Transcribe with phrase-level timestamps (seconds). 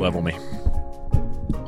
[0.00, 0.32] level me.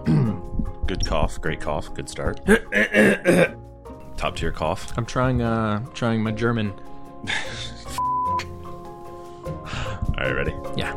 [0.87, 2.41] good cough, great cough, good start.
[4.17, 4.93] Top tier cough.
[4.97, 6.73] I'm trying uh trying my German.
[9.45, 10.55] All right, ready?
[10.77, 10.95] Yeah.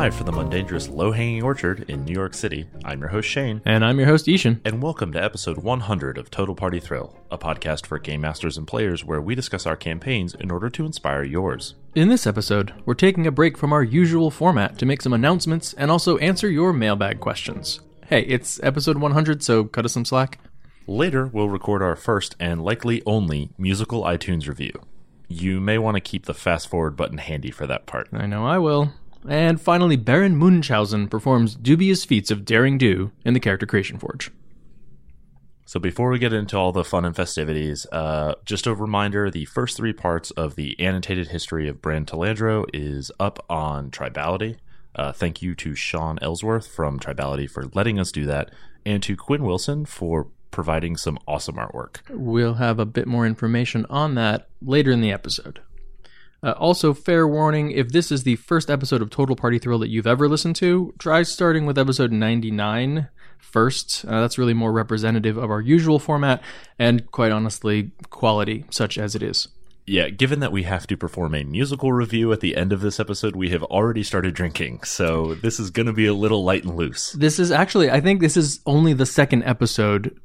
[0.00, 3.60] Live from the Mundangerous Low Hanging Orchard in New York City, I'm your host Shane,
[3.66, 4.62] And I'm your host I-Hsien.
[4.64, 8.66] and welcome to episode 100 of Total Party Thrill, a podcast for game masters and
[8.66, 11.74] players where we discuss our campaigns in order to inspire yours.
[11.94, 15.74] In this episode, we're taking a break from our usual format to make some announcements
[15.74, 17.80] and also answer your mailbag questions.
[18.06, 20.38] Hey, it's episode 100, so cut us some slack.
[20.86, 24.72] Later, we'll record our first and likely only musical iTunes review.
[25.28, 28.08] You may want to keep the fast forward button handy for that part.
[28.14, 28.94] I know I will.
[29.28, 34.30] And finally, Baron Munchausen performs dubious feats of daring do in the character creation forge.
[35.66, 39.44] So before we get into all the fun and festivities, uh, just a reminder: the
[39.44, 44.56] first three parts of the annotated history of Brand Talandro is up on Tribality.
[44.96, 48.50] Uh, thank you to Sean Ellsworth from Tribality for letting us do that,
[48.84, 51.98] and to Quinn Wilson for providing some awesome artwork.
[52.10, 55.60] We'll have a bit more information on that later in the episode.
[56.42, 59.90] Uh, also, fair warning if this is the first episode of Total Party Thrill that
[59.90, 64.04] you've ever listened to, try starting with episode 99 first.
[64.06, 66.42] Uh, that's really more representative of our usual format
[66.78, 69.48] and, quite honestly, quality, such as it is.
[69.86, 73.00] Yeah, given that we have to perform a musical review at the end of this
[73.00, 76.64] episode, we have already started drinking, so this is going to be a little light
[76.64, 77.12] and loose.
[77.12, 80.16] This is actually, I think this is only the second episode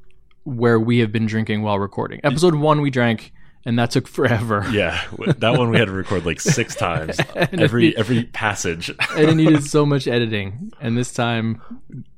[0.44, 2.22] where we have been drinking while recording.
[2.24, 3.34] Episode one, we drank,
[3.66, 4.64] and that took forever.
[4.72, 5.02] Yeah,
[5.38, 8.90] that one we had to record like six times every every passage.
[8.90, 10.72] and it needed so much editing.
[10.80, 11.62] And this time,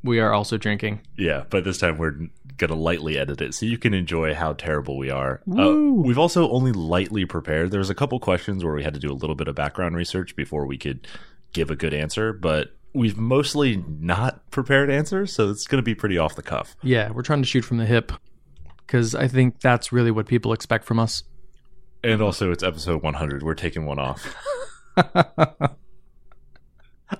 [0.03, 1.01] we are also drinking.
[1.17, 2.15] Yeah, but this time we're
[2.57, 5.41] gonna lightly edit it so you can enjoy how terrible we are.
[5.57, 7.69] Uh, we've also only lightly prepared.
[7.71, 9.95] There was a couple questions where we had to do a little bit of background
[9.95, 11.07] research before we could
[11.53, 16.17] give a good answer, but we've mostly not prepared answers, so it's gonna be pretty
[16.17, 16.75] off the cuff.
[16.81, 18.11] Yeah, we're trying to shoot from the hip
[18.77, 21.21] because I think that's really what people expect from us.
[22.07, 23.43] And also, it's episode 100.
[23.43, 24.33] We're taking one off.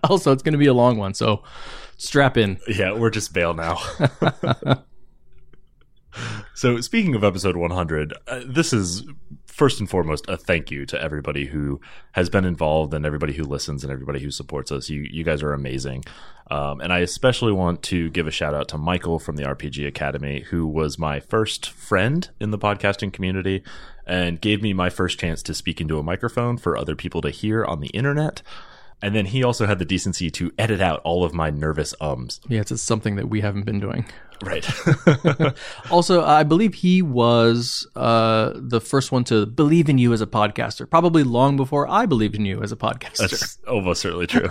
[0.04, 1.44] Also, it's going to be a long one, so
[1.96, 2.60] strap in.
[2.68, 3.80] Yeah, we're just bail now.
[6.54, 9.04] so, speaking of episode 100, uh, this is
[9.58, 13.44] first and foremost a thank you to everybody who has been involved and everybody who
[13.44, 14.88] listens and everybody who supports us.
[14.88, 16.04] You, you guys are amazing.
[16.52, 19.88] Um, and I especially want to give a shout out to Michael from the RPG
[19.88, 23.64] Academy, who was my first friend in the podcasting community
[24.06, 27.32] and gave me my first chance to speak into a microphone for other people to
[27.32, 28.44] hear on the internet.
[29.02, 32.40] And then he also had the decency to edit out all of my nervous ums.
[32.48, 34.06] Yeah, it's something that we haven't been doing.
[34.44, 34.66] Right.
[35.92, 40.28] Also, I believe he was uh, the first one to believe in you as a
[40.28, 43.30] podcaster, probably long before I believed in you as a podcaster.
[43.30, 44.50] That's almost certainly true.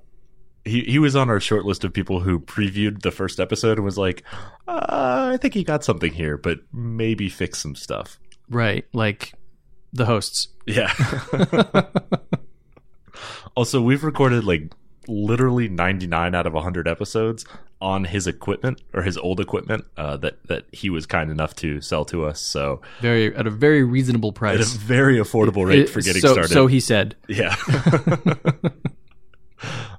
[0.64, 3.84] he he was on our short list of people who previewed the first episode and
[3.84, 4.22] was like,
[4.66, 8.18] uh, I think he got something here, but maybe fix some stuff.
[8.48, 9.34] right, like
[9.92, 10.48] the hosts.
[10.66, 10.92] Yeah.
[13.56, 14.72] also, we've recorded like
[15.08, 17.44] literally 99 out of 100 episodes
[17.80, 21.80] on his equipment or his old equipment uh, that that he was kind enough to
[21.80, 22.40] sell to us.
[22.40, 26.32] So Very at a very reasonable price, at a very affordable rate for getting so,
[26.32, 26.52] started.
[26.52, 27.16] So he said.
[27.28, 27.56] Yeah.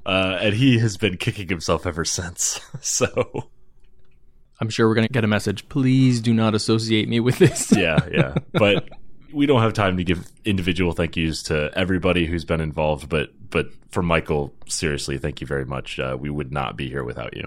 [0.05, 2.59] uh, and he has been kicking himself ever since.
[2.81, 3.49] So,
[4.59, 5.69] I'm sure we're going to get a message.
[5.69, 7.71] Please do not associate me with this.
[7.75, 8.35] yeah, yeah.
[8.51, 8.89] But
[9.33, 13.09] we don't have time to give individual thank yous to everybody who's been involved.
[13.09, 15.99] But, but for Michael, seriously, thank you very much.
[15.99, 17.45] Uh, we would not be here without you.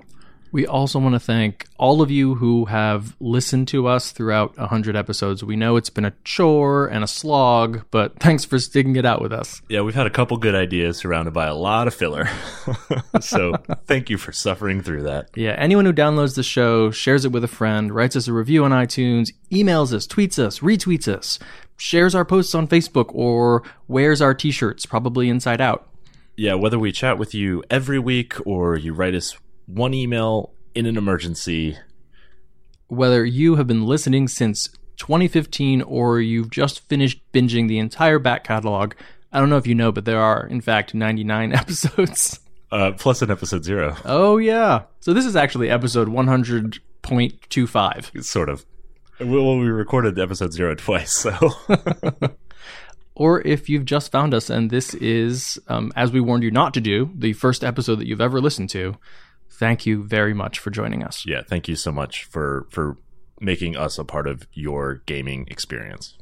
[0.53, 4.97] We also want to thank all of you who have listened to us throughout 100
[4.97, 5.45] episodes.
[5.45, 9.21] We know it's been a chore and a slog, but thanks for sticking it out
[9.21, 9.61] with us.
[9.69, 12.29] Yeah, we've had a couple good ideas surrounded by a lot of filler.
[13.21, 13.53] so,
[13.87, 15.28] thank you for suffering through that.
[15.34, 18.65] Yeah, anyone who downloads the show, shares it with a friend, writes us a review
[18.65, 21.39] on iTunes, emails us, tweets us, retweets us,
[21.77, 25.89] shares our posts on Facebook, or wears our t shirts, probably inside out.
[26.37, 29.37] Yeah, whether we chat with you every week or you write us
[29.67, 31.78] one email in an emergency,
[32.89, 34.69] Whether you have been listening since
[34.99, 38.93] 2015 or you've just finished binging the entire back catalog,
[39.33, 42.39] I don't know if you know, but there are, in fact, 99 episodes.
[42.71, 44.83] uh, plus an episode zero, Oh, yeah.
[45.01, 48.25] So this is actually episode 100.25.
[48.25, 48.65] sort of.
[49.18, 51.53] Well, we recorded episode zero twice, so
[53.15, 56.74] or if you've just found us and this is, um, as we warned you not
[56.74, 58.97] to do, the first episode that you've ever listened to,
[59.51, 61.24] thank you very much for joining us.
[61.27, 62.98] Yeah, thank you so much for for
[63.41, 66.19] making us a part of your gaming experience.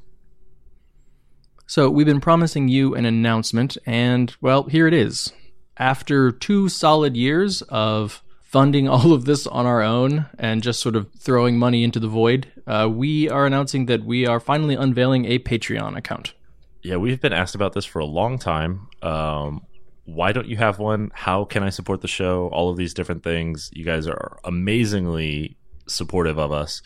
[1.66, 5.32] So, we've been promising you an announcement, and well, here it is.
[5.76, 8.22] After two solid years of
[8.54, 12.06] funding all of this on our own and just sort of throwing money into the
[12.06, 16.34] void, uh, we are announcing that we are finally unveiling a Patreon account.
[16.80, 18.86] Yeah, we've been asked about this for a long time.
[19.02, 19.62] Um,
[20.04, 21.10] why don't you have one?
[21.14, 22.48] How can I support the show?
[22.52, 23.70] All of these different things.
[23.72, 25.56] You guys are amazingly
[25.88, 26.80] supportive of us.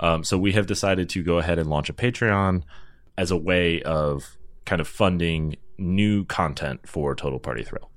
[0.00, 2.64] Um, so we have decided to go ahead and launch a Patreon
[3.16, 4.36] as a way of
[4.66, 7.90] kind of funding new content for Total Party Thrill.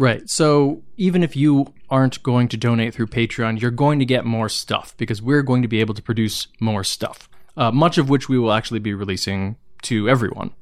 [0.00, 0.30] Right.
[0.30, 4.48] So even if you aren't going to donate through Patreon, you're going to get more
[4.48, 8.26] stuff because we're going to be able to produce more stuff, uh, much of which
[8.26, 10.52] we will actually be releasing to everyone.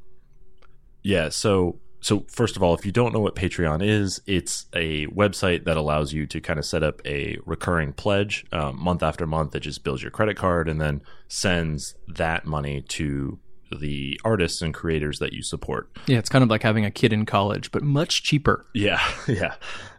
[1.05, 1.29] Yeah.
[1.29, 5.63] So so first of all, if you don't know what Patreon is, it's a website
[5.67, 9.53] that allows you to kind of set up a recurring pledge um, month after month
[9.53, 13.39] that just builds your credit card and then sends that money to
[13.71, 15.91] the artists and creators that you support.
[16.07, 18.67] Yeah, it's kind of like having a kid in college, but much cheaper.
[18.75, 19.55] Yeah, yeah.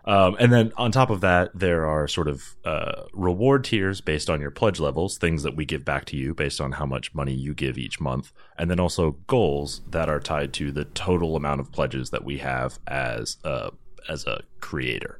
[0.06, 4.30] Um, and then on top of that, there are sort of uh, reward tiers based
[4.30, 7.14] on your pledge levels, things that we give back to you based on how much
[7.14, 11.36] money you give each month, and then also goals that are tied to the total
[11.36, 13.72] amount of pledges that we have as a,
[14.08, 15.20] as a creator.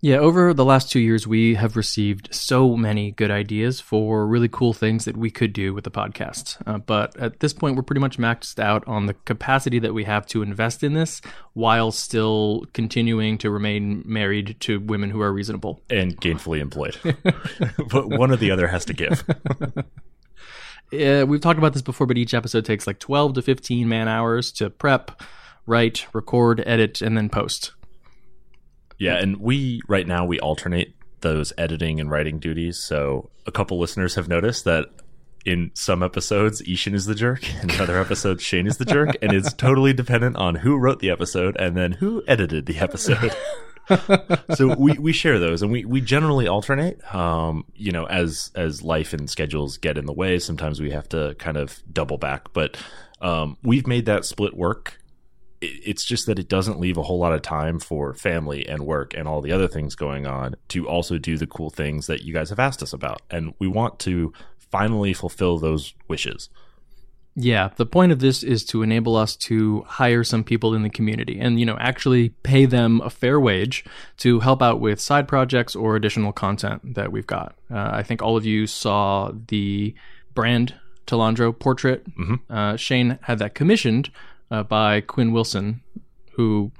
[0.00, 4.48] Yeah, over the last two years, we have received so many good ideas for really
[4.48, 6.56] cool things that we could do with the podcast.
[6.64, 10.04] Uh, but at this point, we're pretty much maxed out on the capacity that we
[10.04, 11.20] have to invest in this
[11.52, 16.96] while still continuing to remain married to women who are reasonable and gainfully employed.
[17.90, 19.24] but one or the other has to give.
[20.92, 24.06] uh, we've talked about this before, but each episode takes like 12 to 15 man
[24.06, 25.20] hours to prep,
[25.66, 27.72] write, record, edit, and then post.
[28.98, 32.78] Yeah, and we right now we alternate those editing and writing duties.
[32.78, 34.86] So a couple listeners have noticed that
[35.44, 39.32] in some episodes I-Hsien is the jerk, in other episodes Shane is the jerk, and
[39.32, 43.34] it's totally dependent on who wrote the episode and then who edited the episode.
[44.54, 48.82] so we, we share those and we, we generally alternate um, you know as as
[48.82, 52.52] life and schedules get in the way sometimes we have to kind of double back
[52.52, 52.76] but
[53.22, 54.97] um, we've made that split work
[55.60, 59.14] it's just that it doesn't leave a whole lot of time for family and work
[59.14, 62.32] and all the other things going on to also do the cool things that you
[62.32, 63.22] guys have asked us about.
[63.30, 66.48] And we want to finally fulfill those wishes.
[67.40, 70.90] Yeah, the point of this is to enable us to hire some people in the
[70.90, 73.84] community and, you know, actually pay them a fair wage
[74.18, 77.54] to help out with side projects or additional content that we've got.
[77.70, 79.94] Uh, I think all of you saw the
[80.34, 80.74] brand
[81.06, 82.04] Talandro portrait.
[82.10, 82.52] Mm-hmm.
[82.52, 84.10] Uh, Shane had that commissioned
[84.50, 85.82] uh, by Quinn Wilson,
[86.32, 86.72] who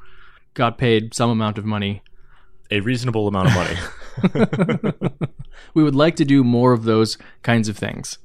[0.55, 2.03] got paid some amount of money.
[2.70, 5.09] A reasonable amount of money.
[5.75, 8.19] we would like to do more of those kinds of things.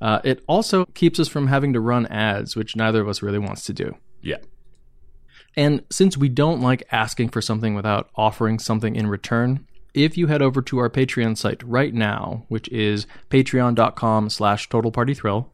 [0.00, 3.38] Uh, it also keeps us from having to run ads, which neither of us really
[3.38, 3.96] wants to do.
[4.20, 4.38] Yeah.
[5.56, 10.26] And since we don't like asking for something without offering something in return, if you
[10.26, 15.46] head over to our Patreon site right now, which is patreon.com slash totalpartythrill,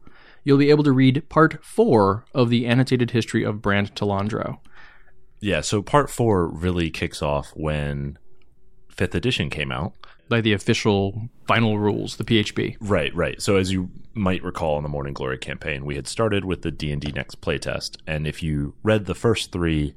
[0.43, 4.59] you'll be able to read part four of the annotated history of Brand Talandro.
[5.39, 8.17] Yeah, so part four really kicks off when
[8.89, 9.93] fifth edition came out.
[10.29, 12.77] By the official final rules, the PHB.
[12.79, 13.41] Right, right.
[13.41, 16.71] So as you might recall in the Mourning Glory campaign, we had started with the
[16.71, 17.97] D&D Next playtest.
[18.07, 19.95] And if you read the first three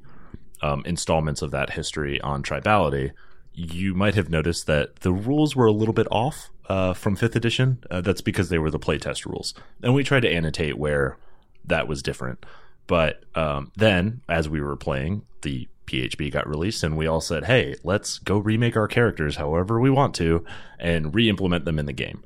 [0.61, 3.11] um, installments of that history on Tribality,
[3.53, 7.35] you might have noticed that the rules were a little bit off uh, from fifth
[7.35, 7.83] edition.
[7.89, 11.17] Uh, that's because they were the playtest rules, and we tried to annotate where
[11.65, 12.45] that was different.
[12.87, 17.45] But um, then, as we were playing, the PHB got released, and we all said,
[17.45, 20.45] "Hey, let's go remake our characters however we want to,
[20.79, 22.23] and re-implement them in the game."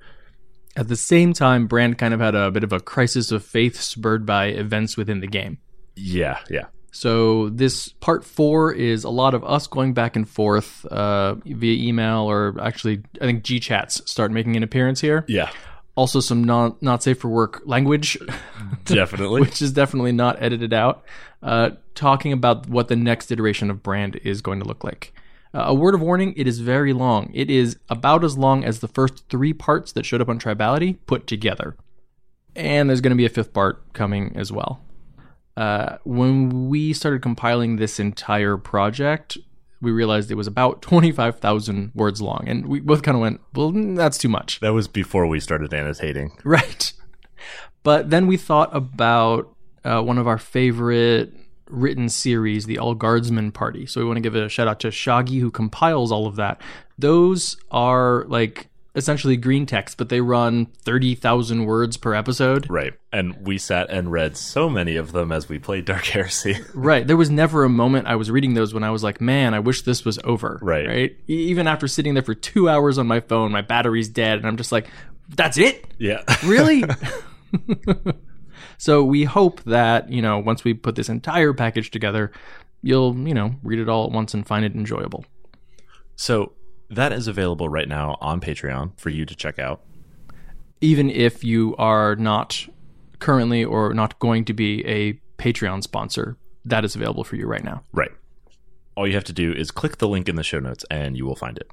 [0.75, 3.79] At the same time, Brand kind of had a bit of a crisis of faith
[3.79, 5.57] spurred by events within the game.
[5.95, 6.67] Yeah, yeah.
[6.91, 11.89] So this part four is a lot of us going back and forth uh, via
[11.89, 15.23] email, or actually, I think G chats start making an appearance here.
[15.27, 15.49] Yeah.
[15.95, 18.17] Also, some not not safe for work language,
[18.85, 21.03] definitely, which is definitely not edited out.
[21.41, 25.13] Uh, talking about what the next iteration of brand is going to look like.
[25.53, 27.31] Uh, a word of warning: it is very long.
[27.33, 30.97] It is about as long as the first three parts that showed up on Tribality
[31.07, 31.75] put together,
[32.55, 34.81] and there's going to be a fifth part coming as well
[35.57, 39.37] uh, when we started compiling this entire project,
[39.81, 42.43] we realized it was about 25,000 words long.
[42.47, 44.59] And we both kind of went, well, that's too much.
[44.59, 46.31] That was before we started annotating.
[46.43, 46.93] Right.
[47.83, 51.33] But then we thought about uh, one of our favorite
[51.67, 53.87] written series, the All Guardsmen Party.
[53.87, 56.61] So we want to give a shout out to Shoggy who compiles all of that.
[56.99, 62.69] Those are like essentially green text, but they run 30,000 words per episode.
[62.69, 62.93] Right.
[63.13, 66.57] And we sat and read so many of them as we played Dark Heresy.
[66.73, 67.05] Right.
[67.07, 69.59] There was never a moment I was reading those when I was like, man, I
[69.59, 70.59] wish this was over.
[70.61, 70.87] Right.
[70.87, 71.17] Right.
[71.29, 74.45] E- Even after sitting there for two hours on my phone, my battery's dead, and
[74.47, 74.89] I'm just like,
[75.29, 75.85] that's it?
[75.97, 76.23] yeah.
[76.45, 76.83] Really?
[78.77, 82.31] so we hope that, you know, once we put this entire package together,
[82.81, 85.25] you'll, you know, read it all at once and find it enjoyable.
[86.15, 86.53] so
[86.91, 89.81] that is available right now on Patreon for you to check out.
[90.81, 92.67] Even if you are not
[93.19, 97.63] currently or not going to be a Patreon sponsor, that is available for you right
[97.63, 97.83] now.
[97.93, 98.11] Right.
[98.95, 101.25] All you have to do is click the link in the show notes and you
[101.25, 101.69] will find it.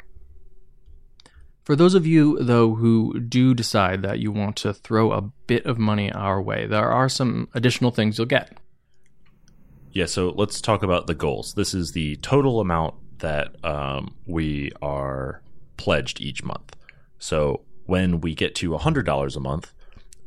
[1.64, 5.66] For those of you, though, who do decide that you want to throw a bit
[5.66, 8.56] of money our way, there are some additional things you'll get.
[9.92, 11.54] Yeah, so let's talk about the goals.
[11.54, 15.42] This is the total amount that um, we are
[15.76, 16.76] pledged each month.
[17.18, 19.72] So when we get to $100 a month,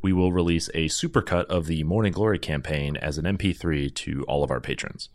[0.01, 4.43] we will release a supercut of the Mourning Glory campaign as an MP3 to all
[4.43, 5.09] of our patrons.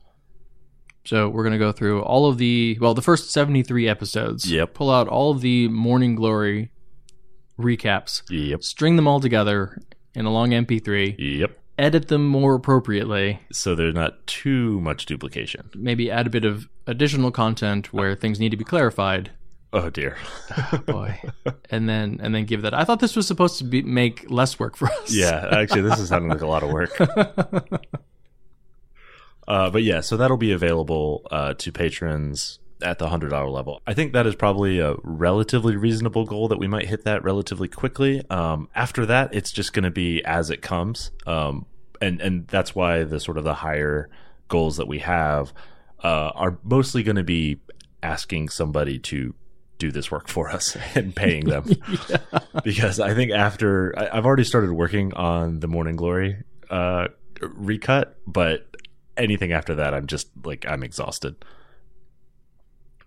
[1.05, 4.51] So we're going to go through all of the, well, the first 73 episodes.
[4.51, 4.75] Yep.
[4.75, 6.71] Pull out all of the Mourning Glory
[7.59, 8.63] recaps, Yep.
[8.63, 9.81] string them all together
[10.15, 11.59] in a long MP3, Yep.
[11.79, 15.71] Edit them more appropriately, So there's not too much duplication.
[15.75, 19.31] maybe add a bit of additional content where things need to be clarified.
[19.73, 20.17] Oh dear.
[20.87, 21.21] Boy.
[21.71, 22.73] and then and then give that.
[22.73, 25.13] I thought this was supposed to be make less work for us.
[25.13, 26.91] yeah, actually, this is sounding like a lot of work.
[29.49, 33.81] Uh, but yeah, so that'll be available uh, to patrons at the hundred dollar level.
[33.87, 37.69] I think that is probably a relatively reasonable goal that we might hit that relatively
[37.69, 38.23] quickly.
[38.31, 41.67] Um, after that, it's just going to be as it comes, um,
[42.01, 44.11] and and that's why the sort of the higher
[44.49, 45.53] goals that we have
[46.03, 47.59] uh, are mostly going to be
[48.03, 49.35] asking somebody to
[49.79, 51.69] do this work for us and paying them
[52.65, 57.09] because I think after I, I've already started working on the Mourning Glory uh,
[57.41, 58.67] recut, but
[59.17, 61.37] anything after that, I'm just like I'm exhausted.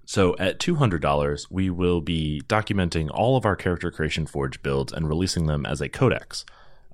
[0.09, 5.07] So at $200, we will be documenting all of our Character Creation Forge builds and
[5.07, 6.45] releasing them as a codex.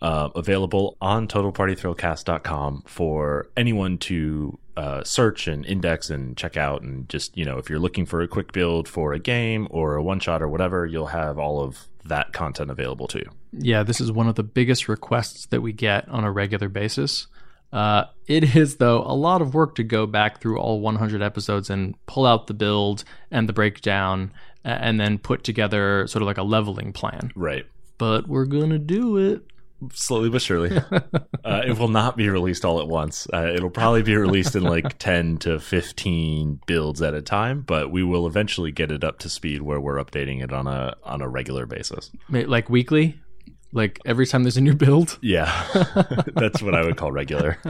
[0.02, 6.82] Uh, available on TotalPartyThrillcast.com for anyone to uh, search and index and check out.
[6.82, 9.96] And just, you know, if you're looking for a quick build for a game or
[9.96, 13.32] a one shot or whatever, you'll have all of that content available to you.
[13.54, 17.28] Yeah, this is one of the biggest requests that we get on a regular basis.
[17.76, 21.70] Uh, it is, though, a lot of work to go back through all 100 episodes
[21.70, 24.32] and pull out the build and the breakdown
[24.64, 27.32] and then put together sort of like a leveling plan.
[27.36, 27.66] Right.
[27.98, 29.42] But we're going to do it.
[29.92, 30.72] slowly but surely.
[31.44, 33.28] uh, it will not be released all at once.
[33.34, 37.92] Uh, it'll probably be released in like 10 to 15 builds at a time, but
[37.92, 41.22] we will eventually get it up to speed where we're updating it on a on
[41.22, 42.10] a regular basis.
[42.30, 43.20] Like weekly,
[43.76, 45.20] like every time there's a new build.
[45.26, 45.68] Yeah.
[46.36, 47.58] That's what I would call regular.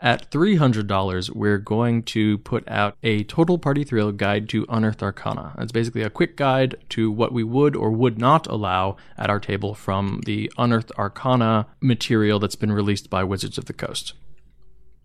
[0.00, 5.54] At $300, we're going to put out a Total Party Thrill Guide to Unearthed Arcana.
[5.58, 9.38] It's basically a quick guide to what we would or would not allow at our
[9.38, 14.14] table from the Unearthed Arcana material that's been released by Wizards of the Coast.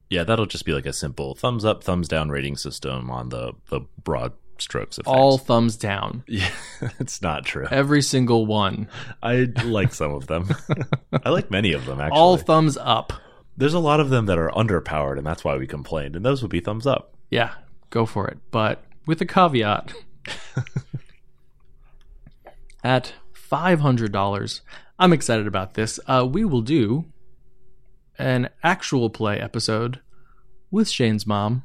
[0.10, 3.54] Yeah, that'll just be like a simple thumbs up, thumbs down rating system on the
[3.70, 5.16] the broad strokes of things.
[5.16, 6.24] All thumbs down.
[6.28, 6.50] Yeah,
[7.00, 7.68] it's not true.
[7.72, 8.88] Every single one.
[9.24, 10.50] I like some of them.
[11.24, 12.20] I like many of them actually.
[12.20, 13.14] All thumbs up.
[13.56, 16.16] There's a lot of them that are underpowered, and that's why we complained.
[16.16, 17.16] And those would be thumbs up.
[17.32, 17.56] Yeah,
[17.90, 18.38] go for it.
[18.52, 19.94] But with a caveat
[22.84, 24.62] at $500,
[25.00, 26.00] I'm excited about this.
[26.06, 27.06] Uh, we will do
[28.20, 30.02] an actual play episode
[30.70, 31.64] with Shane's mom.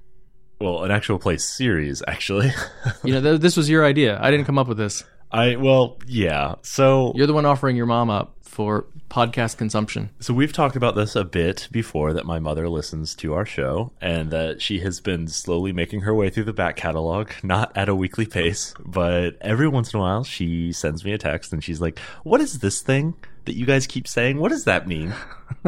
[0.62, 2.50] Well, an actual play series, actually.
[3.04, 4.18] You know, th- this was your idea.
[4.20, 5.02] I didn't come up with this.
[5.30, 6.54] I well, yeah.
[6.62, 10.08] So You're the one offering your mom up for podcast consumption.
[10.20, 13.92] so we've talked about this a bit before that my mother listens to our show
[14.00, 17.90] and that she has been slowly making her way through the back catalog, not at
[17.90, 21.62] a weekly pace, but every once in a while she sends me a text and
[21.62, 23.12] she's like, "What is this thing
[23.44, 24.38] that you guys keep saying?
[24.38, 25.14] What does that mean?"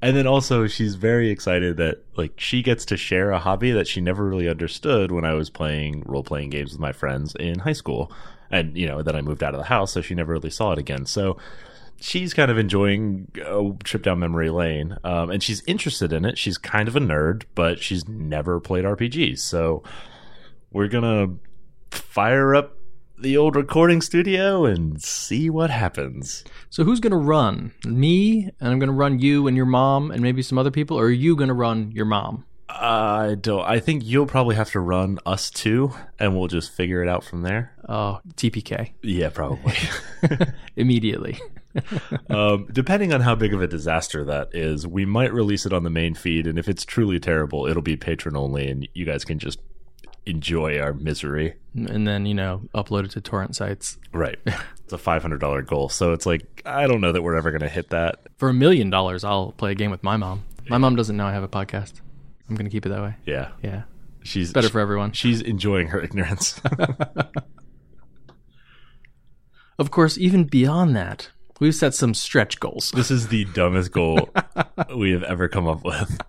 [0.00, 3.86] and then also she's very excited that like she gets to share a hobby that
[3.86, 7.58] she never really understood when I was playing role playing games with my friends in
[7.58, 8.10] high school.
[8.50, 10.72] And you know, then I moved out of the house, so she never really saw
[10.72, 11.04] it again.
[11.04, 11.36] So
[12.02, 16.36] she's kind of enjoying a trip down memory lane, um, and she's interested in it.
[16.36, 19.82] She's kind of a nerd, but she's never played RPGs, so
[20.70, 21.28] we're gonna
[21.90, 22.76] fire up
[23.18, 26.42] the old recording studio and see what happens.
[26.70, 27.72] So who's going to run?
[27.84, 30.98] Me, and I'm going to run you and your mom and maybe some other people,
[30.98, 32.44] or are you going to run your mom?
[32.68, 33.64] I don't.
[33.64, 37.22] I think you'll probably have to run us too, and we'll just figure it out
[37.22, 37.72] from there.
[37.88, 38.92] Oh, TPK.
[39.02, 39.74] Yeah, probably.
[40.76, 41.38] Immediately.
[42.30, 45.82] um, depending on how big of a disaster that is, we might release it on
[45.84, 49.24] the main feed, and if it's truly terrible, it'll be patron only, and you guys
[49.24, 49.58] can just
[50.26, 51.54] enjoy our misery.
[51.74, 53.98] And then, you know, upload it to torrent sites.
[54.12, 54.38] Right.
[54.84, 57.50] It's a five hundred dollar goal, so it's like I don't know that we're ever
[57.50, 58.26] going to hit that.
[58.36, 60.42] For a million dollars, I'll play a game with my mom.
[60.68, 61.94] My mom doesn't know I have a podcast.
[62.50, 63.14] I'm going to keep it that way.
[63.24, 63.84] Yeah, Yeah.
[64.22, 65.12] she's Better for everyone.
[65.12, 66.60] She's enjoying her ignorance.
[69.78, 72.90] Of course, even beyond that, we've set some stretch goals.
[72.92, 74.30] This is the dumbest goal
[74.96, 76.20] we have ever come up with.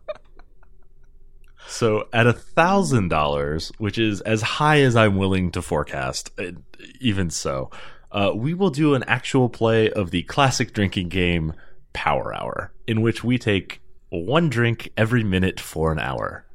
[1.68, 6.52] So at a thousand dollars, which is as high as I'm willing to forecast, uh,
[7.00, 7.72] even so,
[8.12, 11.54] uh, we will do an actual play of the classic drinking game
[11.94, 16.46] Power Hour, in which we take one drink every minute for an hour.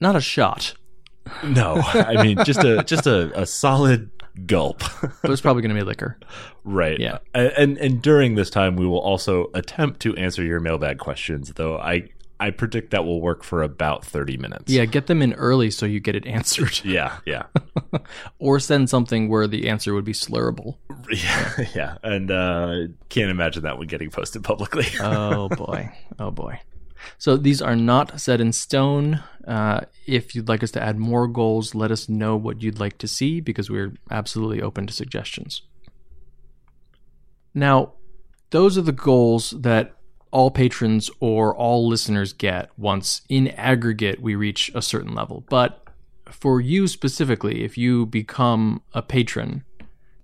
[0.00, 0.74] Not a shot,
[1.44, 4.10] No, I mean just a just a, a solid
[4.46, 4.82] gulp.
[5.22, 6.18] but it's probably going to be liquor.
[6.64, 6.98] Right.
[6.98, 7.18] Yeah.
[7.34, 11.78] And and during this time we will also attempt to answer your mailbag questions, though
[11.78, 14.70] I I predict that will work for about 30 minutes.
[14.70, 16.80] Yeah, get them in early so you get it answered.
[16.84, 17.44] Yeah, yeah.
[18.38, 20.76] or send something where the answer would be slurrable.
[21.08, 21.98] Yeah, yeah.
[22.02, 24.86] And uh can't imagine that one getting posted publicly.
[25.00, 25.92] Oh boy.
[26.18, 26.58] Oh boy.
[27.18, 29.22] So these are not set in stone.
[29.46, 32.98] Uh, if you'd like us to add more goals, let us know what you'd like
[32.98, 35.62] to see because we're absolutely open to suggestions.
[37.54, 37.94] Now,
[38.50, 39.96] those are the goals that
[40.30, 45.44] all patrons or all listeners get once in aggregate we reach a certain level.
[45.48, 45.82] But
[46.30, 49.64] for you specifically, if you become a patron,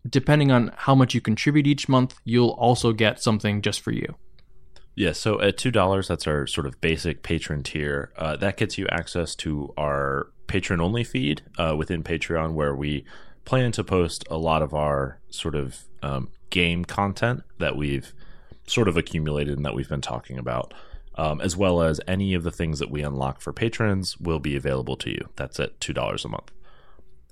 [0.08, 4.16] depending on how much you contribute each month, you'll also get something just for you.
[4.94, 8.12] Yeah, so at two dollars, that's our sort of basic patron tier.
[8.16, 13.04] Uh, that gets you access to our patron only feed uh, within Patreon, where we
[13.44, 18.12] plan to post a lot of our sort of um, game content that we've
[18.66, 20.74] sort of accumulated and that we've been talking about,
[21.16, 24.56] um, as well as any of the things that we unlock for patrons will be
[24.56, 25.28] available to you.
[25.36, 26.52] That's at two dollars a month.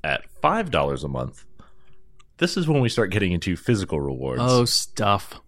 [0.02, 1.44] At five dollars a month,
[2.38, 4.40] this is when we start getting into physical rewards.
[4.42, 5.40] Oh, stuff.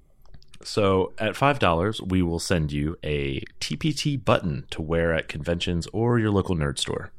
[0.64, 5.86] So at five dollars, we will send you a TPT button to wear at conventions
[5.92, 7.10] or your local nerd store.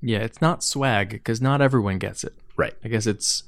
[0.00, 2.34] Yeah, it's not swag because not everyone gets it.
[2.56, 2.74] Right.
[2.84, 3.44] I guess it's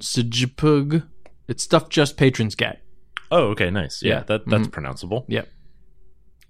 [0.00, 1.06] Sijipug.
[1.48, 2.82] It's stuff just patrons get.
[3.30, 4.02] Oh, okay, nice.
[4.02, 4.22] Yeah, Yeah.
[4.24, 5.24] that that's pronounceable.
[5.28, 5.48] Yep.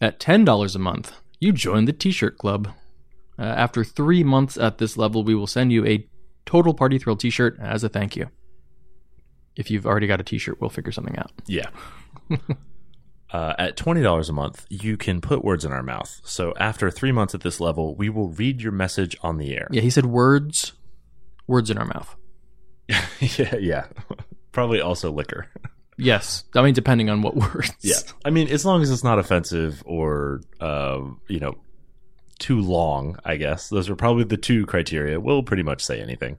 [0.00, 2.68] At ten dollars a month, you join the T-shirt club.
[3.38, 6.06] Uh, after three months at this level, we will send you a
[6.44, 8.28] Total Party Thrill T-shirt as a thank you.
[9.56, 11.30] If you've already got a T-shirt, we'll figure something out.
[11.46, 11.68] Yeah.
[13.32, 16.20] uh, at twenty dollars a month, you can put words in our mouth.
[16.24, 19.68] So after three months at this level, we will read your message on the air.
[19.70, 20.72] Yeah, he said words,
[21.46, 22.16] words in our mouth.
[22.88, 23.86] yeah, yeah.
[24.52, 25.48] Probably also liquor.
[25.98, 27.72] Yes, I mean depending on what words.
[27.80, 27.96] Yeah.
[28.24, 31.56] I mean, as long as it's not offensive or, uh, you know,
[32.38, 33.68] too long, I guess.
[33.68, 35.20] Those are probably the two criteria.
[35.20, 36.38] We'll pretty much say anything.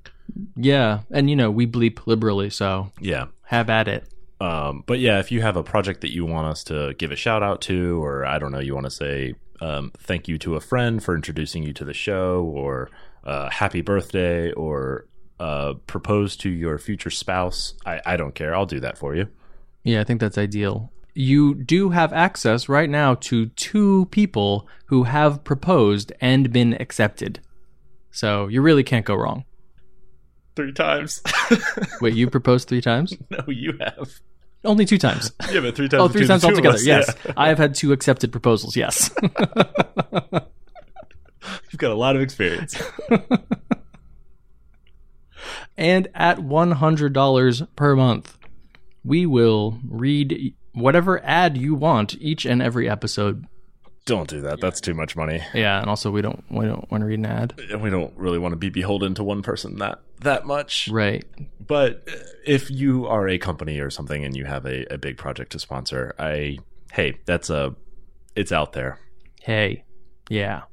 [0.56, 3.26] Yeah, and you know we bleep liberally, so Yeah.
[3.44, 4.08] have at it.
[4.42, 7.16] Um, but yeah, if you have a project that you want us to give a
[7.16, 10.56] shout out to, or I don't know, you want to say um, thank you to
[10.56, 12.90] a friend for introducing you to the show, or
[13.24, 15.06] uh, happy birthday, or
[15.40, 18.54] uh, propose to your future spouse, I, I don't care.
[18.56, 19.28] I'll do that for you.
[19.84, 20.92] Yeah, I think that's ideal.
[21.14, 27.40] You do have access right now to two people who have proposed and been accepted.
[28.12, 29.46] So you really can't go wrong.
[30.56, 31.22] Three times.
[32.02, 33.16] Wait, you proposed three times?
[33.30, 34.20] no, you have.
[34.64, 35.32] Only two times.
[35.52, 36.02] Yeah, but three times.
[36.04, 36.76] Oh, three times the two of altogether.
[36.76, 37.34] us, Yes, yeah.
[37.36, 38.76] I have had two accepted proposals.
[38.78, 39.10] Yes.
[41.72, 42.76] You've got a lot of experience.
[45.78, 48.38] and at $100 per month,
[49.04, 53.46] we will read whatever ad you want each and every episode.
[54.06, 54.60] Don't do that.
[54.60, 55.42] That's too much money.
[55.54, 57.54] Yeah, and also we don't we don't want to read an ad.
[57.72, 60.88] And we don't really want to be beholden to one person that that much.
[60.90, 61.26] Right.
[61.66, 65.18] But uh, if you are a company or something and you have a, a big
[65.18, 66.58] project to sponsor, I
[66.92, 67.76] hey, that's a
[68.36, 69.00] it's out there.
[69.42, 69.84] Hey.
[70.30, 70.64] Yeah.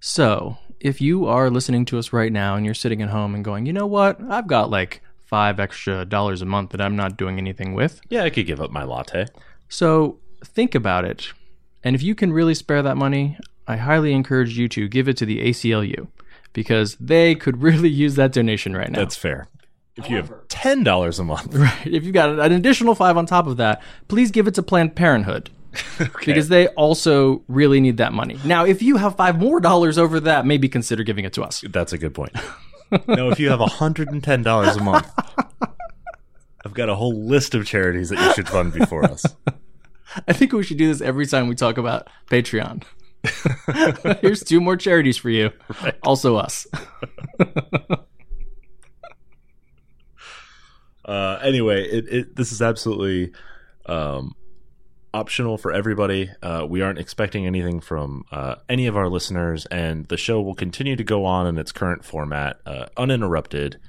[0.00, 3.44] So, if you are listening to us right now and you're sitting at home and
[3.44, 4.18] going, "You know what?
[4.30, 8.22] I've got like 5 extra dollars a month that I'm not doing anything with." Yeah,
[8.22, 9.26] I could give up my latte.
[9.68, 11.32] So, think about it.
[11.82, 15.16] And if you can really spare that money, I highly encourage you to give it
[15.18, 16.08] to the ACLU
[16.52, 18.98] because they could really use that donation right now.
[18.98, 19.48] That's fair.
[19.96, 21.86] If you have ten dollars a month, right.
[21.86, 24.94] If you've got an additional five on top of that, please give it to Planned
[24.96, 25.50] Parenthood.
[26.24, 28.38] Because they also really need that money.
[28.44, 31.62] Now, if you have five more dollars over that, maybe consider giving it to us.
[31.70, 32.32] that's a good point.
[33.06, 35.08] no, if you have hundred and ten dollars a month,
[36.64, 39.24] I've got a whole list of charities that you should fund before us.
[40.26, 42.82] I think we should do this every time we talk about Patreon.
[44.20, 45.50] Here's two more charities for you.
[46.02, 46.66] Also us.
[51.10, 53.32] Uh, anyway, it, it this is absolutely
[53.86, 54.32] um,
[55.12, 56.30] optional for everybody.
[56.40, 60.54] Uh, we aren't expecting anything from uh, any of our listeners, and the show will
[60.54, 63.80] continue to go on in its current format, uh, uninterrupted.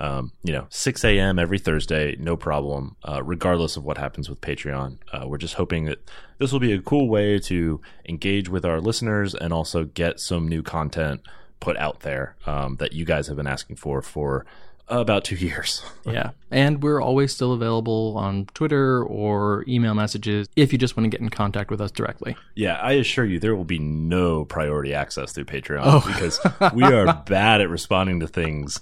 [0.00, 1.38] Um, you know, 6 a.m.
[1.38, 4.96] every Thursday, no problem, uh, regardless of what happens with Patreon.
[5.12, 5.98] Uh, we're just hoping that
[6.38, 10.48] this will be a cool way to engage with our listeners and also get some
[10.48, 11.20] new content
[11.60, 14.46] put out there um, that you guys have been asking for for
[14.88, 15.82] about two years.
[16.04, 16.30] Yeah.
[16.50, 21.10] And we're always still available on Twitter or email messages if you just want to
[21.10, 22.36] get in contact with us directly.
[22.56, 26.40] Yeah, I assure you, there will be no priority access through Patreon because
[26.74, 28.80] we are bad at responding to things,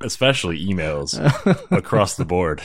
[0.00, 1.18] especially emails
[1.70, 2.62] across the board.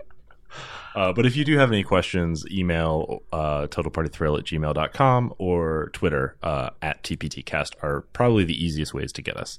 [0.94, 6.36] uh, but if you do have any questions, email uh, totalpartythrill at gmail.com or Twitter
[6.42, 9.58] uh, at TPTcast are probably the easiest ways to get us.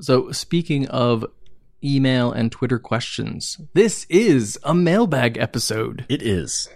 [0.00, 1.26] So, speaking of
[1.82, 6.04] email and Twitter questions, this is a mailbag episode.
[6.08, 6.68] It is.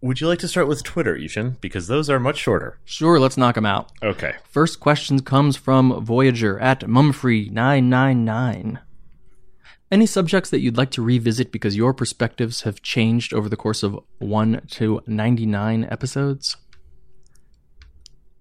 [0.00, 1.56] Would you like to start with Twitter, I-Hsien?
[1.60, 2.78] Because those are much shorter.
[2.84, 3.90] Sure, let's knock them out.
[4.02, 4.36] Okay.
[4.48, 8.78] First question comes from Voyager at Mumfree999.
[9.90, 13.82] Any subjects that you'd like to revisit because your perspectives have changed over the course
[13.82, 16.56] of 1 to 99 episodes?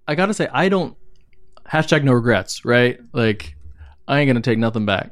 [0.08, 0.96] I gotta say, I don't.
[1.72, 3.00] Hashtag no regrets, right?
[3.14, 3.56] Like,
[4.08, 5.12] I ain't gonna take nothing back.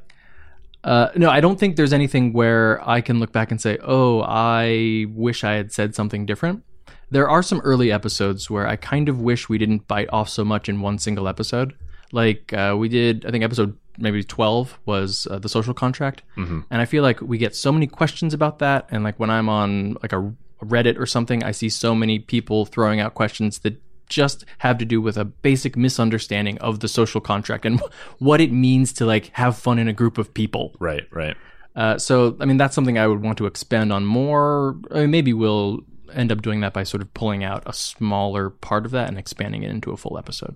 [0.85, 4.21] Uh, no, I don't think there's anything where I can look back and say, oh,
[4.21, 6.63] I wish I had said something different.
[7.09, 10.45] There are some early episodes where I kind of wish we didn't bite off so
[10.45, 11.73] much in one single episode.
[12.11, 16.21] Like uh, we did, I think episode maybe 12 was uh, the social contract.
[16.69, 18.87] And I feel like we get so many questions about that.
[18.91, 22.65] And like when I'm on like a Reddit or something, I see so many people
[22.65, 27.21] throwing out questions that just have to do with a basic misunderstanding of the social
[27.21, 27.79] contract and
[28.19, 30.73] what it means to like have fun in a group of people.
[30.79, 31.35] Right, right.
[31.75, 34.77] Uh, so, I mean, that's something I would want to expand on more.
[34.91, 35.81] I mean, maybe we'll
[36.13, 39.17] end up doing that by sort of pulling out a smaller part of that and
[39.17, 40.55] expanding it into a full episode.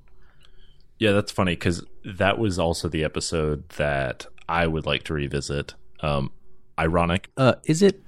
[0.98, 5.74] Yeah, that's funny because that was also the episode that I would like to revisit.
[6.02, 6.32] Um,
[6.78, 8.02] ironic, Uh, is it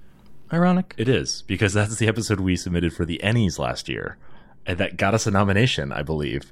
[0.53, 0.93] ironic?
[0.97, 4.17] it is because that's the episode we submitted for the Ennies last year,
[4.65, 6.51] and that got us a nomination, I believe.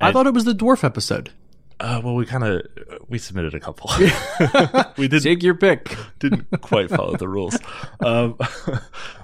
[0.00, 1.30] I thought it was the dwarf episode.
[1.78, 2.66] Uh, well, we kind of
[3.08, 3.90] we submitted a couple.
[4.96, 5.94] we did Take your pick.
[6.18, 7.58] didn't quite follow the rules,
[8.00, 8.38] um,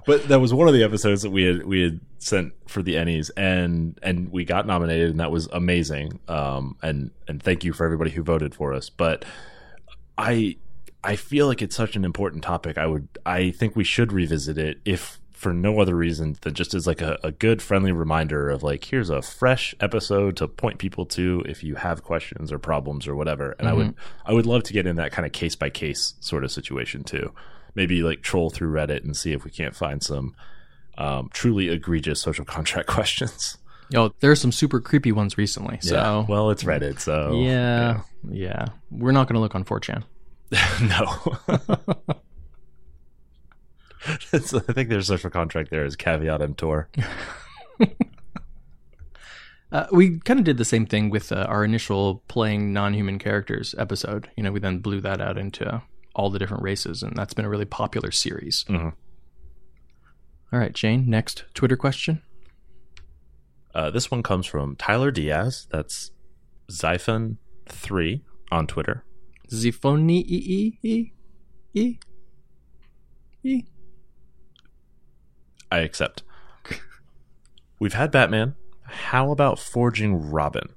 [0.06, 2.96] but that was one of the episodes that we had we had sent for the
[2.96, 6.20] Ennies, and and we got nominated, and that was amazing.
[6.28, 8.90] Um, and and thank you for everybody who voted for us.
[8.90, 9.24] But
[10.18, 10.56] I
[11.02, 12.76] I feel like it's such an important topic.
[12.76, 16.72] I would I think we should revisit it if for no other reason than just
[16.72, 20.78] as like a, a good friendly reminder of like here's a fresh episode to point
[20.78, 23.57] people to if you have questions or problems or whatever.
[23.59, 26.14] And I would I would love to get in that kind of case by case
[26.20, 27.33] sort of situation too.
[27.74, 30.37] Maybe like troll through Reddit and see if we can't find some
[30.96, 33.59] um, truly egregious social contract questions.
[33.96, 35.78] Oh, there are some super creepy ones recently.
[35.81, 38.66] So, well, it's Reddit, so yeah, yeah.
[38.90, 40.05] We're not going to look on 4chan.
[40.88, 42.16] no.
[44.32, 46.88] I think their social contract there is caveat emptor.
[49.72, 53.74] Uh, we kind of did the same thing with uh, our initial playing non-human characters
[53.78, 54.28] episode.
[54.36, 55.82] You know, we then blew that out into
[56.14, 58.64] all the different races, and that's been a really popular series.
[58.68, 58.92] Mhm.
[60.52, 61.08] All right, Shane.
[61.08, 62.20] Next Twitter question.
[63.74, 65.66] Uh, this one comes from Tyler Diaz.
[65.70, 66.10] That's
[66.70, 69.04] Xiphon3 on Twitter.
[69.50, 71.12] Zifoni e e e
[71.72, 71.98] e
[73.42, 73.64] e.
[75.72, 76.22] I accept.
[77.78, 78.56] We've had Batman.
[78.82, 80.74] How about forging Robin?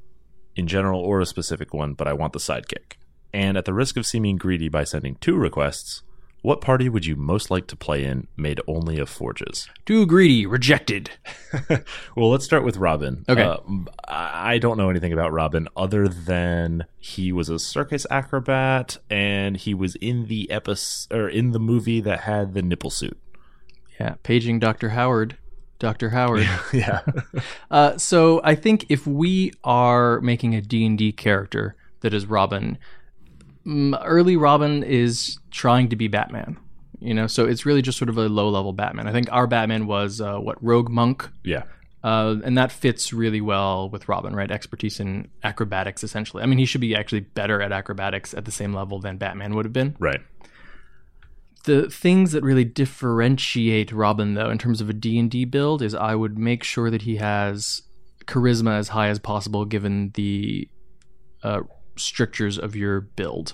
[0.55, 2.93] In general or a specific one, but I want the sidekick.
[3.33, 6.01] And at the risk of seeming greedy by sending two requests,
[6.41, 9.67] what party would you most like to play in made only of forges?
[9.85, 10.45] Too greedy.
[10.45, 11.09] Rejected.
[12.15, 13.25] well, let's start with Robin.
[13.27, 13.41] Okay.
[13.41, 13.57] Uh,
[14.07, 19.57] I I don't know anything about Robin other than he was a circus acrobat and
[19.57, 23.19] he was in the episode or in the movie that had the nipple suit.
[23.99, 24.89] Yeah, paging Dr.
[24.89, 25.37] Howard.
[25.79, 26.09] Dr.
[26.09, 26.47] Howard.
[26.73, 27.01] Yeah.
[27.71, 32.77] Uh, so I think if we are making a D&D character that is Robin.
[33.65, 36.57] Mm, Early Robin is trying to be Batman.
[36.99, 39.07] You know, so it's really just sort of a low level Batman.
[39.07, 41.63] I think our Batman was uh, what Rogue Monk, Yeah.
[42.03, 44.49] uh, and that fits really well with Robin, right?
[44.49, 46.41] Expertise in acrobatics, essentially.
[46.41, 49.55] I mean, he should be actually better at acrobatics at the same level than Batman
[49.55, 49.95] would have been.
[49.99, 50.21] Right.
[51.65, 56.13] The things that really differentiate Robin, though, in terms of a D&D build, is I
[56.13, 57.81] would make sure that he has
[58.25, 60.69] charisma as high as possible given the
[61.43, 61.61] uh,
[61.95, 63.53] strictures of your build.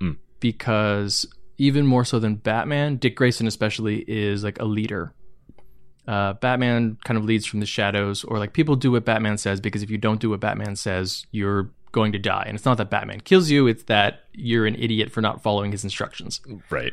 [0.00, 0.16] Mm.
[0.40, 1.26] Because
[1.58, 5.14] even more so than Batman, Dick Grayson especially is like a leader.
[6.06, 9.60] Uh, Batman kind of leads from the shadows, or like people do what Batman says
[9.60, 12.44] because if you don't do what Batman says, you're going to die.
[12.46, 15.72] And it's not that Batman kills you; it's that you're an idiot for not following
[15.72, 16.40] his instructions.
[16.68, 16.92] Right.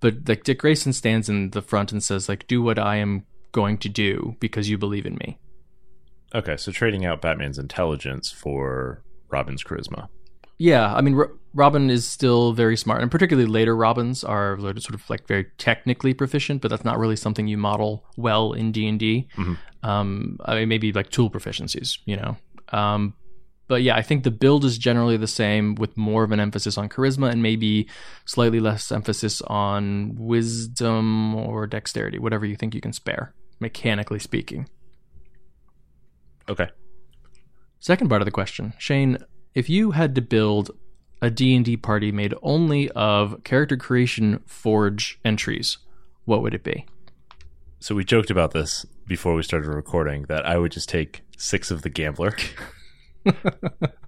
[0.00, 3.24] But like Dick Grayson stands in the front and says, like, do what I am
[3.52, 5.38] going to do because you believe in me.
[6.34, 6.56] Okay.
[6.56, 10.08] So trading out Batman's intelligence for Robin's charisma.
[10.60, 14.94] Yeah, I mean, Ro- Robin is still very smart, and particularly later Robins are sort
[14.94, 18.88] of like very technically proficient, but that's not really something you model well in D
[18.88, 19.28] and D.
[19.84, 22.36] Um, I mean, maybe like tool proficiencies, you know.
[22.72, 23.14] Um,
[23.68, 26.78] but yeah, I think the build is generally the same, with more of an emphasis
[26.78, 27.88] on charisma and maybe
[28.24, 34.68] slightly less emphasis on wisdom or dexterity, whatever you think you can spare, mechanically speaking.
[36.48, 36.68] Okay.
[37.78, 39.18] Second part of the question, Shane,
[39.54, 40.70] if you had to build
[41.20, 45.76] a D&D party made only of character creation forge entries,
[46.24, 46.86] what would it be?
[47.80, 51.70] So we joked about this before we started recording that I would just take six
[51.70, 52.34] of the gambler.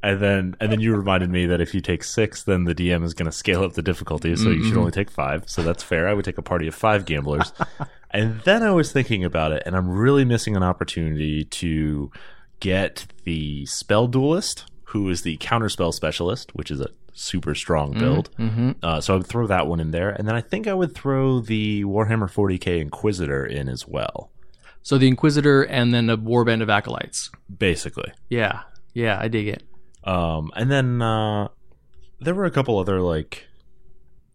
[0.03, 3.05] and then and then you reminded me that if you take six, then the DM
[3.05, 5.49] is going to scale up the difficulty, so you should only take five.
[5.49, 6.09] So that's fair.
[6.09, 7.53] I would take a party of five gamblers.
[8.11, 12.11] and then I was thinking about it, and I'm really missing an opportunity to
[12.61, 18.31] get the spell duelist, who is the counterspell specialist, which is a super strong build.
[18.37, 18.73] Mm-hmm.
[18.83, 20.94] Uh, so I would throw that one in there, and then I think I would
[20.94, 24.31] throw the Warhammer 40k Inquisitor in as well.
[24.83, 27.31] So the Inquisitor and then a warband of acolytes.
[27.59, 28.62] Basically, Yeah,
[28.94, 29.62] yeah, I dig it.
[30.05, 31.48] um, and then uh,
[32.20, 33.46] there were a couple other like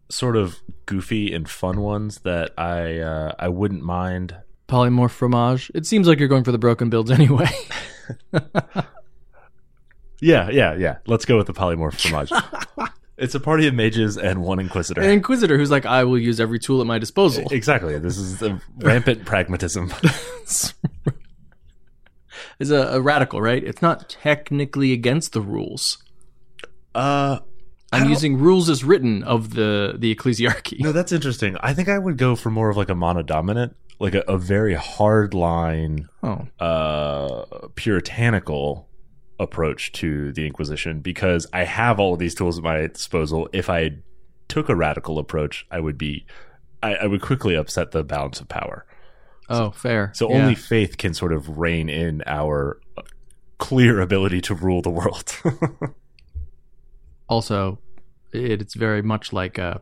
[0.09, 4.35] sort of goofy and fun ones that I uh, I wouldn't mind.
[4.67, 5.71] Polymorph fromage.
[5.75, 7.49] It seems like you're going for the broken builds anyway.
[10.21, 10.97] Yeah, yeah, yeah.
[11.07, 12.31] Let's go with the polymorph fromage.
[13.17, 15.01] it's a party of mages and one Inquisitor.
[15.01, 17.43] An Inquisitor who's like, I will use every tool at my disposal.
[17.51, 17.99] exactly.
[17.99, 19.91] This is the rampant pragmatism.
[22.59, 23.63] Is a, a radical, right?
[23.63, 25.97] It's not technically against the rules.
[26.93, 27.39] uh,
[27.91, 30.79] I'm using rules as written of the the ecclesiarchy.
[30.81, 31.55] No, that's interesting.
[31.61, 34.73] I think I would go for more of like a monodominant, like a, a very
[34.73, 38.89] hard line, Oh, uh, puritanical
[39.39, 43.47] approach to the Inquisition because I have all of these tools at my disposal.
[43.53, 43.91] If I
[44.49, 46.25] took a radical approach, I would be,
[46.83, 48.85] I, I would quickly upset the balance of power.
[49.49, 50.11] Oh, fair.
[50.15, 50.37] So Yeah.
[50.41, 52.79] only faith can sort of rein in our
[53.57, 55.35] clear ability to rule the world.
[57.29, 57.79] also,
[58.33, 59.81] it, it's very much like a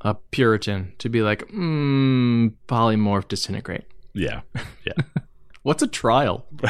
[0.00, 3.84] a Puritan to be like, mm, polymorph disintegrate.
[4.12, 4.42] yeah,
[4.84, 4.92] yeah.
[5.62, 6.44] What's a trial?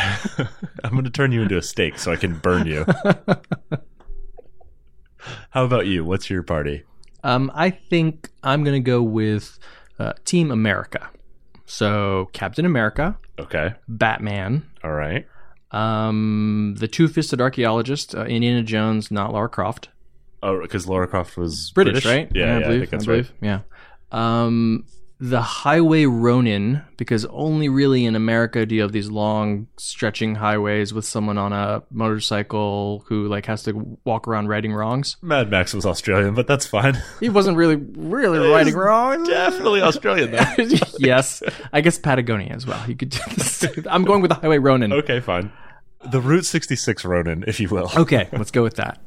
[0.84, 2.86] I'm going to turn you into a steak so I can burn you.
[5.50, 6.04] How about you?
[6.04, 6.84] What's your party?
[7.24, 9.58] Um, I think I'm gonna go with
[9.98, 11.08] uh, Team America.
[11.76, 13.74] So Captain America, Okay.
[13.88, 15.26] Batman, All right.
[15.72, 19.88] um, the two-fisted archaeologist, uh, Indiana Jones, not Lara Croft.
[20.42, 22.30] Oh, because Lara Croft was British, right?
[22.34, 23.32] Yeah, yeah, I, believe, think that's I believe.
[23.40, 23.60] Yeah.
[24.12, 24.86] Um,
[25.20, 30.92] the Highway Ronin, because only really in America do you have these long stretching highways
[30.92, 35.16] with someone on a motorcycle who like has to walk around righting wrongs.
[35.22, 37.00] Mad Max was Australian, but that's fine.
[37.20, 39.28] He wasn't really, really righting wrongs.
[39.28, 40.44] Definitely Australian, though.
[40.98, 42.84] yes, I guess Patagonia as well.
[42.88, 43.16] You could.
[43.86, 44.92] I'm going with the Highway Ronin.
[44.92, 45.52] okay, fine.
[46.10, 47.90] The Route 66 Ronin, if you will.
[47.96, 49.00] Okay, let's go with that.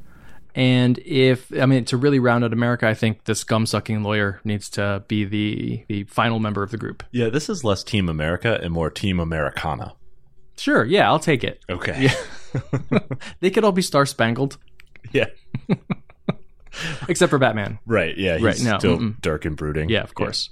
[0.58, 4.42] And if I mean to really round out America, I think this scum sucking lawyer
[4.44, 7.04] needs to be the the final member of the group.
[7.12, 9.94] Yeah, this is less Team America and more Team Americana.
[10.58, 11.64] Sure, yeah, I'll take it.
[11.70, 12.10] Okay.
[12.10, 12.16] Yeah.
[13.40, 14.58] They could all be star spangled,
[15.12, 15.28] Yeah.
[17.08, 17.78] except for Batman.
[17.86, 18.18] Right.
[18.18, 18.38] Yeah.
[18.38, 19.22] He's Right, no, still mm-mm.
[19.22, 19.90] dark and brooding.
[19.90, 20.50] Yeah, of course.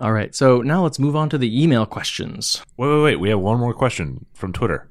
[0.00, 2.60] All right, so now let's move on to the email questions.
[2.76, 3.16] Wait, wait, wait.
[3.20, 4.88] We have one more question from Twitter.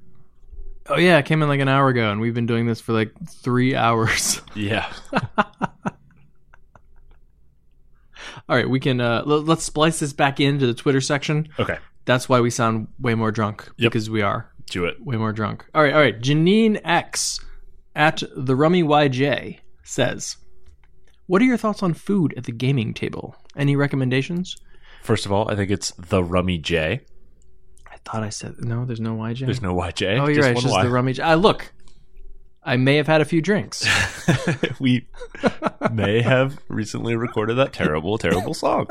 [0.89, 2.91] Oh yeah, it came in like an hour ago, and we've been doing this for
[2.93, 4.41] like three hours.
[4.55, 4.91] Yeah.
[8.49, 11.47] All right, we can uh, l- let's splice this back into the Twitter section.
[11.59, 11.77] Okay.
[12.05, 13.91] That's why we sound way more drunk Yep.
[13.91, 15.03] because we are Do it.
[15.03, 15.65] way more drunk.
[15.73, 16.19] All right, all right.
[16.19, 17.39] Janine X
[17.95, 20.35] at the Rummy YJ says,
[21.27, 23.35] "What are your thoughts on food at the gaming table?
[23.55, 24.57] Any recommendations?"
[25.01, 27.01] First of all, I think it's the Rummy J.
[28.05, 28.85] I thought I said no.
[28.85, 29.45] There's no YJ.
[29.45, 30.19] There's no YJ.
[30.19, 30.51] oh, you're just right.
[30.53, 30.83] It's just Y.
[30.83, 31.13] the Rummy.
[31.13, 31.71] J- Ah, look,
[32.63, 33.85] I may have had a few drinks.
[34.79, 35.07] we
[35.91, 38.87] may have recently recorded that terrible, terrible song.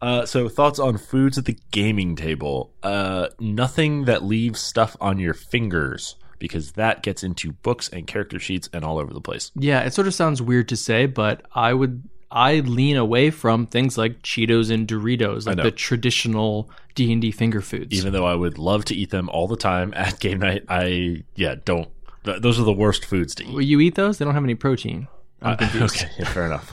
[0.00, 2.72] Uh, so thoughts on foods at the gaming table?
[2.84, 8.38] Uh, nothing that leaves stuff on your fingers because that gets into books and character
[8.38, 9.50] sheets and all over the place.
[9.56, 13.66] Yeah, it sort of sounds weird to say, but I would I lean away from
[13.66, 17.96] things like Cheetos and Doritos, like the traditional D and D finger foods.
[17.96, 21.24] Even though I would love to eat them all the time at game night, I
[21.36, 21.88] yeah don't.
[22.24, 23.54] th- Those are the worst foods to eat.
[23.54, 24.18] Will you eat those?
[24.18, 25.08] They don't have any protein.
[25.40, 25.96] I'm confused.
[26.02, 26.72] okay, yeah, fair enough.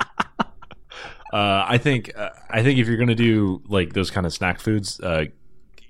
[0.40, 0.44] uh,
[1.32, 4.98] I think uh, I think if you're gonna do like those kind of snack foods,
[5.00, 5.26] uh,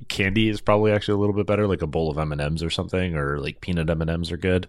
[0.08, 1.66] candy is probably actually a little bit better.
[1.66, 4.30] Like a bowl of M and M's or something, or like peanut M and M's
[4.30, 4.68] are good.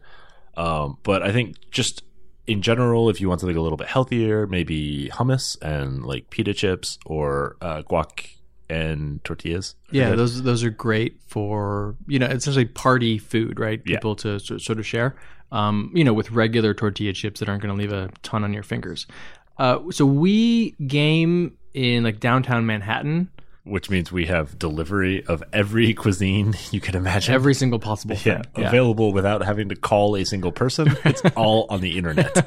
[0.56, 2.04] Um, but I think just
[2.48, 6.54] in general, if you want something a little bit healthier, maybe hummus and like pita
[6.54, 8.30] chips or uh, guac
[8.70, 9.76] and tortillas.
[9.92, 10.20] Yeah, good.
[10.20, 13.82] those those are great for you know essentially party food, right?
[13.86, 13.98] Yeah.
[13.98, 15.16] People to sort of share.
[15.52, 18.54] Um, you know, with regular tortilla chips that aren't going to leave a ton on
[18.54, 19.06] your fingers.
[19.60, 23.30] Uh, so we game in like downtown Manhattan.
[23.66, 27.34] Which means we have delivery of every cuisine you can imagine.
[27.34, 28.66] Every single possible yeah, thing.
[28.66, 30.96] available without having to call a single person.
[31.06, 32.46] It's all on the internet.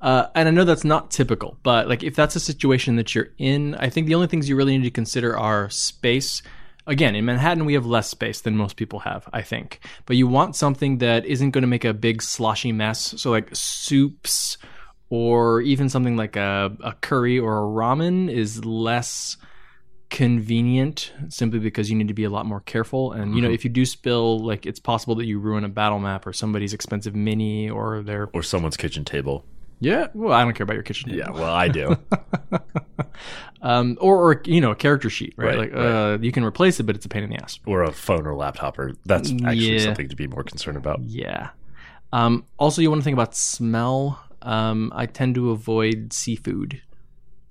[0.00, 3.30] Uh, and I know that's not typical, but like if that's a situation that you're
[3.38, 6.42] in, I think the only things you really need to consider are space.
[6.86, 9.80] Again, in Manhattan, we have less space than most people have, I think.
[10.06, 13.20] But you want something that isn't going to make a big sloshy mess.
[13.20, 14.56] So, like soups
[15.10, 19.36] or even something like a, a curry or a ramen is less
[20.10, 23.12] convenient simply because you need to be a lot more careful.
[23.12, 25.98] And, you know, if you do spill, like it's possible that you ruin a battle
[25.98, 29.44] map or somebody's expensive mini or their or someone's kitchen table.
[29.80, 30.08] yeah.
[30.14, 31.10] Well, I don't care about your kitchen.
[31.10, 31.18] table.
[31.20, 31.96] Yeah, well, I do.
[33.60, 35.48] Um, or, or you know, a character sheet, right?
[35.48, 36.12] Right, like, right.
[36.14, 37.58] uh, you can replace it, but it's a pain in the ass.
[37.66, 39.80] or a phone or laptop, or that's actually Yeah.
[39.80, 41.00] something to be more concerned about.
[41.02, 41.48] Yeah.
[42.12, 44.22] Um, also, you want to think about smell.
[44.42, 46.80] Um, I tend to avoid seafood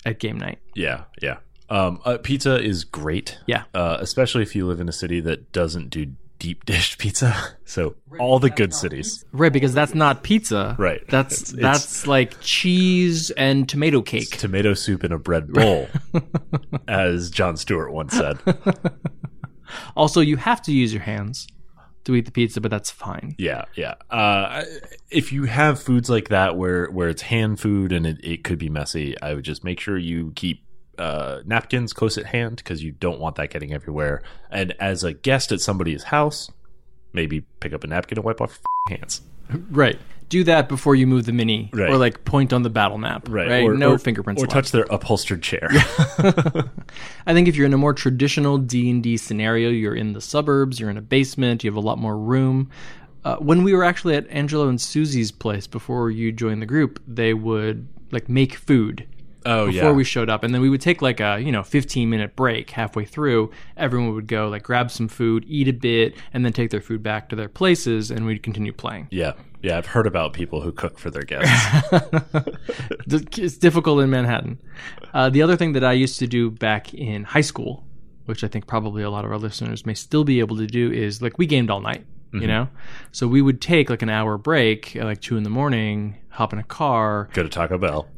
[0.05, 0.59] at game night.
[0.75, 1.39] Yeah, yeah.
[1.69, 3.37] Um, uh, pizza is great.
[3.45, 3.63] Yeah.
[3.73, 7.35] uh, especially if you live in a city that doesn't do deep dish pizza.
[7.65, 10.75] So all the good cities, Right, because that's not pizza.
[10.79, 11.01] Right.
[11.09, 14.37] That's It's- it's- that's like cheese and tomato cake.
[14.37, 15.87] tomato soup in a bread bowl,
[16.87, 18.37] as Jon Stewart once said.
[19.97, 21.45] Also, you have to use your hands
[22.05, 23.35] to eat the pizza, but that's fine.
[23.37, 23.95] Yeah, yeah.
[24.09, 24.63] Uh,
[25.11, 28.59] if you have foods like that where where it's hand food and it, it could
[28.59, 30.63] be messy, I would just make sure you keep
[30.97, 34.21] uh, napkins close at hand because you don't want that getting everywhere.
[34.51, 36.51] And as a guest at somebody's house,
[37.13, 39.21] maybe pick up a napkin and wipe off your hands.
[39.71, 39.97] Right.
[40.29, 41.89] Do that before you move the mini, Right.
[41.89, 43.29] or like point on the battle map.
[43.29, 43.63] Right.
[43.63, 44.41] Or, no or- fingerprints.
[44.41, 44.53] Or allowed.
[44.53, 45.69] touch their upholstered chair.
[47.25, 50.21] I think if you're in a more traditional D and D scenario, you're in the
[50.21, 52.69] suburbs, you're in a basement, you have a lot more room.
[53.23, 57.01] Uh, when we were actually at Angelo and Susie's place before you joined the group,
[57.07, 59.05] they would like make food
[59.47, 59.91] oh before yeah.
[59.91, 62.69] we showed up, and then we would take like a you know 15 minute break
[62.69, 63.51] halfway through.
[63.75, 67.01] Everyone would go like grab some food, eat a bit, and then take their food
[67.01, 69.07] back to their places, and we'd continue playing.
[69.11, 69.77] yeah, yeah.
[69.77, 71.87] I've heard about people who cook for their guests.
[73.37, 74.59] it's difficult in Manhattan.
[75.13, 77.85] Uh, the other thing that I used to do back in high school,
[78.25, 80.91] which I think probably a lot of our listeners may still be able to do,
[80.91, 82.05] is like we gamed all night.
[82.27, 82.41] Mm-hmm.
[82.41, 82.67] You know,
[83.13, 86.51] so we would take like an hour break at like two in the morning, hop
[86.51, 88.09] in a car, Go to Taco Bell.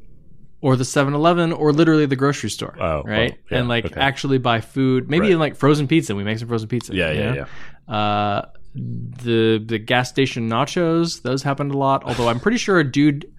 [0.62, 2.76] Or the 7-Eleven, or literally the grocery store.
[2.80, 4.00] Oh, right, well, yeah, and like okay.
[4.00, 5.30] actually buy food, maybe Right.
[5.30, 6.16] even like frozen pizza.
[6.16, 6.94] We make some frozen pizza.
[6.94, 7.46] Yeah, yeah, know?
[7.88, 7.94] yeah.
[7.96, 8.46] Uh,
[8.76, 12.04] the the gas station nachos, those happened a lot.
[12.04, 13.32] Although I'm pretty sure a dude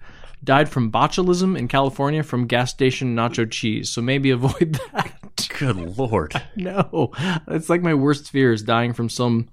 [0.43, 3.89] died from botulism in California from gas station nacho cheese.
[3.91, 5.13] So maybe avoid that.
[5.59, 6.33] Good lord.
[6.55, 7.11] no,
[7.47, 9.47] it's like my worst fear is dying from some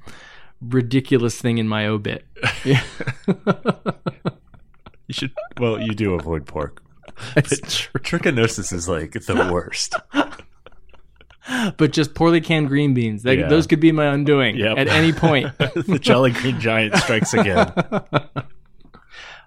[0.60, 2.26] ridiculous thing in my obit.
[2.64, 2.82] Yeah.
[5.06, 5.32] You should.
[5.58, 6.82] Well, you do avoid pork.
[7.36, 8.00] It's true.
[8.00, 9.94] Trichinosis is like the worst.
[11.78, 13.22] But just poorly canned green beans.
[13.22, 13.48] They, Yeah.
[13.48, 14.76] Those could be my undoing Yep.
[14.76, 15.56] at any point.
[15.58, 17.72] the Jolly Green Giant strikes again.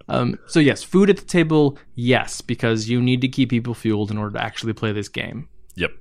[0.08, 4.12] Um, so yes, food at the table, yes, because you need to keep people fueled
[4.12, 5.48] in order to actually play this game.
[5.76, 5.91] Yep.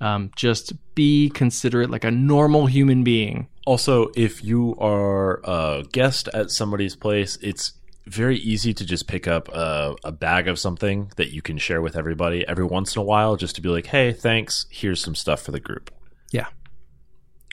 [0.00, 3.48] Um, just be considerate, like a normal human being.
[3.66, 7.72] Also, if you are a guest at somebody's place, it's
[8.06, 11.80] very easy to just pick up a, a bag of something that you can share
[11.82, 14.66] with everybody every once in a while, just to be like, "Hey, thanks.
[14.70, 15.90] Here's some stuff for the group."
[16.32, 16.46] Yeah.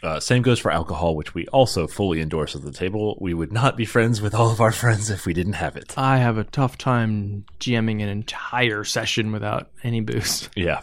[0.03, 3.17] Uh, same goes for alcohol, which we also fully endorse at the table.
[3.21, 5.97] We would not be friends with all of our friends if we didn't have it.
[5.97, 10.49] I have a tough time GMing an entire session without any booze.
[10.55, 10.81] Yeah.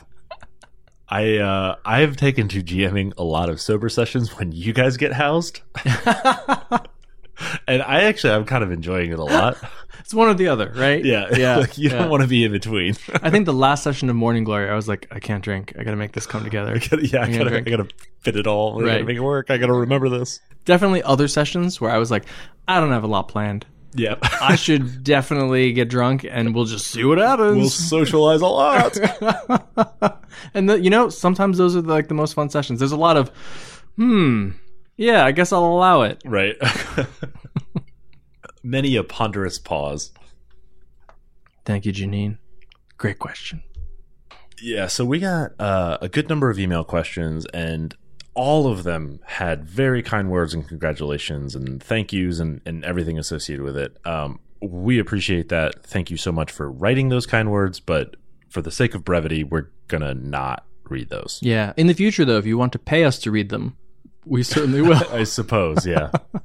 [1.13, 4.97] I uh, I have taken to GMing a lot of sober sessions when you guys
[4.97, 5.61] get housed.
[7.67, 9.57] and I actually I'm kind of enjoying it a lot.
[10.01, 11.05] It's one or the other, right?
[11.05, 11.29] Yeah.
[11.37, 11.59] Yeah.
[11.59, 11.99] like you yeah.
[11.99, 12.97] don't want to be in between.
[13.23, 15.73] I think the last session of Mourning Glory, I was like, I can't drink.
[15.79, 16.81] I got to make this come together.
[17.01, 17.89] yeah, I I'm gonna gotta, I gotta
[18.19, 18.83] fit it all.
[18.83, 19.51] I gotta make it work.
[19.51, 20.41] I gotta remember this.
[20.65, 22.25] Definitely other sessions where I was like,
[22.67, 23.67] I don't have a lot planned.
[23.95, 24.17] Yeah.
[24.23, 27.57] I should definitely get drunk and we'll just see what happens.
[27.57, 28.99] we'll socialize a lot.
[30.55, 32.81] and the, you know, sometimes those are like the most fun sessions.
[32.81, 33.29] There's a lot of,
[33.97, 34.51] hmm,
[35.01, 36.23] yeah, I guess I'll allow it.
[36.25, 36.57] right.
[38.63, 40.13] Many a ponderous pause.
[41.65, 42.37] Thank you, Janine.
[42.99, 43.63] Great question.
[44.61, 47.97] Yeah, so we got uh, a good number of email questions, and
[48.35, 53.19] all of them had very kind words and congratulations and thank yous and, and everything
[53.19, 53.97] associated with it.
[54.05, 55.83] Um, we appreciate that.
[55.83, 58.17] Thank you so much for writing those kind words, but
[58.51, 61.41] for the sake of brevity, we're going to not read those.
[61.43, 61.73] Yeah.
[61.79, 63.79] In the future, though, if you want to pay us to read them,
[64.25, 65.03] we certainly will.
[65.13, 66.11] I suppose, yeah.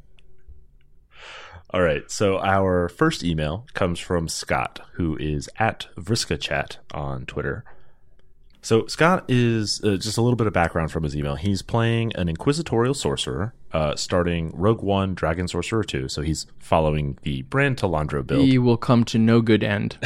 [1.71, 2.09] All right.
[2.09, 7.65] So our first email comes from Scott, who is at VriskaChat on Twitter.
[8.61, 11.35] So Scott is uh, just a little bit of background from his email.
[11.35, 16.07] He's playing an inquisitorial sorcerer, uh, starting Rogue One, Dragon Sorcerer Two.
[16.07, 18.43] So he's following the Brand Talandro build.
[18.43, 19.99] he will come to no good end.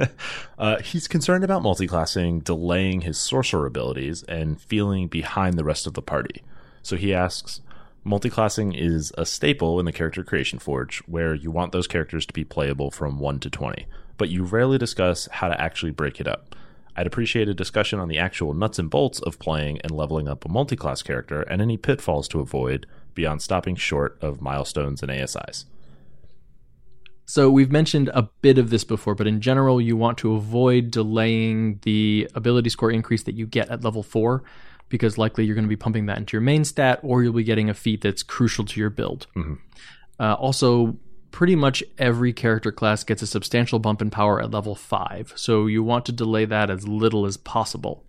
[0.58, 5.92] uh, he's concerned about multiclassing, delaying his sorcerer abilities, and feeling behind the rest of
[5.92, 6.42] the party.
[6.88, 7.60] So he asks
[8.06, 12.32] Multiclassing is a staple in the character creation forge, where you want those characters to
[12.32, 13.84] be playable from 1 to 20,
[14.16, 16.56] but you rarely discuss how to actually break it up.
[16.96, 20.46] I'd appreciate a discussion on the actual nuts and bolts of playing and leveling up
[20.46, 25.66] a multiclass character and any pitfalls to avoid beyond stopping short of milestones and ASIs.
[27.26, 30.90] So we've mentioned a bit of this before, but in general, you want to avoid
[30.90, 34.42] delaying the ability score increase that you get at level four,
[34.88, 37.44] because likely you're going to be pumping that into your main stat, or you'll be
[37.44, 39.26] getting a feat that's crucial to your build.
[40.20, 40.96] Uh, also,
[41.30, 45.66] pretty much every character class gets a substantial bump in power at level five, so
[45.66, 48.04] you want to delay that as little as possible.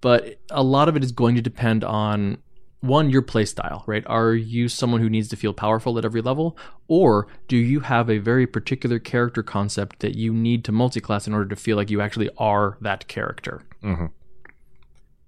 [0.00, 2.38] But a lot of it is going to depend on
[2.80, 6.56] one your playstyle right are you someone who needs to feel powerful at every level
[6.86, 11.34] or do you have a very particular character concept that you need to multiclass in
[11.34, 14.12] order to feel like you actually are that character Mhm.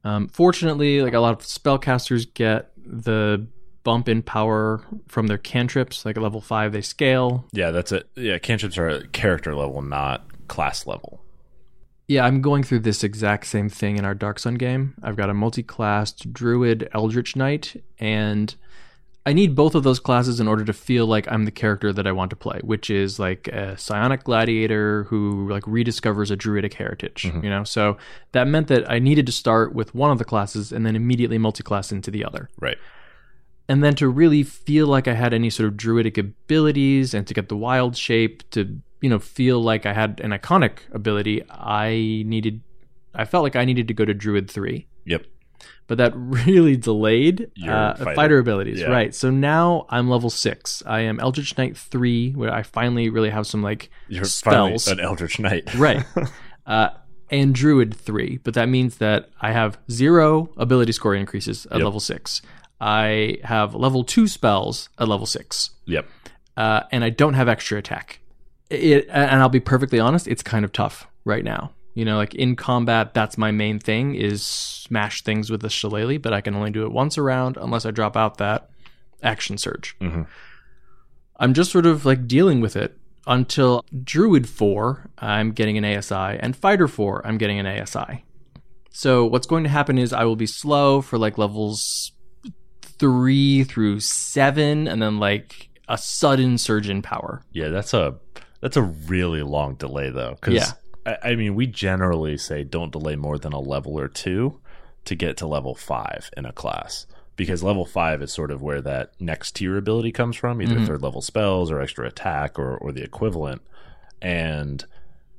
[0.05, 3.47] Um, fortunately like a lot of spellcasters get the
[3.83, 8.09] bump in power from their cantrips like at level 5 they scale Yeah, that's it.
[8.15, 11.23] Yeah, cantrips are character level, not class level.
[12.09, 14.95] Yeah, I'm going through this exact same thing in our Dark Sun game.
[15.01, 18.53] I've got a multi-classed Druid Eldritch Knight, and
[19.27, 22.07] I need both of those classes in order to feel like I'm the character that
[22.07, 26.73] I want to play, which is like a psionic gladiator who like rediscovers a druidic
[26.75, 27.25] heritage.
[27.25, 27.45] Mm-hmm.
[27.45, 27.99] You know, so
[28.33, 31.37] that meant that I needed to start with one of the classes and then immediately
[31.37, 32.79] multi-class into the other Right.
[33.69, 37.35] and then to really feel like I had any sort of druidic abilities and to
[37.35, 42.23] get the wild shape to you know feel like I had an iconic ability, I
[42.27, 42.63] needed
[43.15, 44.87] I felt like I needed to go to druid 3.
[45.05, 45.27] Yep.
[45.87, 48.15] But that really delayed uh, fighter.
[48.15, 48.39] fighter.
[48.39, 48.87] abilities, Yeah.
[48.87, 49.15] right?
[49.15, 50.83] So now I'm level six.
[50.87, 55.01] I am Eldritch Knight three, where I finally really have some like You're spells, an
[55.01, 55.75] Eldritch Knight.
[55.77, 56.05] right?
[56.67, 56.91] uh,
[57.31, 61.85] and Druid three, but that means that I have zero ability score increases at Yep.
[61.85, 62.41] level six.
[62.81, 66.07] I have level two spells at level six, Yep.
[66.57, 68.21] uh, and I don't have extra attack.
[68.71, 71.73] It, and I'll be perfectly honest, it's kind of tough right now.
[71.95, 76.19] You know, like in combat, that's my main thing is smash things with the shillelagh,
[76.19, 78.71] but I can only do it once around unless I drop out that
[79.23, 79.97] action surge.
[80.01, 80.27] Mhm.
[81.39, 86.39] I'm just sort of like dealing with it until Druid 4, I'm getting an ASI,
[86.41, 88.25] and Fighter 4, I'm getting an ASI.
[88.91, 92.13] So what's going to happen is I will be slow for like levels
[92.83, 97.43] 3 through 7, and then like a sudden surge in power.
[97.53, 98.17] Yeah, that's a
[98.61, 100.37] that's a really long delay though.
[100.41, 100.73] Because Yeah.
[101.07, 104.61] I, I mean, we generally say don't delay more than a level or two
[105.05, 107.07] to get to level five in a class.
[107.37, 111.03] Because level five is sort of where that next tier ability comes from, either third
[111.03, 113.63] level spells or extra attack or, or the equivalent.
[114.21, 114.85] And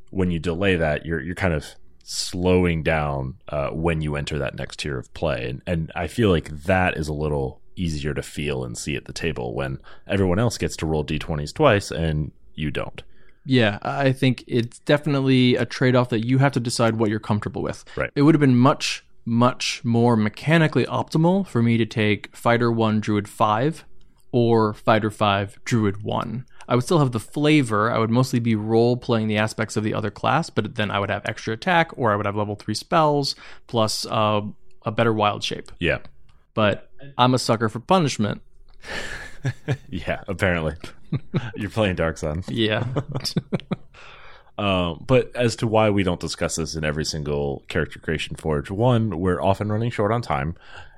[0.10, 4.56] when you delay that, you're you're kind of slowing down uh, when you enter that
[4.56, 5.48] next tier of play.
[5.48, 9.06] And, and I feel like that is a little easier to feel and see at
[9.06, 13.04] the table when everyone else gets to roll d20s twice and you don't.
[13.46, 17.20] Yeah, I think it's definitely a trade off that you have to decide what you're
[17.20, 17.84] comfortable with.
[17.96, 18.12] Right.
[18.16, 23.00] It would have been much much more mechanically optimal for me to take Fighter 1
[23.00, 23.86] Druid 5
[24.32, 26.46] or Fighter 5 Druid 1.
[26.68, 27.92] I would still have the flavor.
[27.92, 31.00] I would mostly be role playing the aspects of the other class, but then I
[31.00, 33.36] would have extra attack or I would have level 3 spells
[33.68, 34.42] plus uh,
[34.86, 35.72] a better wild shape.
[35.80, 36.00] Yeah.
[36.56, 38.42] But I'm a sucker for punishment.
[39.90, 40.76] Yeah, apparently.
[41.56, 42.44] You're playing Dark Sun.
[42.48, 42.86] Yeah.
[44.58, 48.70] Um, but as to why we don't discuss this in every single character creation forge,
[48.70, 50.56] one, we're often running short on time,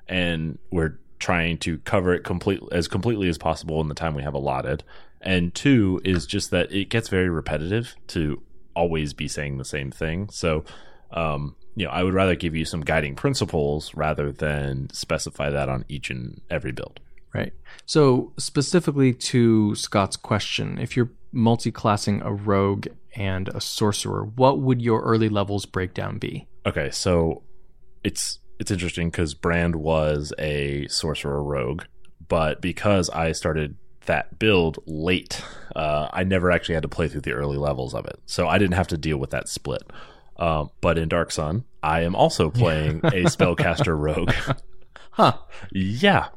[0.08, 4.24] and we're trying to cover it complete as completely as possible in the time we
[4.24, 4.84] have allotted.
[5.22, 8.42] And two is just that it gets very repetitive to
[8.76, 10.28] always be saying the same thing.
[10.30, 10.66] So,
[11.12, 15.70] um, you know, I would rather give you some guiding principles rather than specify that
[15.70, 17.00] on each and every build.
[17.34, 17.54] Right.
[17.86, 24.82] So, specifically to Scott's question, if you're multi-classing a rogue and a sorcerer, what would
[24.82, 26.48] your early levels breakdown be?
[26.66, 27.44] Okay, so
[28.04, 31.84] it's it's interesting because Brand was a sorcerer rogue,
[32.28, 33.76] but because I started
[34.06, 35.42] that build late,
[35.76, 38.58] uh, I never actually had to play through the early levels of it, so I
[38.60, 39.84] didn't have to deal with that split.
[40.38, 44.34] Uh, but in Dark Sun, I am also playing a spellcaster rogue.
[45.12, 45.38] Huh.
[45.72, 46.30] Yeah,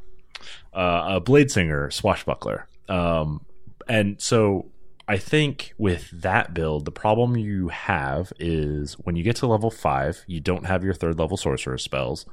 [0.76, 2.68] uh, a blade singer swashbuckler.
[2.88, 3.44] Um,
[3.88, 4.70] and so
[5.08, 9.70] I think with that build, the problem you have is when you get to level
[9.70, 12.26] five, you don't have your third level sorcerer spells.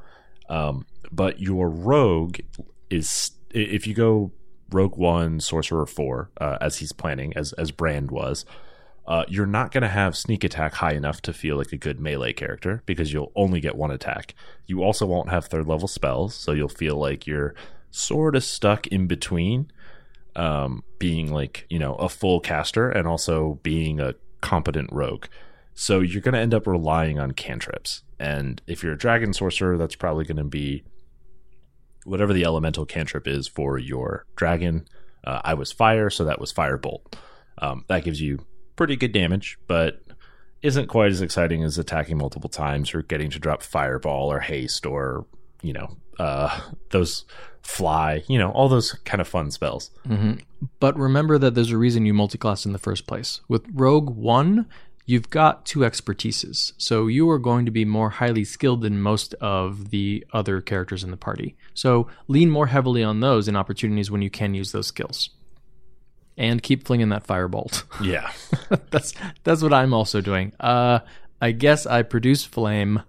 [0.49, 2.39] Um, but your rogue
[2.89, 4.31] is if you go
[4.71, 8.45] rogue one, sorcerer four, uh, as he's planning, as as Brand was.
[9.05, 11.99] Uh, you're not going to have sneak attack high enough to feel like a good
[11.99, 14.33] melee character because you'll only get one attack.
[14.65, 17.53] You also won't have third level spells, so you'll feel like you're
[17.93, 19.71] sort of stuck in between
[20.35, 25.25] um, being like you know a full caster and also being a competent rogue.
[25.75, 29.77] So you're going to end up relying on cantrips, and if you're a dragon sorcerer,
[29.77, 30.83] that's probably going to be
[32.03, 34.87] whatever the elemental cantrip is for your dragon.
[35.23, 37.13] Uh, I was fire, so that was firebolt.
[37.59, 40.03] Um, that gives you pretty good damage, but
[40.61, 44.85] isn't quite as exciting as attacking multiple times or getting to drop fireball or haste
[44.85, 45.25] or
[45.61, 46.59] you know uh,
[46.91, 47.25] those
[47.64, 49.89] fly, you know, all those kind of fun spells.
[50.80, 53.41] But remember that there's a reason you multiclass in the first place.
[53.47, 54.66] With Rogue 1,
[55.05, 56.74] you've got two expertises.
[56.78, 61.03] So you are going to be more highly skilled than most of the other characters
[61.03, 61.55] in the party.
[61.74, 65.30] So lean more heavily on those in opportunities when you can use those skills.
[66.38, 67.84] And keep flinging that firebolt.
[68.03, 68.32] Yeah,
[68.89, 70.51] that's that's what I'm also doing.
[70.59, 70.99] Uh
[71.39, 73.03] I guess I produce flame.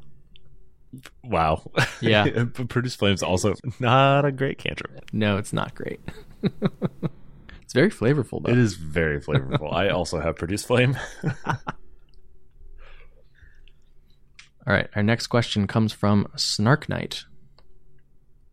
[1.23, 1.71] Wow.
[2.01, 2.45] Yeah.
[2.57, 5.11] but produce flames also not a great cantrip.
[5.13, 6.01] No, it's not great.
[6.43, 8.53] it's very flavorful though.
[8.53, 9.73] It is very flavorful.
[9.73, 10.99] I also have produce flame.
[14.67, 17.25] All right, our next question comes from Snark Knight.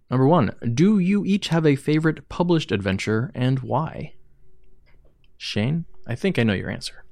[0.09, 4.15] Number one, do you each have a favorite published adventure and why?
[5.37, 7.05] Shane, I think I know your answer.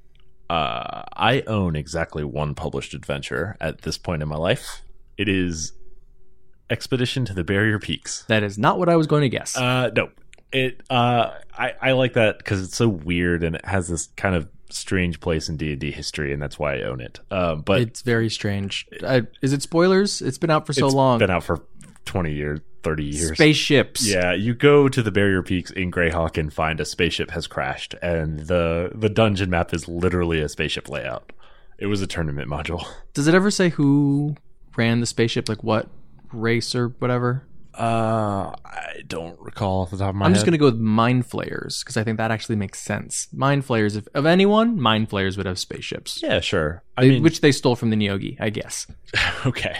[0.50, 4.82] Uh, I own exactly one published adventure at this point in my life.
[5.20, 5.74] It is
[6.70, 8.24] Expedition to the Barrier Peaks.
[8.28, 9.54] That is not what I was going to guess.
[9.54, 10.08] Uh, no,
[10.50, 10.80] it.
[10.88, 14.48] Uh, I I like that because it's so weird and it has this kind of
[14.70, 17.20] strange place in D and D history, and that's why I own it.
[17.30, 18.86] Um, but it's very strange.
[19.06, 20.22] I, is it spoilers?
[20.22, 21.18] It's been out for so it's long.
[21.18, 21.66] been out for
[22.06, 23.36] twenty years, thirty years.
[23.36, 24.08] Spaceships.
[24.08, 27.94] Yeah, you go to the Barrier Peaks in Greyhawk and find a spaceship has crashed,
[28.00, 31.30] and the the dungeon map is literally a spaceship layout.
[31.78, 32.86] It was a tournament module.
[33.12, 34.36] Does it ever say who
[34.76, 35.48] ran the spaceship?
[35.48, 35.88] Like what
[36.32, 37.46] race or whatever?
[37.72, 40.76] Uh, I don't recall off the top of my I'm just going to go with
[40.78, 43.28] Mind Flayers because I think that actually makes sense.
[43.32, 46.20] Mind Flayers, if of anyone, Mind Flayers would have spaceships.
[46.22, 46.82] Yeah, sure.
[46.96, 48.86] I They- mean, which they stole from the Neogi, I guess.
[49.46, 49.76] okay.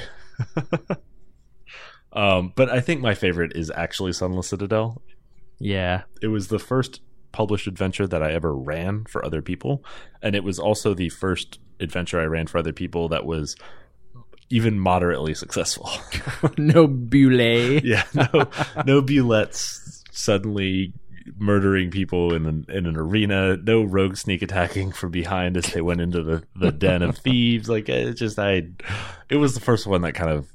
[2.12, 5.02] um, but I think my favorite is actually Sunless Citadel.
[5.58, 6.02] Yeah.
[6.22, 7.00] It was the first
[7.32, 9.84] published adventure that I ever ran for other people,
[10.22, 13.56] and it was also the first adventure I ran for other people that was
[14.50, 15.88] even moderately successful.
[16.58, 17.82] no bulette.
[17.84, 18.26] yeah, no,
[18.84, 20.92] no bulettes suddenly
[21.38, 23.56] murdering people in an, in an arena.
[23.56, 27.68] No rogue sneak attacking from behind as they went into the, the den of thieves.
[27.68, 28.68] Like it just, I,
[29.28, 30.48] it was the first one that kind of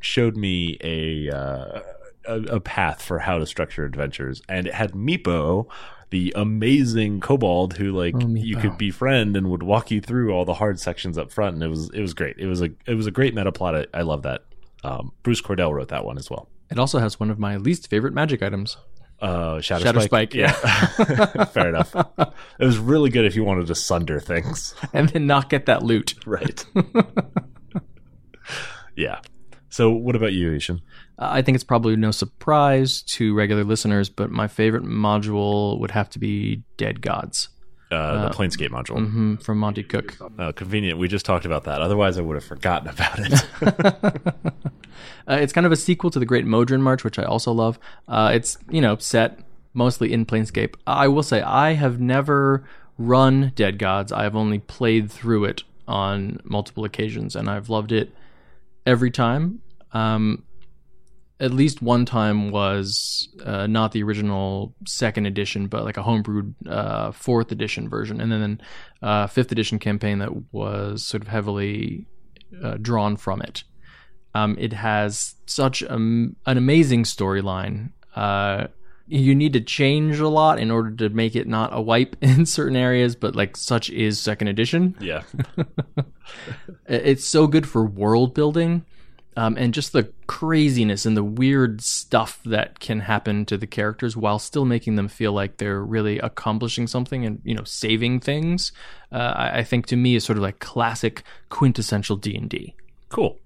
[0.00, 1.80] showed me a, uh,
[2.26, 5.66] a a path for how to structure adventures, and it had Meepo.
[6.10, 10.44] The amazing kobold who like Oh, you could befriend and would walk you through all
[10.44, 12.36] the hard sections up front, and it was it was great.
[12.38, 13.74] It was a it was a great meta plot.
[13.74, 14.44] I, I love that.
[14.84, 16.48] Um, Bruce Cordell wrote that one as well.
[16.70, 18.76] It also has one of my least favorite magic items.
[19.20, 20.04] Uh, Shadow, Shatterspike.
[20.04, 20.52] Spike, yeah.
[21.46, 21.94] Fair enough.
[22.58, 24.74] It was really good if you wanted to sunder things.
[24.92, 26.14] And then not get that loot.
[26.26, 26.64] Right.
[28.96, 29.20] yeah.
[29.76, 30.80] So, what about you, I-Hsien?
[31.18, 35.90] Uh, I think it's probably no surprise to regular listeners, but my favorite module would
[35.90, 37.50] have to be Dead Gods
[37.90, 39.06] Uh, the Planescape module.
[39.06, 40.16] hmm from Monte Cook.
[40.38, 40.98] Oh, convenient.
[40.98, 41.82] We just talked about that.
[41.82, 44.34] Otherwise, I would have forgotten about it.
[45.28, 47.78] Uh, it's kind of a sequel to the Great Modron March, which I also love.
[48.08, 49.40] Uh, it's you know set
[49.74, 50.74] mostly in Planescape.
[50.86, 52.64] I will say I have never
[52.96, 54.10] run Dead Gods.
[54.12, 58.14] I have only played through it on multiple occasions, and I've loved it
[58.86, 59.60] every time.
[59.96, 60.44] Um,
[61.38, 66.54] at least one time was uh, not the original second edition, but like a homebrewed
[66.68, 68.60] uh, fourth edition version, and then
[69.02, 72.06] uh, fifth edition campaign that was sort of heavily
[72.62, 73.64] uh, drawn from it.
[74.34, 77.92] Um, it has such a, an amazing storyline.
[78.14, 78.68] Uh,
[79.06, 82.46] you need to change a lot in order to make it not a wipe in
[82.46, 84.96] certain areas, but like such is second edition.
[85.00, 85.22] yeah.
[86.88, 88.84] It's so good for world building.
[89.38, 94.16] Um, and just the craziness and the weird stuff that can happen to the characters
[94.16, 98.72] while still making them feel like they're really accomplishing something and you know saving things.
[99.12, 102.74] Uh, I, I think to me is sort of like classic quintessential D and D.
[103.10, 103.38] Cool.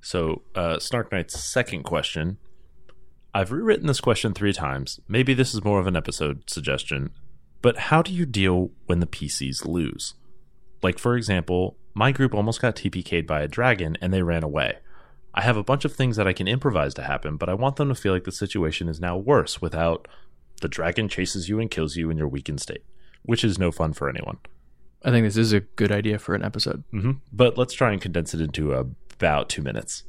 [0.00, 2.38] So, uh, Snark Knight's second question.
[3.34, 5.00] I've rewritten this question three times.
[5.06, 7.10] Maybe this is more of an episode suggestion.
[7.60, 10.14] But how do you deal when the PCs lose?
[10.82, 14.78] Like, for example, my group almost got TPK'd by a dragon and they ran away.
[15.34, 17.74] I have a bunch of things that I can improvise to happen, but I want
[17.74, 20.06] them to feel like the situation is now worse without
[20.60, 22.84] the dragon chases you and kills you in your weakened state,
[23.24, 24.38] which is no fun for anyone.
[25.04, 26.84] I think this is a good idea for an episode.
[26.92, 30.04] hmm But let's try and condense it into about two minutes.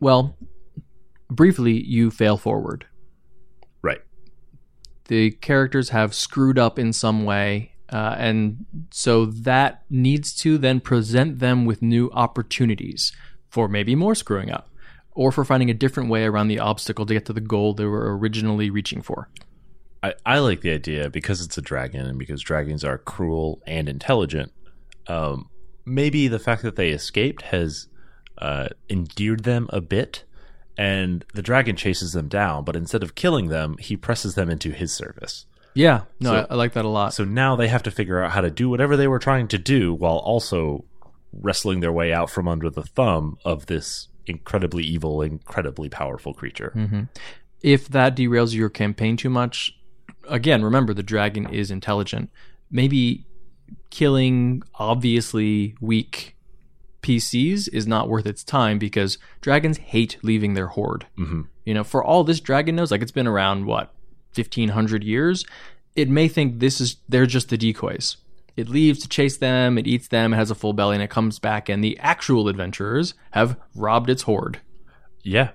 [0.00, 0.36] Well,
[1.30, 2.86] briefly, you fail forward.
[3.82, 4.00] Right.
[5.08, 10.80] The characters have screwed up in some way, uh, and so that needs to then
[10.80, 13.12] present them with new opportunities
[13.48, 14.68] for maybe more screwing up,
[15.12, 17.84] or for finding a different way around the obstacle to get to the goal they
[17.84, 19.28] were originally reaching for.
[20.02, 23.88] I, I like the idea because it's a dragon and because dragons are cruel and
[23.88, 24.52] intelligent.
[25.08, 25.50] Um,
[25.84, 27.88] maybe the fact that they escaped has
[28.38, 30.24] uh, endeared them a bit,
[30.78, 34.70] and the dragon chases them down, but instead of killing them, he presses them into
[34.70, 35.46] his service.
[35.74, 37.14] Yeah, no, So- I, I like that a lot.
[37.14, 39.58] So now they have to figure out how to do whatever they were trying to
[39.58, 40.84] do while also
[41.32, 46.72] wrestling their way out from under the thumb of this incredibly evil, incredibly powerful creature.
[47.62, 49.72] if that derails your campaign too much,
[50.28, 52.30] again, remember the dragon is intelligent.
[52.70, 53.26] Maybe
[53.90, 56.36] killing obviously weak
[57.02, 61.06] PCs is not worth its time because dragons hate leaving their hoard.
[61.18, 61.46] Mhm.
[61.64, 63.94] You know, for all this dragon knows, like it's been around what
[64.32, 65.44] fifteen hundred years,
[65.94, 68.16] it may think this is they're just the decoys.
[68.56, 71.10] It leaves to chase them, it eats them, it has a full belly, and it
[71.10, 74.60] comes back, and the actual adventurers have robbed its hoard.
[75.22, 75.50] Yeah.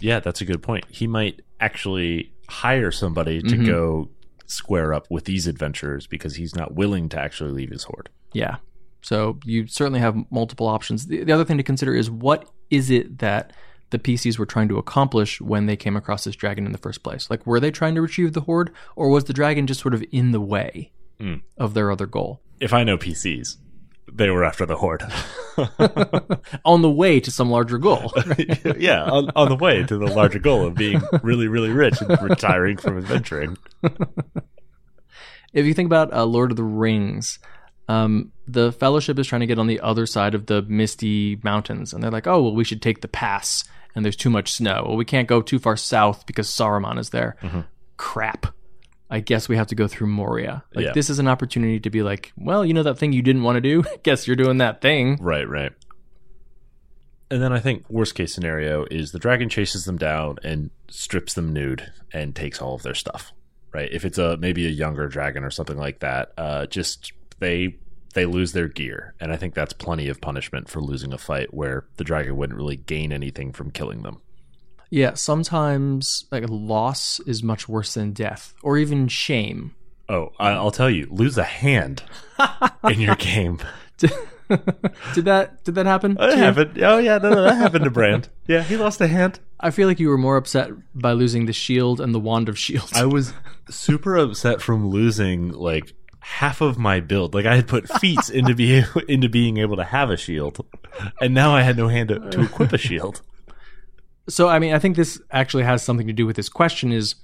[0.00, 0.84] Yeah, that's a good point.
[0.88, 3.66] He might actually hire somebody to mm-hmm.
[3.66, 4.10] go
[4.46, 8.10] square up with these adventurers because he's not willing to actually leave his hoard.
[8.32, 8.56] Yeah.
[9.00, 11.06] So you certainly have multiple options.
[11.06, 13.52] The, the other thing to consider is what is it that
[13.92, 17.04] the PCs were trying to accomplish when they came across this dragon in the first
[17.04, 17.30] place?
[17.30, 20.04] Like, were they trying to retrieve the hoard, or was the dragon just sort of
[20.10, 20.90] in the way
[21.56, 22.40] of their other goal?
[22.58, 23.56] If I know PCs,
[24.12, 25.02] they were after the hoard.
[26.64, 28.12] On the way to some larger goal.
[28.78, 32.20] yeah, on, on the way to the larger goal of being really, really rich and
[32.22, 33.56] retiring from adventuring.
[35.52, 37.38] if you think about uh, Lord of the Rings,
[37.88, 41.92] um, the Fellowship is trying to get on the other side of the misty mountains,
[41.92, 43.64] and they're like, "Oh, well, we should take the pass."
[43.94, 44.84] And there's too much snow.
[44.86, 47.36] Well, we can't go too far south because Saruman is there.
[47.96, 48.46] Crap.
[49.10, 50.64] I guess we have to go through Moria.
[50.74, 50.92] Like Yeah.
[50.92, 53.56] this is an opportunity to be like, well, you know that thing you didn't want
[53.56, 53.84] to do.
[54.02, 55.18] guess you're doing that thing.
[55.20, 55.72] Right, right.
[57.30, 61.34] And then I think worst case scenario is the dragon chases them down and strips
[61.34, 63.32] them nude and takes all of their stuff.
[63.72, 63.88] Right?
[63.90, 67.76] If it's a maybe a younger dragon or something like that, uh, just they
[68.12, 71.54] they lose their gear, and I think that's plenty of punishment for losing a fight
[71.54, 74.20] where the dragon wouldn't really gain anything from killing them.
[74.90, 79.74] Yeah, sometimes like loss is much worse than death, or even shame.
[80.08, 82.02] Oh, I'll tell you, lose a hand
[82.84, 83.58] in your game.
[85.14, 86.18] did that did that happen?
[86.20, 86.30] You?
[86.36, 86.78] happened.
[86.82, 88.28] Oh yeah, no, no, that happened to Brand.
[88.46, 89.40] Yeah, he lost a hand.
[89.58, 92.58] I feel like you were more upset by losing the shield and the wand of
[92.58, 92.90] shield.
[92.94, 93.32] I was
[93.70, 97.34] super upset from losing like half of my build.
[97.34, 100.64] Like I had put feats into be into being able to have a shield,
[101.20, 103.22] and now I had no hand to, to equip a shield.
[104.28, 106.92] so I mean, I think this actually has something to do with this question.
[106.92, 107.16] Is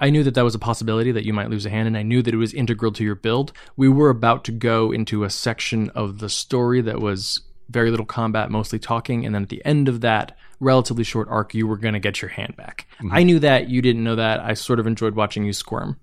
[0.00, 2.02] I knew that that was a possibility that you might lose a hand, and I
[2.02, 3.52] knew that it was integral to your build.
[3.76, 8.06] We were about to go into a section of the story that was very little
[8.06, 11.76] combat, mostly talking, and then at the end of that relatively short arc, you were
[11.76, 12.86] going to get your hand back.
[12.98, 13.12] Mm-hmm.
[13.12, 14.40] I knew that, you didn't know that.
[14.40, 15.98] I sort of enjoyed watching you squirm.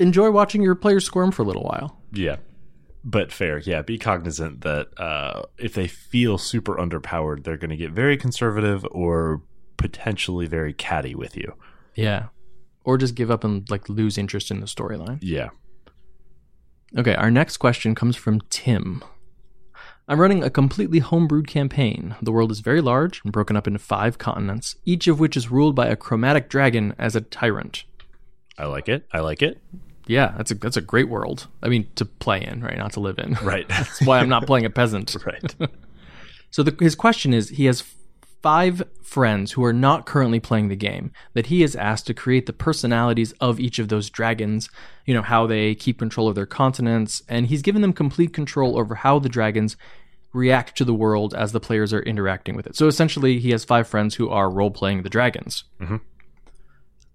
[0.00, 1.98] Enjoy watching your players squirm for a little while.
[2.12, 2.36] Yeah.
[3.04, 3.82] But fair, yeah.
[3.82, 8.84] Be cognizant that uh, if they feel super underpowered, they're going to get very conservative
[8.90, 9.42] or
[9.76, 11.54] potentially very catty with you.
[11.94, 12.28] Yeah.
[12.82, 15.18] Or just give up and like lose interest in the storyline.
[15.20, 15.50] Yeah.
[16.96, 19.04] Okay, our next question comes from Tim.
[20.08, 22.16] I'm running a completely homebrewed campaign.
[22.20, 25.50] The world is very large and broken up into five continents, each of which is
[25.50, 27.84] ruled by a chromatic dragon as a tyrant.
[28.58, 29.06] I like it.
[29.12, 29.62] I like it.
[30.10, 31.46] Yeah, that's a that's a great world.
[31.62, 32.76] I mean, to play in, right?
[32.76, 33.34] Not to live in.
[33.42, 33.68] Right.
[33.68, 35.16] That's why I'm not playing a peasant.
[35.26, 35.54] right.
[36.52, 37.84] So the, his question is: He has
[38.42, 42.46] five friends who are not currently playing the game that he is asked to create
[42.46, 44.68] the personalities of each of those dragons.
[45.06, 48.76] You know how they keep control of their continents, and he's given them complete control
[48.76, 49.76] over how the dragons
[50.32, 52.74] react to the world as the players are interacting with it.
[52.74, 55.62] So essentially, he has five friends who are role playing the dragons.
[55.80, 56.00] Mhm.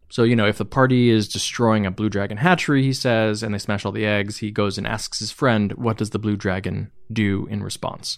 [0.10, 3.54] So, you know, if the party is destroying a blue dragon hatchery, he says, and
[3.54, 6.36] they smash all the eggs, he goes and asks his friend, what does the blue
[6.36, 8.18] dragon do in response?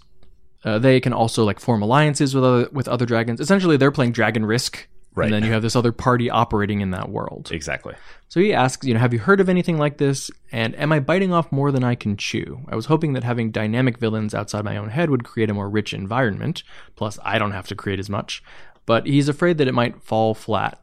[0.66, 3.40] Uh, they can also like form alliances with other with other dragons.
[3.40, 5.26] Essentially, they're playing Dragon Risk, Right.
[5.26, 7.50] and then you have this other party operating in that world.
[7.52, 7.94] Exactly.
[8.28, 10.30] So he asks, you know, have you heard of anything like this?
[10.52, 12.60] And am I biting off more than I can chew?
[12.68, 15.70] I was hoping that having dynamic villains outside my own head would create a more
[15.70, 16.64] rich environment.
[16.96, 18.44] Plus, I don't have to create as much.
[18.86, 20.82] But he's afraid that it might fall flat,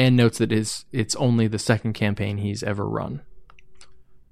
[0.00, 3.20] and notes that it's it's only the second campaign he's ever run.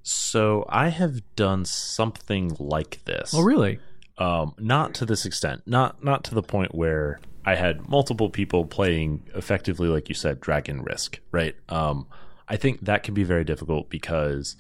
[0.03, 3.35] So I have done something like this.
[3.35, 3.79] Oh, really?
[4.17, 8.65] um, not to this extent, not not to the point where I had multiple people
[8.65, 11.55] playing effectively, like you said, Dragon Risk, right?
[11.69, 12.07] Um,
[12.49, 14.57] I think that can be very difficult because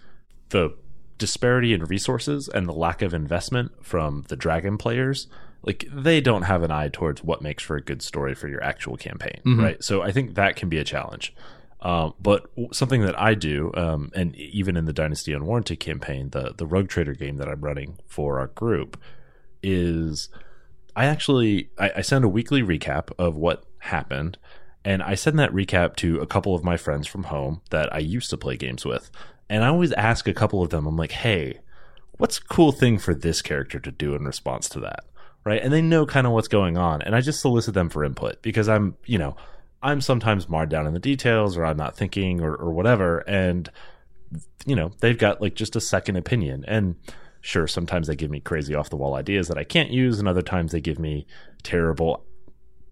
[0.50, 0.76] the
[1.16, 5.26] disparity in resources and the lack of investment from the Dragon players,
[5.62, 8.62] like they don't have an eye towards what makes for a good story for your
[8.62, 9.82] actual campaign, right?
[9.84, 11.34] So I think that can be a challenge.
[11.80, 16.54] Um, but something that I do, um, and even in the Dynasty Unwarranted campaign, the
[16.56, 19.00] the Rogue Trader game that I'm running for our group,
[19.62, 20.28] is
[20.96, 24.38] I actually I, I send a weekly recap of what happened,
[24.84, 27.98] and I send that recap to a couple of my friends from home that I
[27.98, 29.10] used to play games with,
[29.48, 31.60] and I always ask a couple of them, I'm like, hey,
[32.16, 35.04] what's a cool thing for this character to do in response to that,
[35.48, 35.62] right?
[35.62, 38.42] And they know kind of what's going on, and I just solicit them for input
[38.42, 39.34] because I'm you know
[39.82, 43.70] I'm sometimes marred down in the details, or I'm not thinking, or, or whatever, and
[44.66, 46.64] you know they've got like just a second opinion.
[46.68, 46.96] And
[47.40, 50.18] sure sometimes they give me crazy off the wall ideas that i can't use.
[50.18, 51.26] And other times they give me
[51.62, 52.26] terrible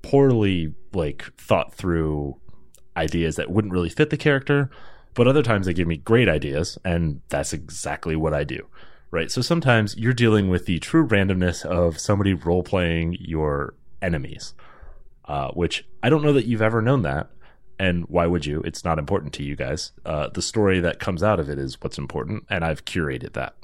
[0.01, 2.41] poorly like thought through
[2.97, 4.71] ideas that wouldn't really fit the character.
[5.15, 8.67] But other times they give me great ideas and that's exactly what i do
[9.11, 14.55] right so sometimes you're dealing with the true randomness of somebody role playing your enemies
[15.27, 17.31] uh, which i don't know that you've ever known that
[17.79, 21.23] and why would you it's not important to you guys uh, the story that comes
[21.23, 23.55] out of it is what's important and i've curated that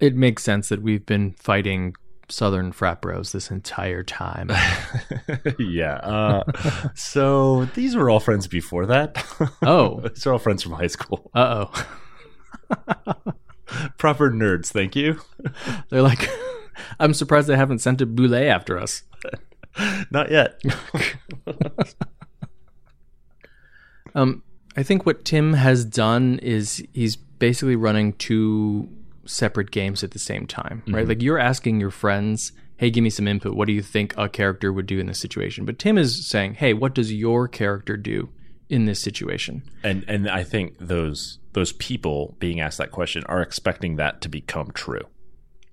[0.00, 1.94] It makes sense that we've been fighting
[2.28, 4.50] Southern frat bros this entire time.
[5.58, 5.94] yeah.
[5.96, 6.44] Uh,
[6.94, 9.18] so these were all friends before that.
[9.62, 10.00] Oh.
[10.14, 11.28] these are all friends from high school.
[11.34, 11.66] Uh
[12.70, 13.22] oh.
[13.98, 15.20] Proper nerds, thank you.
[15.88, 16.28] They're like,
[17.00, 19.02] I'm surprised they haven't sent a bulette after us.
[20.10, 20.60] Not yet.
[24.14, 24.42] Um,
[24.76, 28.88] I think what Tim has done is he's basically running two
[29.24, 31.06] separate games at the same time, right?
[31.06, 33.54] Like you're asking your friends, "Hey, give me some input.
[33.54, 36.54] What do you think a character would do in this situation?" But Tim is saying,
[36.54, 38.30] "Hey, what does your character do
[38.70, 43.42] in this situation?" And and I think those those people being asked that question are
[43.42, 45.06] expecting that to become true.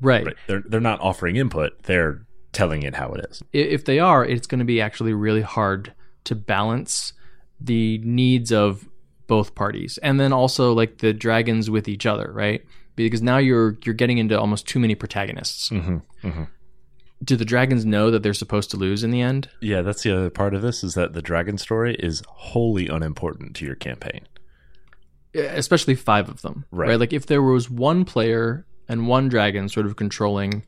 [0.01, 0.25] Right.
[0.25, 0.35] Right.
[0.47, 1.83] They're they're not offering input.
[1.83, 3.43] They're telling it how it is.
[3.53, 5.93] If they are, it's going to be actually really hard
[6.25, 7.13] to balance
[7.59, 8.87] the needs of
[9.27, 12.63] both parties and then also like the dragons with each other, right?
[12.95, 15.69] Because now you're you're getting into almost too many protagonists.
[15.69, 16.43] Mm-hmm.
[17.23, 19.49] Do the dragons know that they're supposed to lose in the end?
[19.59, 23.55] Yeah, that's the other part of this is that the dragon story is wholly unimportant
[23.57, 24.27] to your campaign.
[25.33, 26.89] Especially five of them, Right.
[26.89, 26.99] right?
[26.99, 30.65] Like if there was one player and one dragon sort of controlling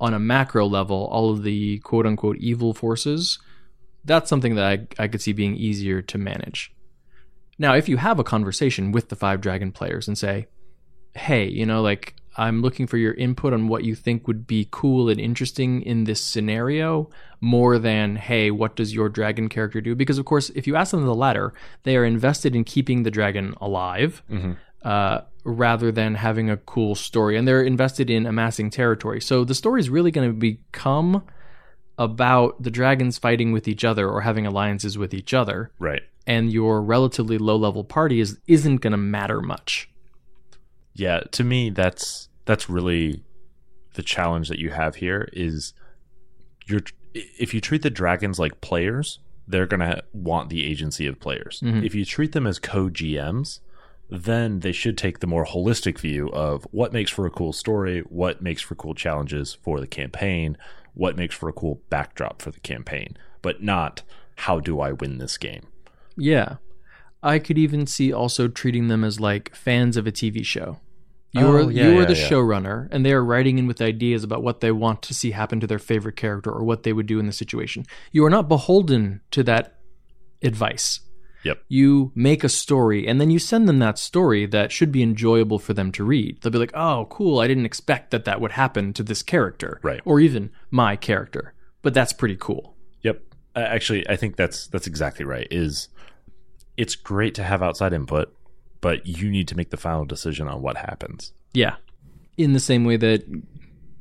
[0.00, 3.38] on a macro level all of the quote unquote evil forces,
[4.04, 4.64] that's something that
[4.98, 6.74] I, I could see being easier to manage.
[7.58, 10.48] Now, if you have a conversation with the five dragon players and say,
[11.14, 14.68] hey, you know, like I'm looking for your input on what you think would be
[14.70, 17.10] cool and interesting in this scenario
[17.40, 19.94] more than, hey, what does your dragon character do?
[19.94, 21.52] Because, of course, if you ask them the latter,
[21.82, 24.22] they are invested in keeping the dragon alive.
[24.84, 27.36] uh, rather than having a cool story.
[27.36, 29.20] And they're invested in amassing territory.
[29.20, 31.24] So the story is really going to become
[31.98, 35.70] about the dragons fighting with each other or having alliances with each other.
[35.78, 36.02] Right.
[36.26, 39.88] And your relatively low level party is isn't going to matter much.
[40.94, 43.22] Yeah, to me that's that's really
[43.94, 45.74] the challenge that you have here is
[46.66, 46.80] you're
[47.14, 51.60] if you treat the dragons like players, they're going to want the agency of players.
[51.62, 51.84] Mhm.
[51.84, 53.60] If you treat them as co-GMs,
[54.08, 58.00] then they should take the more holistic view of what makes for a cool story,
[58.08, 60.56] what makes for cool challenges for the campaign,
[60.94, 64.02] what makes for a cool backdrop for the campaign, but not
[64.36, 65.66] how do I win this game?
[66.16, 66.56] Yeah.
[67.22, 70.80] I could even see also treating them as like fans of a TV show.
[71.32, 72.28] You Oh, are yeah, you are yeah, the yeah.
[72.28, 75.60] showrunner, and they are writing in with ideas about what they want to see happen
[75.60, 77.86] to their favorite character or what they would do in the situation.
[78.10, 79.78] You are not beholden to that
[80.42, 81.00] advice.
[81.44, 81.62] Yep.
[81.68, 85.58] You make a story, and then you send them that story that should be enjoyable
[85.58, 86.40] for them to read.
[86.40, 87.40] They'll be like, "Oh, cool!
[87.40, 90.00] I didn't expect that that would happen to this character, Right.
[90.04, 93.22] Or even my character, but that's pretty cool." Yep.
[93.56, 95.48] Uh, Actually, I think that's that's exactly right.
[95.50, 95.88] Is
[96.82, 98.34] it's great to have outside input,
[98.80, 101.32] but you need to make the final decision on what happens.
[101.52, 101.76] Yeah.
[102.36, 103.22] In the same way that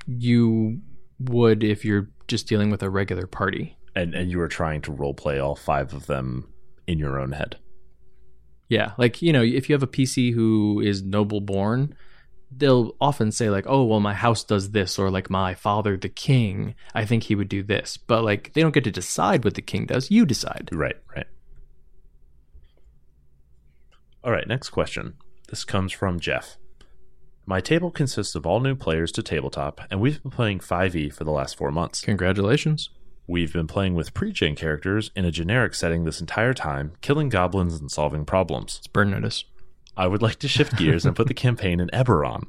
[0.07, 0.81] you
[1.19, 3.77] would if you're just dealing with a regular party.
[3.95, 6.51] And and you are trying to role play all five of them
[6.87, 7.57] in your own head.
[8.67, 8.93] Yeah.
[8.97, 11.93] Like, you know, if you have a PC who is noble born,
[12.49, 16.09] they'll often say, like, oh, well, my house does this, or like my father, the
[16.09, 17.97] king, I think he would do this.
[17.97, 20.09] But like, they don't get to decide what the king does.
[20.09, 20.69] You decide.
[20.71, 21.27] Right, right.
[24.23, 25.15] All right, next question.
[25.49, 26.57] This comes from Jeff.
[27.47, 31.23] My table consists of all new players to tabletop, and we've been playing 5e for
[31.23, 32.01] the last four months.
[32.01, 32.89] Congratulations.
[33.25, 37.79] We've been playing with pre-gen characters in a generic setting this entire time, killing goblins
[37.79, 38.77] and solving problems.
[38.77, 39.45] It's burn notice.
[39.97, 42.43] I would like to shift gears and put the campaign in Eberron.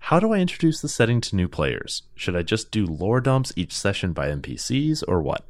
[0.00, 2.02] How do I introduce the setting to new players?
[2.16, 5.44] Should I just do lore dumps each session by NPCs or what?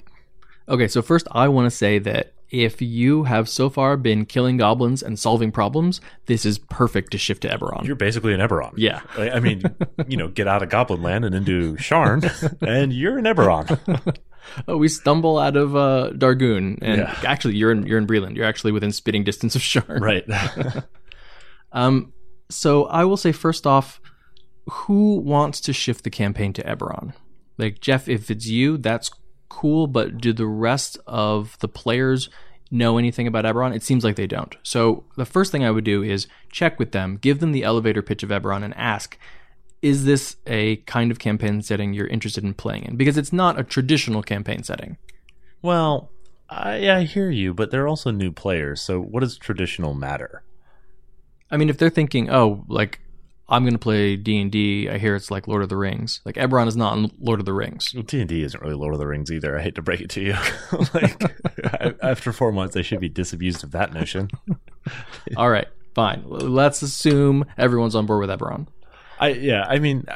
[0.69, 4.59] Okay, so first, I want to say that if you have so far been killing
[4.59, 7.85] goblins and solving problems, this is perfect to shift to Eberron.
[7.85, 8.75] You're basically an Eberron.
[8.77, 9.01] yeah.
[9.17, 9.63] I mean,
[10.07, 12.23] you know, get out of Goblin Land and into Sharn,
[12.67, 14.17] and you're an Eberron.
[14.67, 17.17] Oh, we stumble out of uh, Darguun, and Yeah.
[17.25, 18.35] actually, you're in you're in Breland.
[18.35, 20.01] You're actually within spitting distance of Sharn.
[20.01, 20.25] right.
[21.73, 22.13] Um.
[22.51, 24.01] So I will say first off,
[24.69, 27.15] who wants to shift the campaign to Eberron?
[27.57, 29.11] Like Jeff, if it's you, that's
[29.53, 29.87] cool.
[29.87, 32.31] But do the rest of the players
[32.71, 33.75] know anything about Eberron?
[33.75, 34.57] It seems like they don't.
[34.63, 38.03] So the first thing I would do is check with them, give them the elevator
[38.03, 39.19] pitch of Eberron, and ask.
[39.83, 42.97] Is this a kind of campaign setting you're interested in playing in?
[42.97, 44.97] Because it's not a traditional campaign setting.
[45.61, 46.11] well,
[46.49, 50.43] I, I hear you, but they're also new players, so what does traditional matter?
[51.51, 53.01] I mean, if they're thinking, oh, like
[53.53, 56.23] I'm going to play D and D, I hear it's like Lord of the Rings.
[56.25, 57.93] Like Eberron is not in Lord of the Rings.
[57.95, 59.59] Well D and D isn't really Lord of the Rings either.
[59.59, 60.35] I hate to break it to you.
[60.95, 61.23] like
[62.03, 64.31] after four months, they should be disabused of that notion.
[65.37, 66.25] All right, fine.
[66.27, 68.69] Let's assume everyone's on board with Eberron.
[69.21, 69.67] I yeah.
[69.69, 70.07] I mean,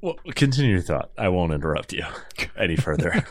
[0.00, 1.10] well, continue your thought.
[1.18, 2.04] I won't interrupt you
[2.56, 3.22] any further.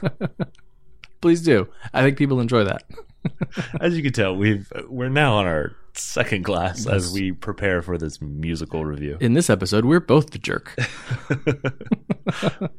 [1.19, 1.67] Please do.
[1.95, 2.83] I think people enjoy that.
[3.81, 7.97] as you can tell, we've we're now on our second glass as we prepare for
[7.97, 9.17] this musical review.
[9.19, 10.75] In this episode, we're both the jerk.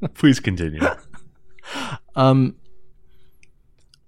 [0.15, 0.81] Please continue.
[2.17, 2.57] Um,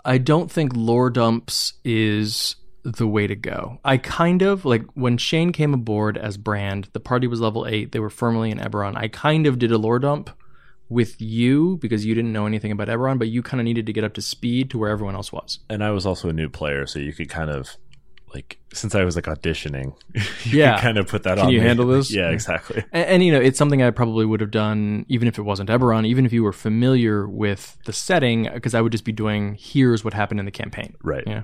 [0.04, 3.78] I don't think lore dumps is the way to go.
[3.84, 7.92] I kind of like when Shane came aboard as Brand, the party was level eight.
[7.92, 8.96] They were firmly in Eberron.
[8.96, 10.30] I kind of did a lore dump
[10.88, 13.92] with you because you didn't know anything about Eberron, but you kind of needed to
[13.92, 15.60] get up to speed to where everyone else was.
[15.68, 17.76] And I was also a new player, so you could kind of
[18.34, 19.94] like since I was like auditioning,
[20.44, 20.80] you Yeah.
[20.80, 21.52] kind of put that Can on.
[21.52, 21.66] you me.
[21.66, 22.10] handle this?
[22.14, 22.84] Yeah, exactly.
[22.92, 25.68] And, and you know, it's something I probably would have done even if it wasn't
[25.70, 29.56] Eberron, even if you were familiar with the setting, because I would just be doing
[29.58, 30.94] here's what happened in the campaign.
[31.02, 31.24] Right.
[31.26, 31.42] Yeah.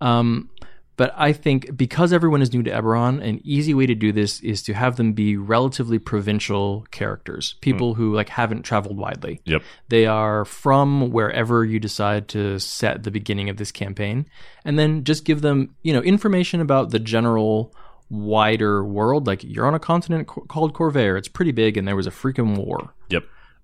[0.00, 0.50] Um,
[0.98, 4.40] but I think because everyone is new to Eberron, an easy way to do this
[4.40, 9.40] is to have them be relatively provincial characters, people who like haven't traveled widely.
[9.44, 9.62] Yep.
[9.90, 14.26] They are from wherever you decide to set the beginning of this campaign,
[14.64, 17.72] and then just give them, you know, information about the general
[18.10, 19.28] wider world.
[19.28, 21.16] Like you're on a continent co- called Khorvaire.
[21.16, 22.92] It's pretty big, and there was a freaking war.
[23.08, 23.22] Yep.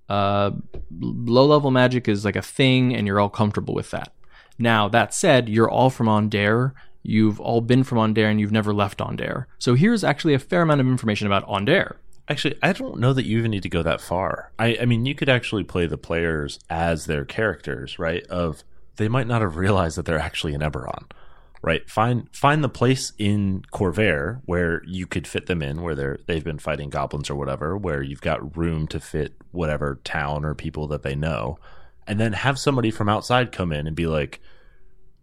[0.09, 0.53] Uh,
[1.01, 4.13] low level magic is like a thing, and you're all comfortable with that.
[4.57, 6.75] Now that said, you're all from Aundair.
[7.05, 9.47] You've all been from Aundair, and you've never left Aundair.
[9.59, 11.97] So here's actually a fair amount of information about Aundair.
[12.29, 14.51] Actually, I don't know that you even need to go that far.
[14.59, 18.27] I, I mean, you could actually play the players as their characters, right?
[18.29, 18.65] Of
[18.97, 21.05] they might not have realized that they're actually in Eberron.
[21.65, 21.89] right?
[21.89, 26.45] Find find the place in Khorvaire where you could fit them in, where they're they've
[26.45, 30.87] been fighting goblins or whatever, where you've got room to fit whatever town or people
[30.89, 31.59] that they know,
[32.07, 34.41] and then have somebody from outside come in and be like,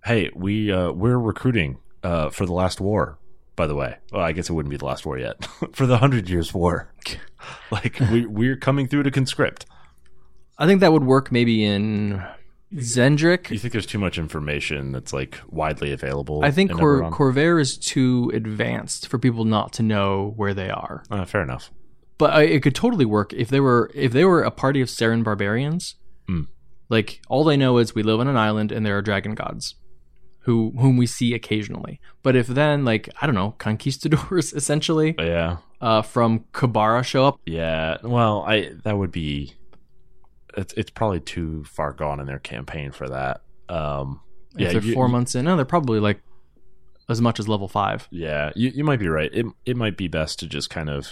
[0.03, 3.17] "Hey, we uh, we're recruiting uh, for the last war."
[3.55, 5.45] By the way, well, I guess it wouldn't be the last war yet.
[5.73, 6.91] for the Hundred Years' War,
[7.71, 9.65] like we we're coming through to conscript.
[10.57, 12.23] I think that would work maybe in
[12.73, 13.49] Xen'drik.
[13.51, 16.41] You think there's too much information that's like widely available?
[16.43, 20.69] I think in Cor- Khorvaire is too advanced for people not to know where they
[20.69, 21.03] are.
[21.11, 21.71] Uh, fair enough.
[22.17, 24.87] But I, it could totally work if they were if they were a party of
[24.87, 25.95] Seren barbarians.
[26.27, 26.43] Hmm.
[26.87, 29.75] Like all they know is we live on an island and there are dragon gods,
[30.41, 31.99] who whom we see occasionally.
[32.23, 37.39] But if then like I don't know conquistadors essentially Yeah, uh, from Kabara show up,
[37.45, 37.97] yeah.
[38.03, 39.53] Well, I that would be.
[40.57, 43.41] It's it's probably too far gone in their campaign for that.
[43.69, 44.19] Um,
[44.55, 46.21] if yeah, they're you- four months in, no, they're probably like
[47.07, 48.07] as much as level five.
[48.11, 49.29] Yeah, you, you might be right.
[49.33, 51.07] It it might be best to just kind of,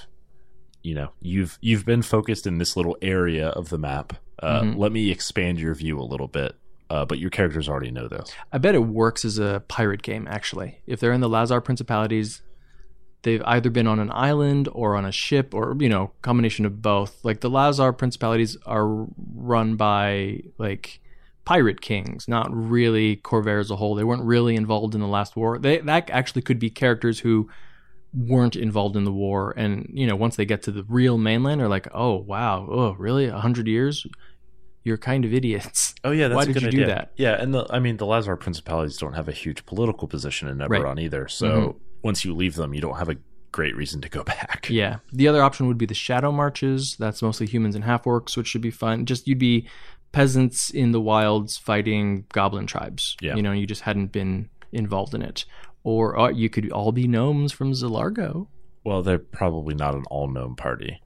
[0.84, 4.14] you know, you've you've been focused in this little area of the map.
[4.42, 4.78] Uh, Mhm.
[4.78, 6.56] Let me expand your view a little bit.
[6.90, 8.34] Uh, but your characters already know this.
[8.52, 10.82] I bet it works as a pirate game, actually.
[10.88, 12.42] If they're in the Lhazaar Principalities,
[13.22, 16.82] they've either been on an island or on a ship or, you know, combination of
[16.82, 17.24] both.
[17.24, 21.00] Like the Lhazaar Principalities are run by like
[21.46, 23.96] pirate kings, not really Khorvaire as a whole.
[23.96, 25.60] They weren't really involved in the last war.
[25.60, 27.50] They that actually could be characters who
[28.14, 31.62] weren't involved in the war and you know once they get to the real mainland
[31.62, 34.04] are like oh wow oh really a hundred years
[34.84, 37.12] you're kind of idiots Oh yeah, that's Why did you do that?
[37.18, 40.58] Yeah, and the I mean the Lhazaar principalities don't have a huge political position in
[40.60, 40.82] Right.
[40.82, 41.28] Eberron either.
[41.28, 41.76] So Mhm.
[42.04, 43.16] once you leave them, you don't have a
[43.52, 44.68] great reason to go back.
[44.70, 45.00] Yeah.
[45.12, 46.96] The other option would be the shadow marches.
[46.98, 49.06] That's mostly humans and half orcs, which should be fun.
[49.06, 49.68] Just you'd be
[50.12, 53.16] peasants in the wilds fighting goblin tribes.
[53.22, 53.36] Yeah.
[53.36, 55.46] You know, you just hadn't been involved in it.
[55.84, 58.48] Or uh, you could all be gnomes from Zilargo.
[58.84, 61.02] Well, they're probably not an all gnome party.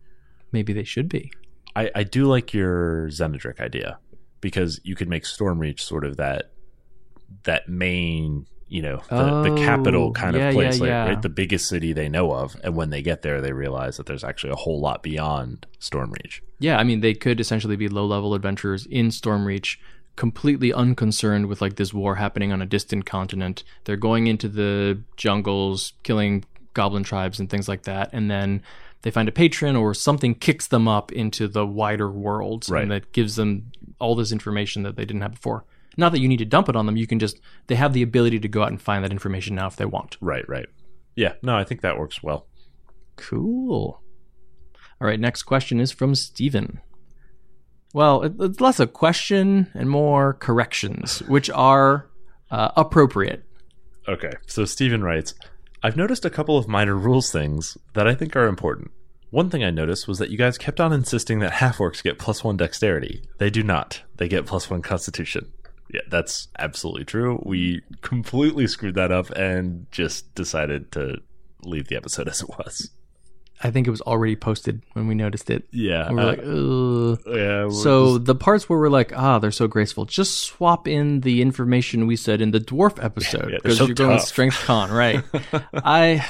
[0.52, 1.32] Maybe they should be.
[1.76, 3.98] I, I do like your Xen'drik idea
[4.42, 6.52] because you could make Stormreach sort of that
[7.44, 11.06] that main, you know, the, the Oh, capital kind yeah, of place, yeah, like yeah.
[11.08, 12.56] right, the biggest city they know of.
[12.64, 16.42] And when they get there, they realize that there's actually a whole lot beyond Stormreach.
[16.60, 19.78] Yeah, I mean, they could essentially be low level adventurers in Stormreach,
[20.16, 23.64] completely unconcerned with like this war happening on a distant continent.
[23.86, 28.62] They're going into the jungles, killing goblin tribes and things like that, and then
[29.04, 32.82] they find a patron or something kicks them up into the wider world, Right.
[32.82, 35.66] and that gives them all this information that they didn't have before.
[35.96, 38.02] Not that you need to dump it on them; you can just they have the
[38.02, 40.18] ability to go out and find that information now if they want.
[40.20, 40.66] Right, right.
[41.16, 42.48] Yeah, no, I think that works well.
[43.16, 44.02] Cool.
[45.00, 46.80] All right, next question is from Steven.
[47.94, 52.10] Well, it's less a question and more corrections, which are
[52.50, 53.44] uh, appropriate.
[54.08, 55.36] Okay, so Steven writes
[55.86, 58.92] I've noticed a couple of minor rules things that I think are important.
[59.32, 62.18] One thing I noticed was that you guys kept on insisting that half orcs get
[62.18, 63.28] plus one dexterity.
[63.38, 65.52] They do not, they get plus one constitution.
[65.94, 67.44] Yeah, that's absolutely true.
[67.46, 71.18] We completely screwed that up and just decided to
[71.64, 72.90] leave the episode as it was.
[73.62, 75.66] I think it was already posted when we noticed it.
[75.72, 76.10] Yeah.
[76.10, 77.36] We were uh, like, Ugh.
[77.38, 81.22] yeah, So just- the parts where we're like, ah, they're so graceful, just swap in
[81.22, 84.92] the information we said in the dwarf episode Yeah, because so you're going strength con,
[84.92, 85.24] right?
[85.74, 86.26] I,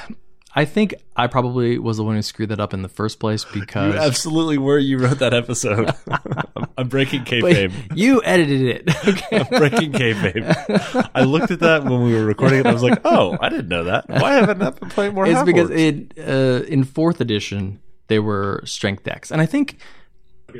[0.55, 3.43] I think I probably was the one who screwed that up in the first place
[3.43, 4.77] because you absolutely were.
[4.77, 5.91] You wrote that episode.
[6.55, 7.73] I'm, I'm breaking But kayfabe.
[7.95, 9.07] you edited it.
[9.07, 9.39] Okay.
[9.51, 11.09] I'm breaking kayfabe.
[11.15, 12.61] I looked at that when we were recording it.
[12.61, 14.07] and I was like, "Oh, I didn't know that.
[14.07, 18.19] Why haven't I been playing more?" it's half because it uh, in fourth edition they
[18.19, 19.77] were strength dex, and I think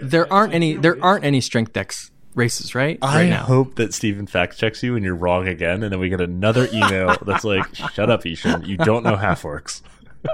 [0.01, 2.97] there aren't any there aren't any strength dex races, right?
[3.01, 6.09] I right hope that Steven fact checks you and you're wrong again, and then we
[6.09, 8.65] get another email that's like, "Shut up, I-Hsien.
[8.65, 9.81] You don't know half orcs."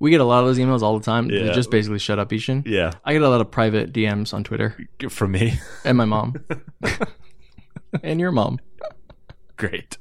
[0.00, 1.28] We get a lot of those emails all the time.
[1.28, 1.52] They Yeah.
[1.52, 2.64] just basically shut up, I-Hsien.
[2.66, 4.76] Yeah, I get a lot of private DMs on Twitter,
[5.08, 5.60] from me.
[5.84, 6.34] and my mom,
[8.02, 8.58] and your mom.
[9.56, 9.96] Great.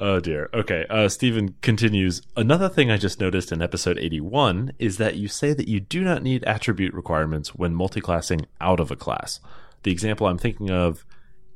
[0.00, 0.48] Oh dear.
[0.54, 0.86] Okay.
[0.88, 2.22] Uh, Stephen continues.
[2.34, 6.02] Another thing I just noticed in episode 81 is that you say that you do
[6.02, 9.40] not need attribute requirements when multiclassing out of a class.
[9.82, 11.04] The example I'm thinking of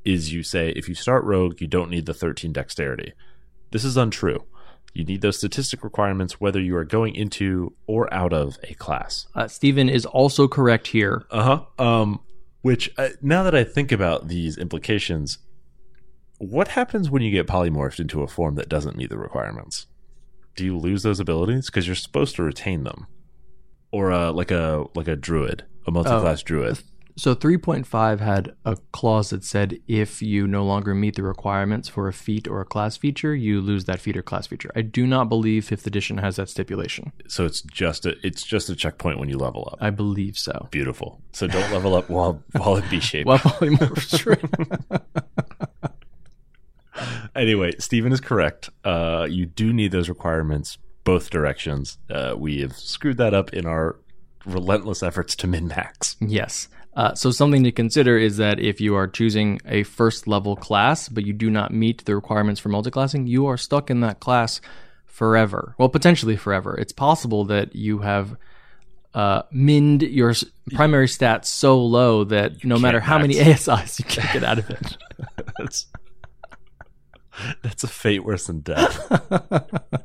[0.04, 3.14] is you say if you start rogue, you don't need the 13 dexterity.
[3.70, 4.44] This is untrue.
[4.92, 9.26] You need those statistic requirements whether you are going into or out of a class.
[9.34, 11.24] Uh, Stephen is also correct here.
[11.30, 11.84] Uh huh.
[11.84, 12.20] Um,
[12.60, 15.38] which uh, now that I think about these implications,
[16.38, 19.86] what happens when you get polymorphed into a form that doesn't meet the requirements?
[20.56, 23.06] Do you lose those abilities because you're supposed to retain them,
[23.90, 26.78] or uh, like a like a druid, a multi-class druid?
[27.16, 32.08] So 3.5 had a clause that said if you no longer meet the requirements for
[32.08, 34.72] a feat or a class feature, you lose that feat or class feature.
[34.74, 37.12] I do not believe 5th edition has that stipulation.
[37.28, 39.78] So it's just a it's just a checkpoint when you level up.
[39.80, 40.68] I believe so.
[40.72, 41.20] Beautiful.
[41.30, 43.26] So don't level up while while in B shape.
[43.26, 45.00] Well, polymorphs.
[47.36, 48.70] anyway, Stephen is correct.
[48.84, 51.98] Uh, you do need those requirements both directions.
[52.10, 53.96] Uh, we have screwed that up in our
[54.46, 56.16] relentless efforts to min max.
[56.20, 56.68] yes.
[56.96, 61.08] Uh, so something to consider is that if you are choosing a first level class,
[61.08, 64.60] but you do not meet the requirements for multiclassing, you are stuck in that class
[65.04, 65.74] forever.
[65.76, 66.76] Well, potentially forever.
[66.78, 68.36] It's possible that you have
[69.12, 70.34] uh, minned your
[70.74, 73.34] primary stats so low that no matter how many.
[73.34, 74.96] ASIs, you can't get out of it.
[77.62, 79.10] that's a fate worse than death.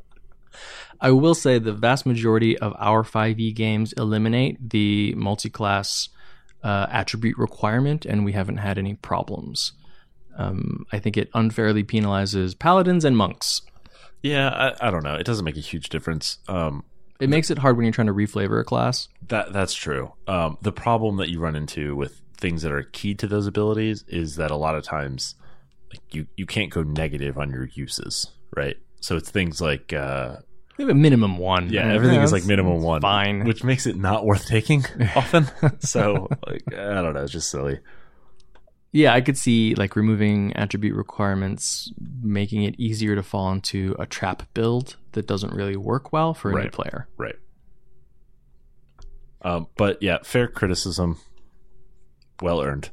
[1.00, 6.10] I will say the vast majority of our 5e games eliminate the multi-class
[6.62, 9.72] uh, attribute requirement, and we haven't had any problems.
[10.36, 13.62] Um, I think it unfairly penalizes paladins and monks.
[14.22, 14.50] yeah,
[14.80, 15.14] I, I don't know.
[15.14, 16.38] It doesn't make a huge difference.
[16.48, 16.84] Um,
[17.18, 19.08] It makes it hard when you're trying to reflavor a class.
[19.28, 20.12] That that's true.
[20.26, 24.04] Um, the problem that you run into with things that are key to those abilities
[24.08, 25.34] is that a lot of times,
[25.90, 28.76] like you you can't go negative on your uses, right?
[29.00, 30.36] So it's things like uh,
[30.76, 31.70] We have a minimum one.
[31.70, 33.44] yeah, everything is like minimum one, fine.
[33.44, 34.84] which makes it not worth taking
[35.16, 35.46] often.
[35.80, 37.80] so like I don't know, it's just silly.
[38.92, 44.06] Yeah, I could see like removing attribute requirements, making it easier to fall into a
[44.06, 47.06] trap build that doesn't really work well for a new player.
[47.16, 47.36] Right.
[49.42, 51.18] Um, but yeah, fair criticism,
[52.42, 52.90] well earned.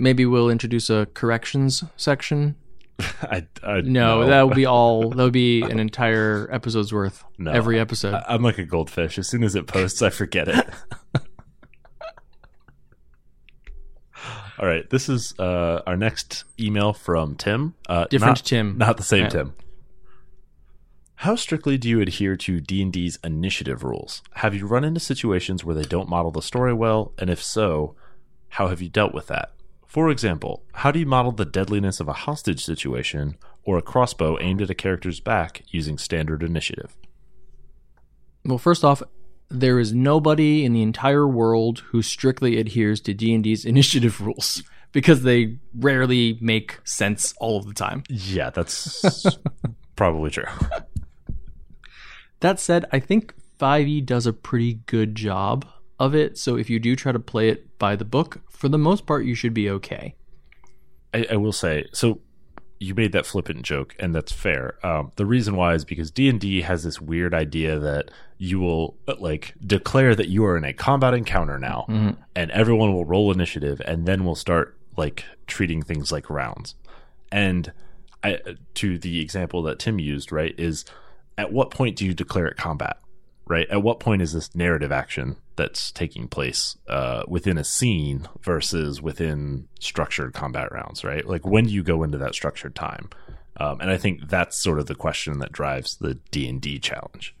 [0.00, 2.56] Maybe we'll introduce a corrections section
[3.22, 5.10] I, I No, that would be all.
[5.10, 7.22] That would be an entire episode's worth.
[7.38, 7.50] No.
[7.52, 8.14] every episode.
[8.14, 9.18] I- I'm like a goldfish.
[9.18, 10.68] As soon as it posts, I forget it.
[14.58, 17.74] All right, this is uh, our next email from Tim.
[17.88, 18.76] Uh, Different not, Tim.
[18.78, 19.28] not the same Yeah.
[19.30, 19.54] Tim.
[21.14, 24.22] How strictly do you adhere to D&D's initiative rules?
[24.36, 27.94] Have you run into situations where they don't model the story well, and if so,
[28.50, 29.52] how have you dealt with that?
[29.90, 34.38] For example, how do you model the deadliness of a hostage situation or a crossbow
[34.40, 36.96] aimed at a character's back using standard initiative?
[38.44, 39.02] well, first off,
[39.48, 44.20] there is nobody in the entire world who strictly adheres to D and D's initiative
[44.24, 44.62] rules
[44.92, 48.04] because they rarely make sense all of the time.
[48.08, 49.26] Yeah, that's
[49.96, 50.44] probably true.
[52.38, 55.66] That said, I think 5e does a pretty good job
[56.00, 56.38] of it.
[56.38, 59.24] So if you do try to play it by the book, for the most part,
[59.26, 60.16] you should be okay.
[61.14, 62.20] I, I will say so.
[62.82, 64.78] You made that flippant joke, and that's fair.
[64.82, 68.58] Um, the reason why is because D and D has this weird idea that you
[68.58, 71.84] will uh, like declare that you are in a combat encounter now,
[72.34, 76.74] and everyone will roll initiative, and then we'll start like treating things like rounds.
[77.30, 77.70] And
[78.24, 78.38] I,
[78.74, 80.86] to the example that Tim used, right, is
[81.36, 82.96] at what point do you declare it combat?
[83.46, 83.68] Right?
[83.68, 89.02] At what point is this narrative action that's taking place uh, within a scene versus
[89.02, 91.04] within structured combat rounds?
[91.04, 91.26] Right?
[91.26, 93.10] Like when do you go into that structured time?
[93.56, 96.78] Um, and I think that's sort of the question that drives the D and D
[96.78, 97.34] challenge.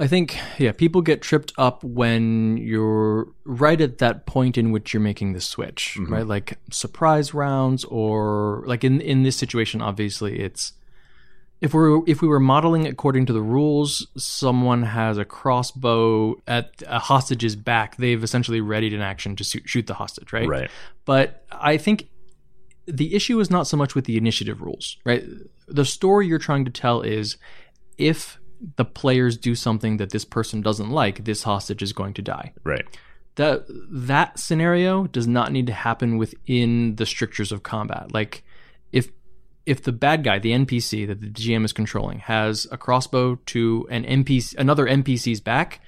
[0.00, 4.94] I think, yeah, people get tripped up when you're right at that point in which
[4.94, 6.24] you're making the switch, right?
[6.24, 10.74] Like surprise rounds, or like in in this situation, obviously, it's
[11.60, 16.82] if we're if we were modeling according to the rules, someone has a crossbow at
[16.86, 17.96] a hostage's back.
[17.96, 20.48] They've essentially readied an action to shoot, shoot the hostage, right?
[20.48, 20.70] Right.
[21.04, 22.08] But I think
[22.86, 25.24] the issue is not so much with the initiative rules, right?
[25.66, 27.36] The story you're trying to tell is
[27.98, 28.38] if
[28.76, 32.52] the players do something that this person doesn't like, this hostage is going to die.
[32.64, 32.86] Right.
[33.34, 38.12] That that scenario does not need to happen within the strictures of combat.
[38.12, 38.44] Like
[39.68, 43.86] if the bad guy, the NPC that the GM is controlling, has a crossbow to
[43.90, 45.82] an NPC another NPC's back,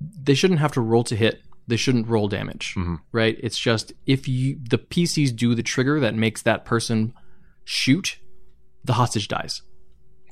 [0.00, 1.42] they shouldn't have to roll to hit.
[1.66, 2.96] They shouldn't roll damage, mm-hmm.
[3.10, 3.36] right?
[3.40, 7.12] It's just if you the PCs do the trigger that makes that person
[7.64, 8.18] shoot,
[8.84, 9.62] the hostage dies.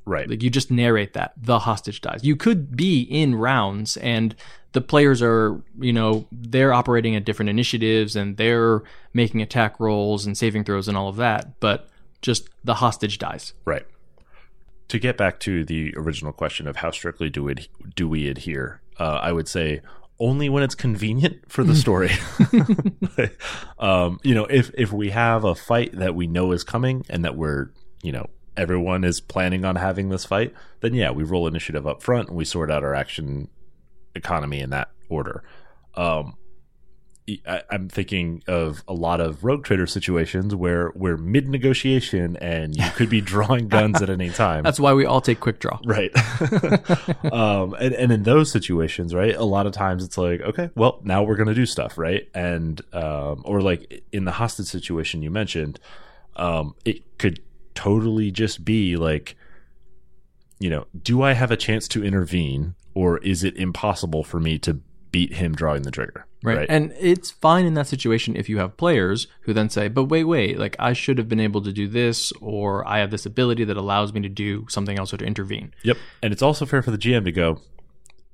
[0.06, 0.30] Right.
[0.30, 2.20] Like you just narrate that the hostage dies.
[2.22, 4.34] You could be in rounds and
[4.72, 8.82] the players are, you know, they're operating at different initiatives and they're
[9.12, 11.89] making attack rolls and saving throws and all of that, but
[12.22, 13.54] just the hostage dies.
[13.64, 13.86] Right.
[14.88, 18.82] To get back to the original question of how strictly do we do we adhere,
[18.98, 19.82] uh, I would say
[20.18, 22.10] only when it's convenient for the story.
[23.78, 27.24] um, you know, if if we have a fight that we know is coming and
[27.24, 27.70] that we're,
[28.02, 28.26] you know,
[28.56, 32.36] everyone is planning on having this fight, then yeah, we roll initiative up front and
[32.36, 33.48] we sort out our action
[34.14, 35.42] economy in that order.
[35.94, 36.36] Um,
[37.46, 42.76] I, I'm thinking of a lot of rogue trader situations where we're mid negotiation and
[42.76, 44.64] you could be drawing guns at any time.
[44.64, 45.78] That's why we all take quick draw.
[45.84, 46.10] Right.
[47.32, 51.00] um, and, and in those situations, right, a lot of times it's like, okay, well,
[51.02, 52.28] now we're going to do stuff, right?
[52.34, 55.78] And, um, or like in the hostage situation you mentioned,
[56.36, 57.40] um, it could
[57.74, 59.36] totally just be like,
[60.58, 64.58] you know, do I have a chance to intervene or is it impossible for me
[64.60, 64.74] to
[65.10, 66.26] beat him drawing the trigger?
[66.42, 66.66] Right.
[66.68, 70.24] And it's fine in that situation if you have players who then say, but wait,
[70.24, 73.64] wait, like I should have been able to do this, or I have this ability
[73.64, 75.74] that allows me to do something else or to intervene.
[75.82, 75.98] Yep.
[76.22, 77.60] And it's also fair for the GM to go,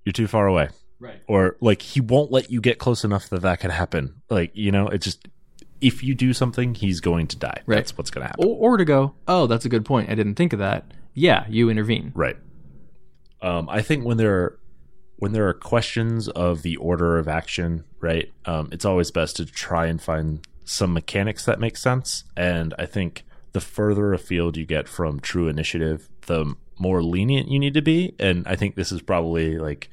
[0.05, 0.69] you're too far away.
[1.01, 1.21] Right.
[1.27, 4.23] Or like he won't let you get close enough that that could happen.
[4.31, 5.27] Like, you know, it's just,
[5.81, 7.61] if you do something, he's going to die.
[7.67, 7.77] Right.
[7.77, 8.47] That's what's going to happen.
[8.47, 10.09] Or, or to go, oh, that's a good point.
[10.11, 10.91] I didn't think of that.
[11.13, 12.13] Yeah, you intervene.
[12.15, 12.37] Right.
[13.43, 14.59] Um, I think when there are,
[15.17, 19.47] when there are questions of the order of action, right, um, it's always best to
[19.47, 22.25] try and find some mechanics that make sense.
[22.37, 27.59] And I think the further afield you get from true initiative, the more lenient you
[27.59, 28.15] need to be.
[28.19, 29.89] And I think this is probably like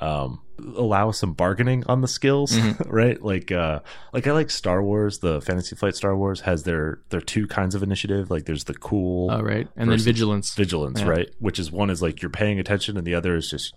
[0.00, 0.40] um,
[0.76, 2.56] allow some bargaining on the skills,
[2.86, 3.20] right?
[3.22, 3.80] Like, uh,
[4.12, 5.18] like I like Star Wars.
[5.18, 8.30] The Fantasy Flight Star Wars has their their two kinds of initiative.
[8.30, 9.66] Like, there's the cool Oh, right.
[9.76, 10.54] And then vigilance.
[10.54, 11.08] vigilance, Yeah.
[11.08, 11.30] right?
[11.40, 13.74] Which is one is like you're paying attention, and the other is just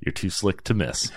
[0.00, 1.10] you're too slick to miss.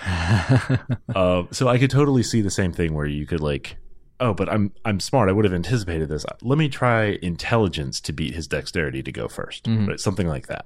[1.15, 3.77] um, so I could totally see the same thing where you could like,
[4.19, 5.29] oh, but I'm I'm smart.
[5.29, 6.25] I would have anticipated this.
[6.41, 9.85] Let me try intelligence to beat his dexterity to go 1st Mm-hmm.
[9.87, 9.99] right?
[9.99, 10.65] Something like that.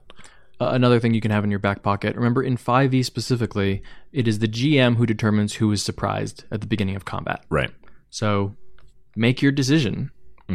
[0.61, 2.15] Uh, another thing you can have in your back pocket.
[2.15, 3.81] Remember, in 5e specifically,
[4.11, 7.43] it is the GM who determines who is surprised at the beginning of combat.
[7.49, 7.71] Right.
[8.11, 8.55] So
[9.15, 10.11] make your decision.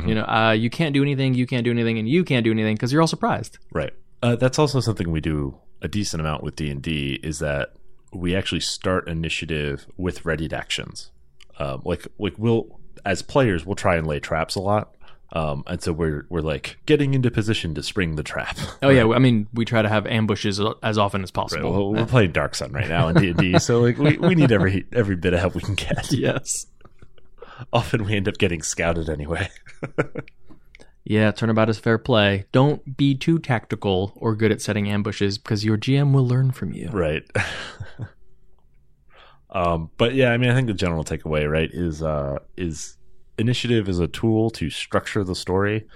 [0.06, 2.52] You know, uh, you can't do anything, you can't do anything, and you can't do
[2.52, 3.58] anything because you're all surprised.
[3.72, 3.92] Right.
[4.22, 7.74] Uh, that's also something we do a decent amount with D and D is that
[8.12, 11.10] we actually start initiative with readied actions.
[11.58, 14.94] Um, like like we'll as players we'll try and lay traps a lot,
[15.32, 18.56] um, and so we're we're like getting into position to spring the trap.
[18.82, 21.70] Oh yeah, I mean, we try to have ambushes as often as Right, possible.
[21.72, 24.34] well, we're playing Dark Sun right now in D and D, so like we, we
[24.36, 26.10] need every every bit of help we can get.
[26.12, 26.66] yes.
[27.72, 29.48] Often we end up getting scouted anyway.
[31.04, 32.44] Yeah, turnabout is fair play.
[32.52, 36.72] Don't be too tactical or good at setting ambushes because your GM will learn from
[36.72, 36.90] you.
[36.90, 37.22] right
[39.50, 42.96] um but yeah i mean i think the general takeaway right is uh is
[43.38, 45.86] initiative is a tool to structure the story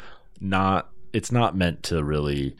[0.41, 2.57] not it's not meant to really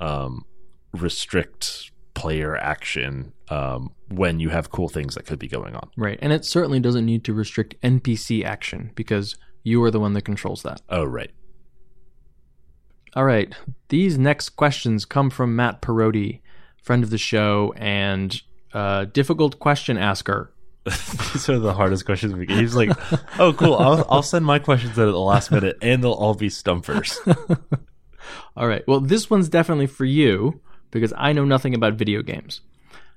[0.00, 0.44] um
[0.92, 6.18] restrict player action um when you have cool things that could be going on Right.
[6.20, 10.22] And it certainly doesn't need to restrict NPC action because you are the one that
[10.22, 10.82] controls that.
[10.90, 11.30] oh right
[13.14, 13.54] All right.
[13.88, 16.40] These next questions come from Matt Perotti,
[16.82, 18.40] friend of the show and
[18.72, 20.50] uh, difficult question asker.
[20.84, 22.90] these are the hardest questions we get he's like
[23.38, 26.34] oh cool I'll, I'll send my questions in at the last minute and they'll all
[26.34, 27.18] be stumpers
[28.56, 28.86] All right.
[28.86, 30.60] Well, this one's definitely for you
[30.90, 32.60] because I know nothing about video games.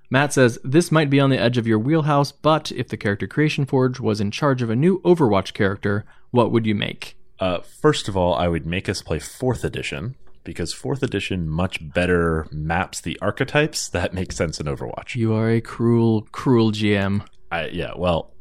[0.09, 3.27] Matt says, This might be on the edge of your wheelhouse, but if the Character
[3.27, 7.16] Creation Forge was in charge of a new Overwatch character, what would you make?
[7.39, 11.79] Uh, first of all, I would make us play fourth edition because fourth edition much
[11.93, 15.15] better maps the archetypes that make sense in Overwatch.
[15.15, 17.25] You are a cruel, cruel GM.
[17.51, 18.33] I, yeah, well,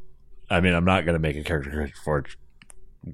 [0.49, 2.39] I mean, I'm not going to make a character forge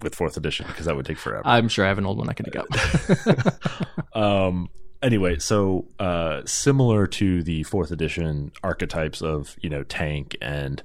[0.03, 1.43] with fourth edition because that would take forever.
[1.45, 4.17] I'm sure I have an old one I could dig up.
[4.17, 4.69] um,
[5.03, 10.83] anyway, so uh, similar to the fourth edition archetypes of you know tank and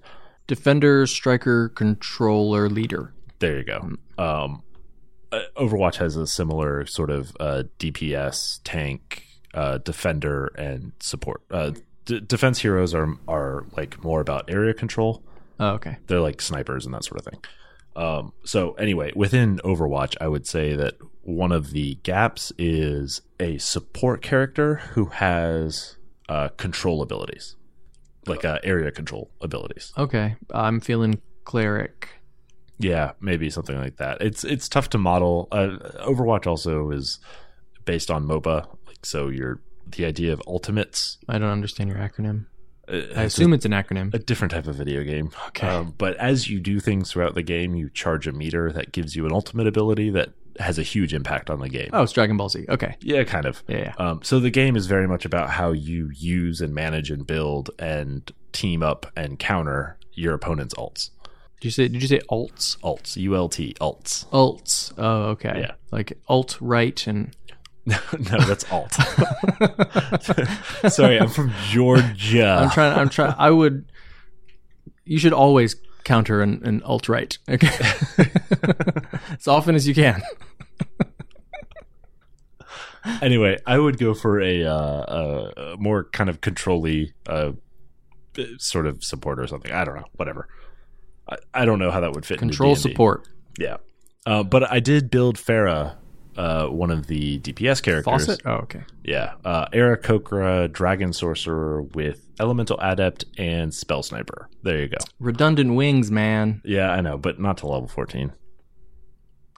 [0.48, 3.14] Defender, striker, controller, leader.
[3.40, 3.92] there you go.
[4.18, 4.64] Um,
[5.32, 11.42] uh, Overwatch has a similar sort of uh, DPS tank, uh, defender, and support.
[11.52, 11.72] Uh,
[12.06, 15.24] d- defense heroes are are like more about area control.
[15.60, 15.98] Oh, okay.
[16.08, 17.40] They're like snipers and that sort of thing.
[17.96, 23.58] Um, so anyway, within Overwatch, I would say that one of the gaps is a
[23.58, 25.98] support character who has
[26.30, 27.56] uh, control abilities,
[28.28, 29.94] like uh, area control abilities.
[29.98, 30.36] Okay.
[30.54, 32.10] I'm feeling cleric.
[32.80, 34.22] Yeah, maybe something like that.
[34.22, 35.48] It's it's tough to model.
[35.52, 37.20] Uh, Overwatch also is
[37.86, 39.30] based on MOBA, like so.
[39.30, 39.60] You're
[39.90, 41.18] the idea of ultimates.
[41.28, 42.46] I don't understand your acronym.
[42.88, 44.14] uh, I it's a- assume it's an acronym.
[44.14, 45.32] a different type of video game.
[45.48, 45.68] Okay.
[45.68, 49.16] Um, but as you do things throughout the game, you charge a meter that gives
[49.16, 50.30] you an ultimate ability that
[50.60, 51.90] has a huge impact on the game.
[51.94, 52.66] Oh, it's Dragon Ball Z.
[52.68, 52.96] Okay.
[53.02, 53.64] Yeah, kind of.
[53.68, 53.94] Yeah, yeah.
[53.98, 57.70] Um, so the game is very much about how you use and manage and build
[57.80, 61.12] and team up and counter your opponent's ults.
[61.60, 61.88] Did you say?
[61.88, 62.78] Did you say alts?
[62.82, 64.28] Ults, U L T, ults.
[64.28, 64.94] Alts.
[64.98, 65.62] Oh, okay.
[65.62, 65.72] Yeah.
[65.92, 67.36] Like alt right and
[67.88, 68.94] no, that's alt.
[70.92, 72.46] Sorry, I'm from Georgia.
[72.46, 73.00] I'm trying.
[73.00, 73.34] I'm trying.
[73.38, 73.86] I would.
[75.06, 77.38] You should always counter an, an alt right.
[77.50, 77.70] Okay.
[79.32, 80.22] as often as you can.
[83.22, 87.54] anyway, I would go for a, uh, a more kind of controlly uh,
[88.58, 89.72] sort of support or something.
[89.72, 90.50] I don't know, whatever.
[91.30, 92.40] I, I don't know how that would fit.
[92.40, 93.28] Control support.
[93.60, 93.78] Yeah,
[94.26, 95.96] uh, but I did build Pharah,
[96.38, 98.26] uh, one of the DPS characters.
[98.26, 98.42] Faucet?
[98.46, 98.84] Oh, okay.
[99.04, 104.50] Yeah, uh, Aarakocra, Dragon Sorcerer with Elemental Adept and Spell Sniper.
[104.64, 104.98] There you go.
[105.20, 106.62] Redundant wings, man.
[106.64, 108.32] Yeah, I know, but not to level fourteen.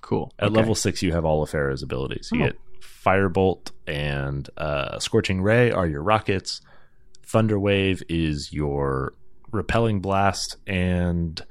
[0.01, 0.33] Cool.
[0.39, 0.55] At Okay.
[0.55, 2.29] level six, you have all of Pharah's abilities.
[2.31, 2.45] You Oh.
[2.47, 6.61] get Firebolt and uh, Scorching Ray are your rockets.
[7.25, 9.13] Thunder Wave is your
[9.51, 11.41] repelling blast, and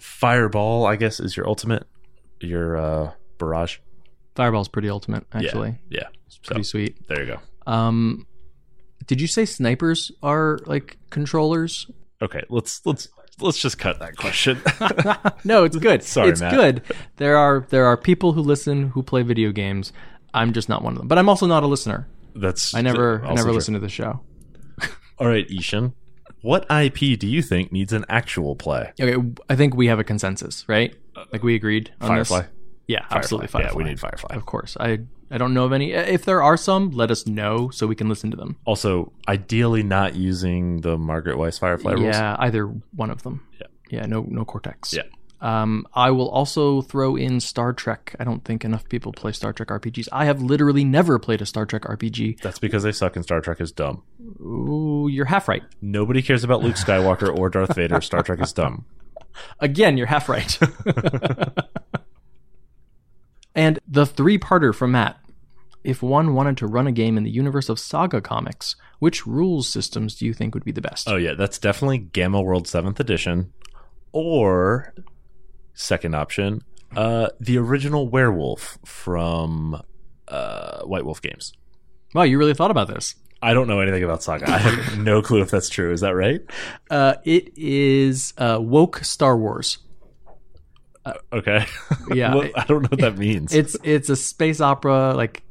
[0.00, 1.86] Fireball, I guess, is your ultimate,
[2.40, 3.78] your uh, barrage.
[4.34, 5.78] Fireball's pretty ultimate, actually.
[5.88, 6.08] Yeah.
[6.26, 7.06] it's Pretty sweet.
[7.08, 7.40] there you go.
[7.70, 8.26] Um,
[9.06, 11.90] did you say snipers are like controllers?
[12.22, 13.08] Okay, let's let's
[13.40, 14.60] let's just cut that question.
[15.44, 16.02] no, it's good.
[16.04, 16.52] Sorry, it's Matt.
[16.52, 16.82] good.
[17.16, 19.92] There are there are people who listen who play video games.
[20.34, 21.08] I'm just not one of them.
[21.08, 22.06] But I'm also not a listener.
[22.34, 23.52] That's I never I never true.
[23.54, 24.20] listen to the show.
[25.18, 25.94] All right, I-Hsien.
[26.42, 28.92] What IP do you think needs an actual play?
[29.00, 29.16] Okay,
[29.48, 30.94] I think we have a consensus, right?
[31.14, 32.40] Uh, like we agreed on Firefly.
[32.42, 32.50] this.
[32.88, 33.48] Yeah, absolutely.
[33.48, 33.70] Firefly.
[33.70, 34.36] Yeah, we need Firefly.
[34.36, 34.76] Of course.
[34.78, 35.00] I
[35.30, 35.92] I don't know of any.
[35.92, 38.56] If there are some, let us know so we can listen to them.
[38.64, 42.14] Also, ideally not using the Margaret Weis Firefly rules.
[42.14, 43.46] Yeah, either one of them.
[43.60, 43.66] Yeah.
[43.90, 44.92] Yeah, no no Cortex.
[44.92, 45.02] Yeah.
[45.40, 48.16] Um, I will also throw in Star Trek.
[48.18, 50.08] I don't think enough people play Star Trek RPGs.
[50.10, 52.40] I have literally never played a Star Trek RPG.
[52.40, 54.02] That's because they suck and Star Trek is dumb.
[54.40, 55.62] Ooh, you're half right.
[55.82, 58.00] Nobody cares about Luke Skywalker or Darth Vader.
[58.02, 58.86] Star Trek is dumb.
[59.60, 60.58] Again, you're half right.
[63.54, 65.18] and the three-parter from Matt.
[65.84, 69.68] If one wanted to run a game in the universe of Saga comics, which rules
[69.68, 71.08] systems do you think would be the best?
[71.08, 73.52] Oh yeah, that's definitely Gamma World Seventh Edition,
[74.10, 74.92] or
[75.76, 76.62] second option,
[76.96, 79.80] uh, the original Werewolf from
[80.26, 81.52] uh, White Wolf Games.
[82.14, 83.14] wow, you really thought about this.
[83.42, 84.50] I don't know anything about Saga.
[84.50, 85.92] I have no clue if that's true.
[85.92, 86.40] Is that right?
[86.90, 89.78] Uh, it is uh, woke Star Wars.
[91.32, 91.64] Okay.
[92.12, 93.52] Yeah, Well, I don't know what that means.
[93.54, 95.42] it's it's a space opera like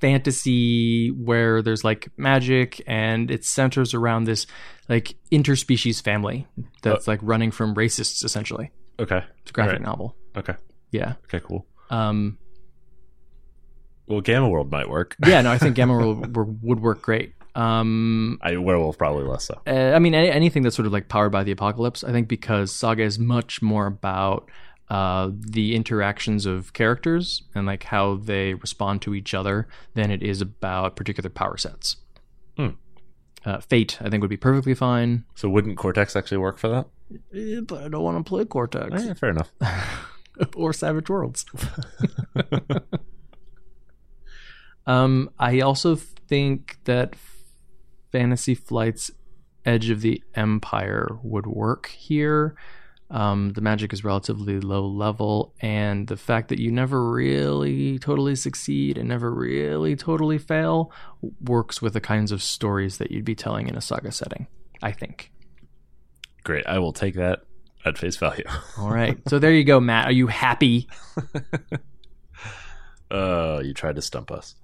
[0.00, 4.46] fantasy where there's like magic and it centers around this
[4.88, 6.46] like interspecies family
[6.82, 9.22] that's like running from racists essentially okay.
[9.42, 9.82] it's a graphic Alright.
[9.82, 10.54] novel Okay.
[10.90, 11.40] yeah Okay.
[11.40, 11.66] Cool.
[11.90, 12.38] um
[14.06, 15.16] Well, Gamma World might work.
[15.26, 19.60] yeah no i think gamma World would work great um I Werewolf probably less so.
[19.66, 22.28] uh, i mean any, anything that's sort of like powered by the apocalypse i think
[22.28, 24.50] because saga is much more about
[24.88, 30.22] uh, the interactions of characters and like how they respond to each other than it
[30.22, 31.96] is about particular power sets.
[32.56, 32.68] Hmm.
[33.44, 35.24] Uh, Fate, I think, would be perfectly fine.
[35.34, 36.86] So wouldn't Cortex actually work for that?
[37.34, 39.52] Eh, But I don't want to play Cortex Yeah, fair enough.
[40.56, 41.44] or Savage Worlds.
[44.86, 47.14] um, I also think that
[48.12, 49.10] Fantasy Flight's
[49.64, 52.56] Edge of the Empire would work here.
[53.08, 58.34] Um, the magic is relatively low level, and the fact that you never really totally
[58.34, 60.90] succeed and never really totally fail
[61.40, 64.48] works with the kinds of stories that you'd be telling in a saga setting.
[64.82, 65.30] I think.
[66.46, 66.64] Great.
[66.64, 67.40] I will take that
[67.84, 68.44] at face value.
[68.78, 70.06] All right, so there you go, Matt.
[70.06, 70.88] Are you happy?
[73.08, 74.56] Uh, you tried to stump us.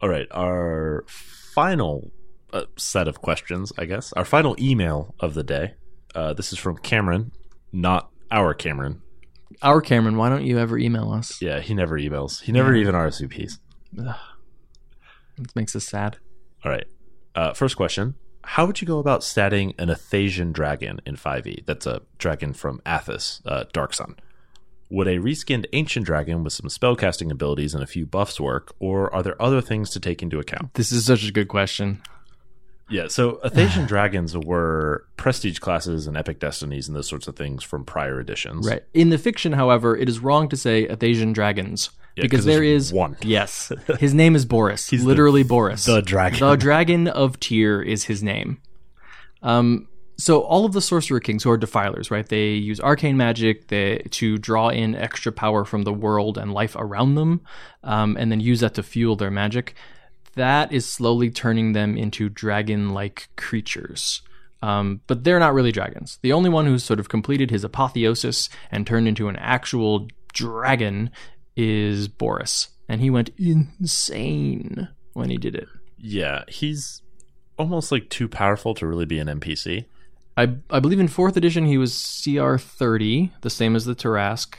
[0.00, 2.12] All right, our final
[2.52, 4.12] uh, set of questions, I guess.
[4.12, 5.74] Our final email of the day.
[6.14, 7.32] Uh, this is from Cameron,
[7.72, 9.02] not our Cameron.
[9.60, 11.42] Our Cameron, why don't you ever email us?
[11.42, 12.42] Yeah, he never emails.
[12.42, 13.58] He never even RSVPs.
[13.96, 16.18] It makes us sad.
[16.64, 16.86] All right.
[17.34, 18.14] Uh, first question:
[18.48, 21.66] How would you go about statting an Athasian dragon in 5e?
[21.66, 24.16] That's a dragon from Athas, uh, Dark Sun.
[24.88, 29.14] Would a reskinned ancient dragon with some spellcasting abilities and a few buffs work, or
[29.14, 30.72] are there other things to take into account?
[30.74, 32.00] This is such a good question.
[32.88, 37.62] Yeah, so Athasian dragons were prestige classes and epic destinies and those sorts of things
[37.62, 38.66] from prior editions.
[38.66, 38.82] Right.
[38.94, 42.60] In the fiction, however, it is wrong to say Athasian dragons Yeah, because 'cause there
[42.60, 43.16] there's one.
[43.22, 44.88] Yes, his name is Borys.
[44.90, 45.86] He's the- literally Borys.
[45.86, 46.40] The dragon.
[46.40, 48.60] The dragon of Tyr is his name.
[49.42, 52.28] Um, so all of the sorcerer kings who are defilers, right?
[52.28, 56.74] They use arcane magic they, to draw in extra power from the world and life
[56.76, 57.40] around them,
[57.84, 59.74] um, and then use that to fuel their magic.
[60.34, 64.22] That is slowly turning them into dragon-like creatures.
[64.60, 66.18] Um, but they're not really dragons.
[66.22, 71.10] The only one who's sort of completed his apotheosis and turned into an actual dragon
[71.58, 75.68] is Borys, and he went insane when he did it.
[75.98, 77.02] Yeah, he's
[77.58, 79.86] almost like too powerful to really be an NPC.
[80.36, 84.54] I I believe in fourth edition he was CR thirty, the same as the Tarrasque.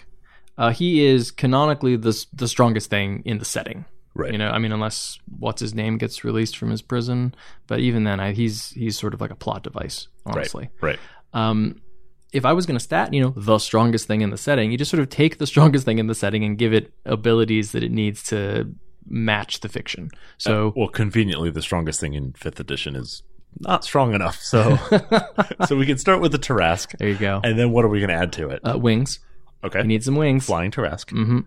[0.57, 3.85] Uh, he is canonically the the strongest thing in the setting.
[4.13, 4.33] Right.
[4.33, 7.33] You know, I mean, unless what's his name gets released from his prison,
[7.67, 10.69] but even then, I, he's he's sort of like a plot device, honestly.
[10.81, 10.99] Right.
[11.33, 11.81] Um,
[12.31, 14.77] if I was going to stat, you know, the strongest thing in the setting, you
[14.77, 17.83] just sort of take the strongest thing in the setting and give it abilities that
[17.83, 18.71] it needs to
[19.07, 20.09] match the fiction.
[20.37, 23.23] So Well, conveniently, the strongest thing in fifth edition is
[23.59, 24.39] not strong enough.
[24.41, 24.77] So,
[25.67, 27.41] so we can start with the Tarrasque, there you go.
[27.43, 28.59] and then what are we going to add to it?
[28.63, 29.19] Uh, wings.
[29.63, 30.45] Okay, You need some wings.
[30.45, 31.39] flying Tarrasque, hmm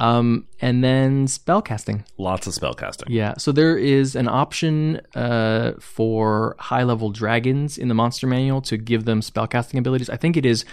[0.00, 2.04] Um, and then spellcasting.
[2.16, 3.04] lots of spellcasting.
[3.08, 3.34] Yeah.
[3.36, 8.76] So there is an option uh, for high level dragons in the monster manual to
[8.76, 10.08] give them spellcasting abilities.
[10.08, 10.64] I think it is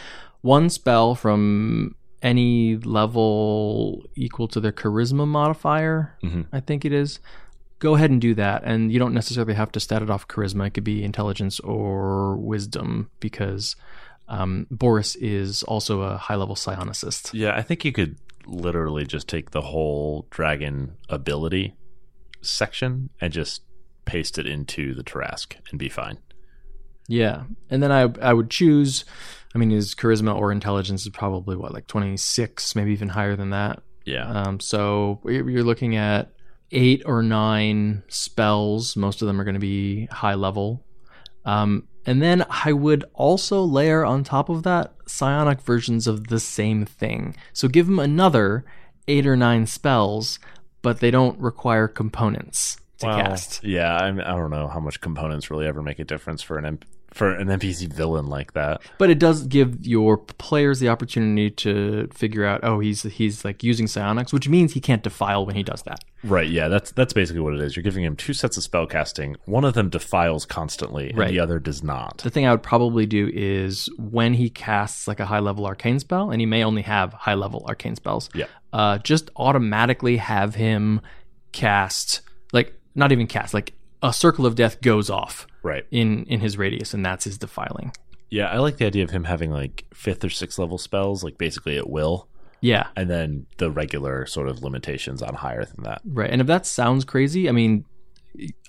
[0.42, 6.16] one spell from any level equal to their charisma modifier.
[6.24, 6.46] Mhm.
[6.54, 7.20] I think it is.
[7.80, 8.64] Go ahead and do that.
[8.66, 10.68] And you don't necessarily have to stat it off charisma.
[10.68, 13.76] It could be intelligence or wisdom because
[14.30, 17.30] um, Borys is also a high level psionicist.
[17.34, 18.18] Yeah, I think you could
[18.48, 21.76] literally just take the whole dragon ability
[22.42, 23.62] section and just
[24.06, 26.18] paste it into the Tarrasque and be fine.
[27.08, 29.06] Yeah, and then I I would choose.
[29.56, 33.36] I mean, his charisma or intelligence is probably what like twenty six, maybe even higher
[33.36, 33.82] than that.
[34.06, 34.30] Yeah.
[34.30, 36.32] Um, so you're you're looking at
[36.72, 38.96] eight or nine spells.
[38.96, 40.86] Most of them are going to be high level.
[41.46, 46.40] Um, and then I would also layer on top of that psionic versions of the
[46.40, 47.36] same thing.
[47.52, 48.66] So give them another
[49.10, 50.40] eight or nine spells,
[50.82, 53.62] but they don't require components to Well, cast.
[53.64, 56.58] Yeah, I, mean, I don't know how much components really ever make a difference for
[56.58, 56.80] an
[57.18, 58.82] for an NPC villain like that.
[58.98, 63.64] But it does give your players the opportunity to figure out, oh, he's he's like
[63.64, 66.04] using psionics, which means he can't defile when he does that.
[66.24, 66.50] Right.
[66.50, 66.68] Yeah.
[66.68, 67.76] That's that's basically what it is.
[67.76, 69.36] You're giving him two sets of spell casting.
[69.46, 71.30] One of them defiles constantly, and Right.
[71.30, 72.20] the other does not.
[72.20, 76.00] The thing I would probably do is when he casts like a high level arcane
[76.00, 78.30] spell, and he may only have high level arcane spells.
[78.34, 78.46] Yeah.
[78.74, 81.02] Uh, just automatically have him
[81.52, 82.22] cast
[82.54, 83.74] like not even cast like
[84.04, 85.86] a circle of death goes off Right.
[85.92, 87.92] in in his radius, and that's his defiling.
[88.30, 88.48] Yeah.
[88.48, 91.78] I like the idea of him having like fifth or sixth level spells, like basically
[91.78, 92.28] at will,
[92.62, 92.88] Yeah.
[92.96, 96.02] and then the regular sort of limitations on higher than that.
[96.06, 96.30] Right.
[96.30, 97.86] And if that sounds crazy, I mean,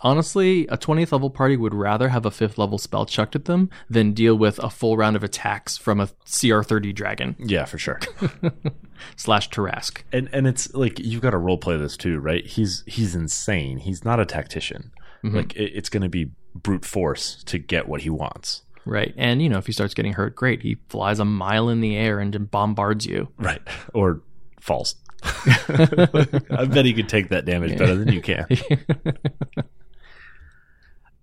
[0.01, 3.69] honestly, a 20th level party would rather have a 5th level spell chucked at them
[3.91, 7.99] than deal with a full round of attacks from a CR30 dragon Yeah, for sure.
[9.17, 10.03] slash Tarrasque.
[10.13, 12.47] and and it's like you've got to role play this too, right?
[12.47, 13.79] He's he's insane.
[13.79, 14.93] He's not a tactician.
[15.25, 15.37] Mm-hmm.
[15.37, 16.31] Like it, it's going to be
[16.63, 18.63] brute force to get what he wants.
[18.85, 19.15] Right.
[19.17, 20.63] And, you know, if he starts getting hurt, great.
[20.63, 23.29] He flies a mile in the air and bombards you.
[23.37, 23.61] Right.
[23.93, 24.23] Or
[24.61, 24.97] falls.
[25.23, 28.47] I bet he could take that damage better than you can.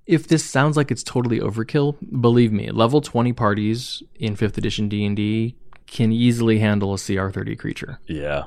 [0.06, 4.88] If this sounds like it's totally overkill, believe me, level 20 parties in 5th edition
[4.88, 5.56] D&D
[5.88, 8.00] can easily handle a CR30 creature.
[8.06, 8.46] Yeah.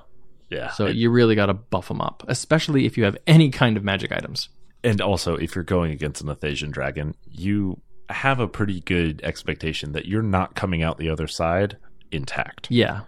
[0.51, 0.71] Yeah.
[0.71, 3.85] So you really got to buff them up, especially if you have any kind of
[3.85, 4.49] magic items.
[4.85, 7.81] And also, if you're going against an Athasian dragon, you
[8.11, 11.77] have a pretty good expectation that you're not coming out the other side
[12.11, 12.69] intact.
[12.71, 13.03] Yeah,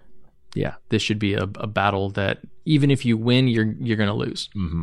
[0.55, 0.75] yeah.
[0.91, 4.51] This should be a, a battle that even if you win, you're you're gonna lose.
[4.53, 4.83] hmm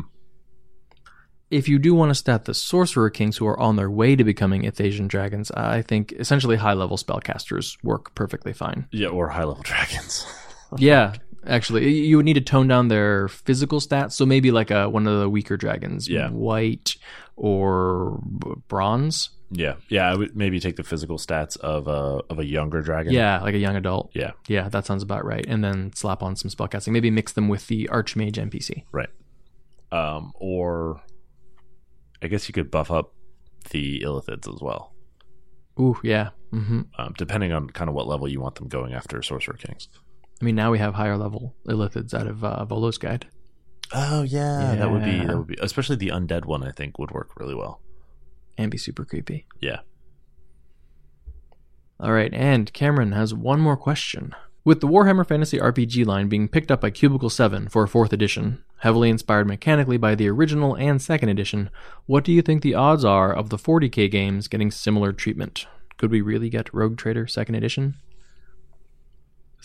[1.50, 4.24] If you do want to stat the sorcerer kings who are on their way to
[4.24, 8.86] becoming Athasian dragons, I think essentially high level spellcasters work perfectly fine.
[8.90, 10.26] Yeah, or high level dragons.
[10.76, 11.14] yeah,
[11.46, 14.12] actually, you would need to tone down their physical stats.
[14.12, 16.28] So maybe like a one of the weaker dragons, Yeah.
[16.30, 16.96] white
[17.36, 18.18] or
[18.68, 19.30] bronze.
[19.50, 20.10] yeah, yeah.
[20.10, 23.12] I would maybe take the physical stats of a of a younger dragon.
[23.12, 24.10] Yeah, like a young adult.
[24.14, 25.44] yeah, Yeah, that sounds about right.
[25.46, 26.92] And then slap on some spellcasting.
[26.92, 28.84] Maybe mix them with the Archmage NPC.
[28.92, 29.08] right.
[29.90, 31.00] Um, or
[32.22, 33.14] I guess you could buff up
[33.70, 34.92] the Illithids as well,
[35.80, 36.30] Ooh, yeah.
[36.50, 39.88] hmm um, depending on kind of what level you want them going after Sorcerer Kings.
[40.40, 43.26] I mean, now we have higher level Illithids out of uh, Volo's Guide.
[43.92, 46.62] Oh yeah, that would be that would be especially the undead one.
[46.62, 47.80] I think would work really well.
[48.56, 49.46] and be super creepy.
[49.60, 49.80] Yeah.
[52.00, 54.34] All right, and Cameron has one more question.
[54.64, 58.12] With the Warhammer Fantasy RPG line being picked up by Cubicle 7 for a 4th
[58.12, 61.70] edition, heavily inspired mechanically by the original and 2nd edition,
[62.06, 65.66] what do you think the odds are of the 40k games getting similar treatment?
[65.96, 67.94] Could we really get Rogue Trader 2nd edition?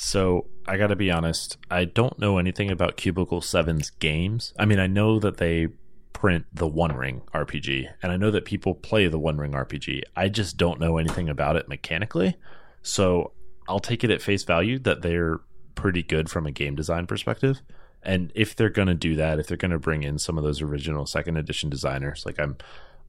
[0.03, 1.57] So I got to be honest.
[1.71, 4.53] I don't know anything about Cubicle 7's games.
[4.59, 5.69] I mean, I know that they
[6.11, 10.01] print the One Ring RPG, and I know that people play the One Ring RPG.
[10.13, 12.35] I just don't know anything about it mechanically.
[12.81, 13.31] So
[13.69, 15.39] I'll take it at face value that they're
[15.73, 17.61] pretty good from a game design perspective.
[18.03, 20.43] And if they're going to do that, if they're going to bring in some of
[20.43, 22.57] those original second edition designers, like I'm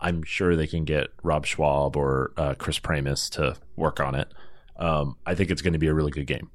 [0.00, 4.28] I'm sure they can get Rob Schwalb or uh, Chris Pramas to work on it.
[4.76, 6.50] Um, I think it's going to be a really good game.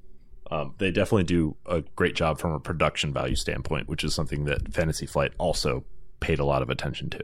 [0.52, 4.46] Um, they definitely do a great job from a production value standpoint, which is something
[4.46, 5.84] that Fantasy Flight also
[6.20, 7.22] paid a lot of attention to.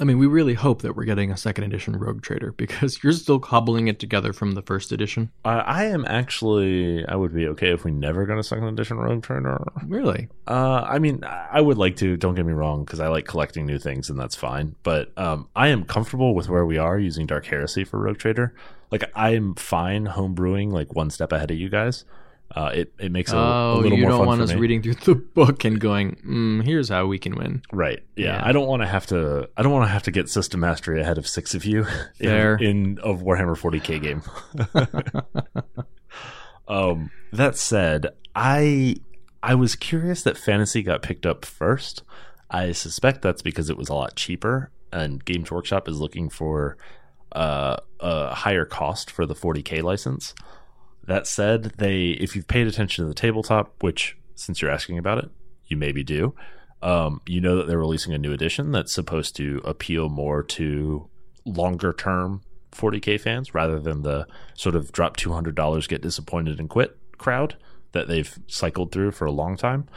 [0.00, 3.12] I mean, we really hope that we're getting a second edition Rogue Trader because you're
[3.12, 5.30] still cobbling it together from the first edition.
[5.44, 8.96] I, I am actually, I would be okay if we never got a second edition
[8.96, 9.62] Rogue Trader.
[9.86, 10.28] Really?
[10.48, 12.16] Uh, I mean, I would like to.
[12.16, 14.74] Don't get me wrong, because I like collecting new things, and that's fine.
[14.82, 18.54] But um, I am comfortable with where we are using Dark Heresy for Rogue Trader.
[18.90, 22.04] Like, I am fine homebrewing like one step ahead of you guys.
[22.52, 24.52] Uh, it it makes it a, a Oh, little you more don't fun want us
[24.52, 24.56] me.
[24.58, 28.00] reading through the book and going, mm, "Here's how we can win." Right.
[28.16, 28.38] Yeah.
[28.38, 28.42] Yeah.
[28.44, 29.48] I don't want to have to.
[29.56, 31.80] I don't want to have to get system mastery ahead of six of you
[32.18, 32.56] in, Fair.
[32.56, 34.22] in a Warhammer 40k game.
[36.68, 37.10] um.
[37.32, 38.96] That said, I
[39.42, 42.02] I was curious that fantasy got picked up first.
[42.50, 46.76] I suspect that's because it was a lot cheaper, and Games Workshop is looking for
[47.32, 50.34] uh, a higher cost for the 40k license.
[51.06, 55.18] That said, they if you've paid attention to the tabletop, which since you're asking about
[55.18, 55.30] it,
[55.66, 56.34] you maybe do,
[56.82, 61.08] um, you know that they're releasing a new edition that's supposed to appeal more to
[61.44, 62.42] longer term
[62.72, 67.56] 40k fans rather than the sort of drop $200 get disappointed and quit crowd
[67.92, 69.88] that they've cycled through for a long time.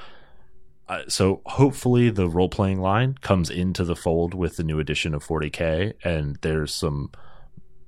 [0.88, 5.14] Uh, so hopefully the role playing line comes into the fold with the new edition
[5.14, 7.10] of 40k and there's some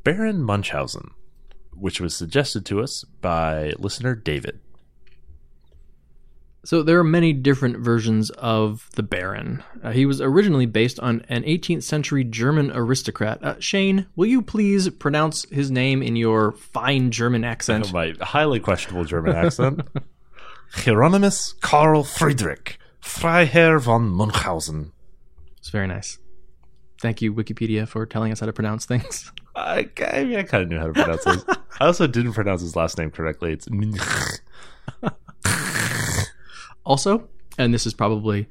[0.03, 1.12] Baron Munchausen,
[1.74, 4.60] which was suggested to us by listener David.
[6.64, 9.64] So there are many different versions of the Baron.
[9.82, 13.44] Uh, he was originally based on an 18th century German aristocrat.
[13.44, 17.91] Uh, Shane, will you please pronounce his name in your fine German accent?
[17.94, 19.82] My highly questionable German accent.
[20.73, 24.91] Hieronymus Karl Friedrich Freiherr von Munchausen.
[25.57, 26.18] It's very nice.
[27.02, 29.31] Thank you, Wikipedia, for telling us how to pronounce things.
[29.56, 31.45] I, I, mean, I kind of knew how to pronounce this.
[31.80, 33.53] I also didn't pronounce his last name correctly.
[33.53, 33.99] It's Munch.
[36.85, 37.27] Also,
[37.57, 38.48] and this is probably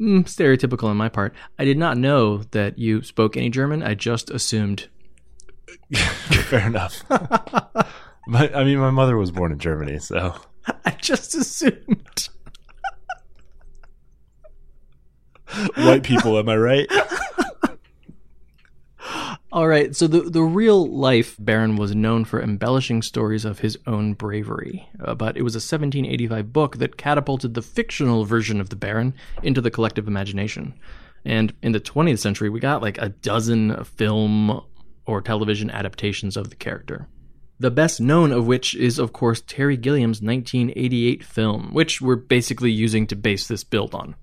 [0.00, 3.82] mm, stereotypical on my part, I did not know that you spoke any German.
[3.82, 4.88] I just assumed.
[5.94, 7.04] Fair enough.
[8.26, 10.34] my, I mean, my mother was born in Germany, so
[10.84, 12.28] I just assumed.
[15.76, 16.88] white people, am I right?
[19.52, 23.78] All right, so the the real life Baron was known for embellishing stories of his
[23.86, 28.70] own bravery, uh, but it was a 1785 book that catapulted the fictional version of
[28.70, 29.14] the Baron
[29.44, 30.74] into the collective imagination.
[31.24, 34.60] And in the 20th century, we got like a dozen film
[35.06, 37.06] or television adaptations of the character.
[37.64, 42.70] The best known of which is, of course, Terry Gilliam's 1988 film, which we're basically
[42.70, 44.16] using to base this build on.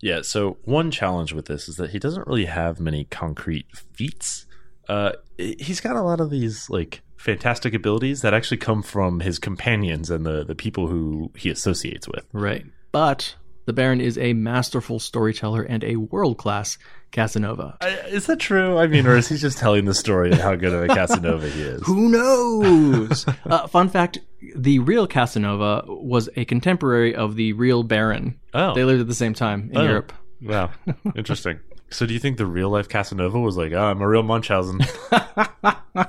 [0.00, 4.46] Yeah, so one challenge with this is that he doesn't really have many concrete feats.
[4.88, 9.40] Uh, he's got a lot of these like fantastic abilities that actually come from his
[9.40, 12.24] companions and the the people who he associates with.
[12.32, 12.66] Right.
[12.92, 13.34] But
[13.64, 16.78] the Baron is a masterful storyteller and a world class
[17.12, 17.76] Casanova.
[17.80, 18.76] I, is that true?
[18.78, 21.48] I mean, or is he just telling the story of how good of a Casanova
[21.48, 21.82] he is?
[21.86, 23.24] Who knows?
[23.46, 24.18] uh, fun fact
[24.54, 28.38] the real Casanova was a contemporary of the real Baron.
[28.54, 29.82] Oh, They lived at the same time in Oh.
[29.84, 30.12] Europe.
[30.42, 30.70] wow,
[31.16, 31.58] interesting.
[31.90, 34.80] So, do you think the real life Casanova was like, "Oh, I'm a real Munchausen"?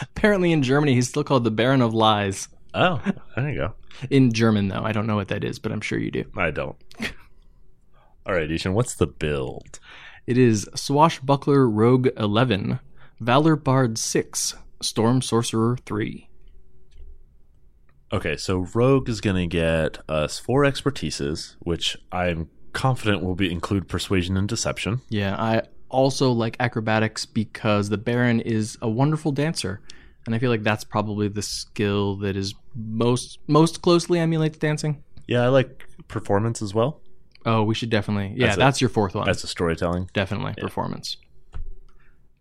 [0.00, 2.48] Apparently, in Germany, he's still called the Baron of Lies.
[2.74, 3.00] oh,
[3.34, 3.74] there you go.
[4.10, 4.82] In German, though.
[4.82, 6.24] I don't know what that is, but I'm sure you do.
[6.36, 6.76] I don't.
[8.26, 9.78] All right, I-Hsien, what's the build?
[10.26, 12.80] It is Swashbuckler Rogue 11,
[13.20, 16.28] Valor Bard 6, Storm Sorcerer 3.
[18.12, 23.52] Okay, so Rogue is going to get us four expertises, which I'm confident will be
[23.52, 25.00] include persuasion and deception.
[25.10, 29.80] Yeah, I also like acrobatics because the Baron is a wonderful dancer.
[30.26, 35.04] And I feel like that's probably the skill that is most most closely emulates dancing.
[35.28, 37.00] Yeah, I like performance as well.
[37.46, 38.34] Oh, we should definitely.
[38.36, 38.80] Yeah, That's that's, it.
[38.82, 39.24] your fourth one.
[39.24, 40.10] That's a storytelling.
[40.12, 41.16] definitely performance.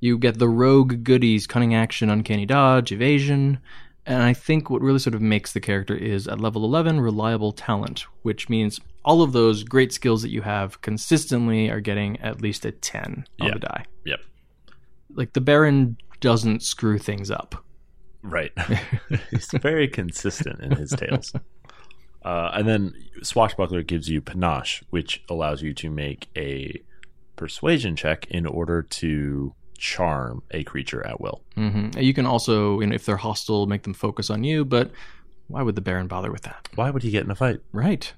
[0.02, 3.60] You get the rogue goodies, cunning action, uncanny dodge, evasion,
[4.06, 7.52] and I think what really sort of makes the character is at level 11 reliable
[7.52, 12.42] talent, which means all of those great skills that you have consistently are getting at
[12.42, 13.54] least a 10 on Yeah.
[13.54, 13.86] the die.
[14.06, 14.20] Yep.
[15.16, 17.64] Like the Baron doesn't screw things up.
[18.22, 18.52] Right.
[19.32, 21.32] He's very consistent in his tales.
[22.26, 22.92] Uh, and then
[23.22, 26.82] Swashbuckler gives you panache, which allows you to make a
[27.36, 31.44] persuasion check in order to charm a creature at will.
[31.54, 34.92] hmm You can also, you know, if they're hostile, make them focus on you, but
[35.48, 36.68] why would the Baron bother with that?
[36.74, 37.60] Why would he get in a fight?
[37.72, 38.12] Right.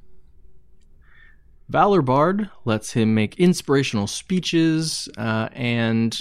[1.68, 6.18] Valor Bard lets him make inspirational speeches uh, and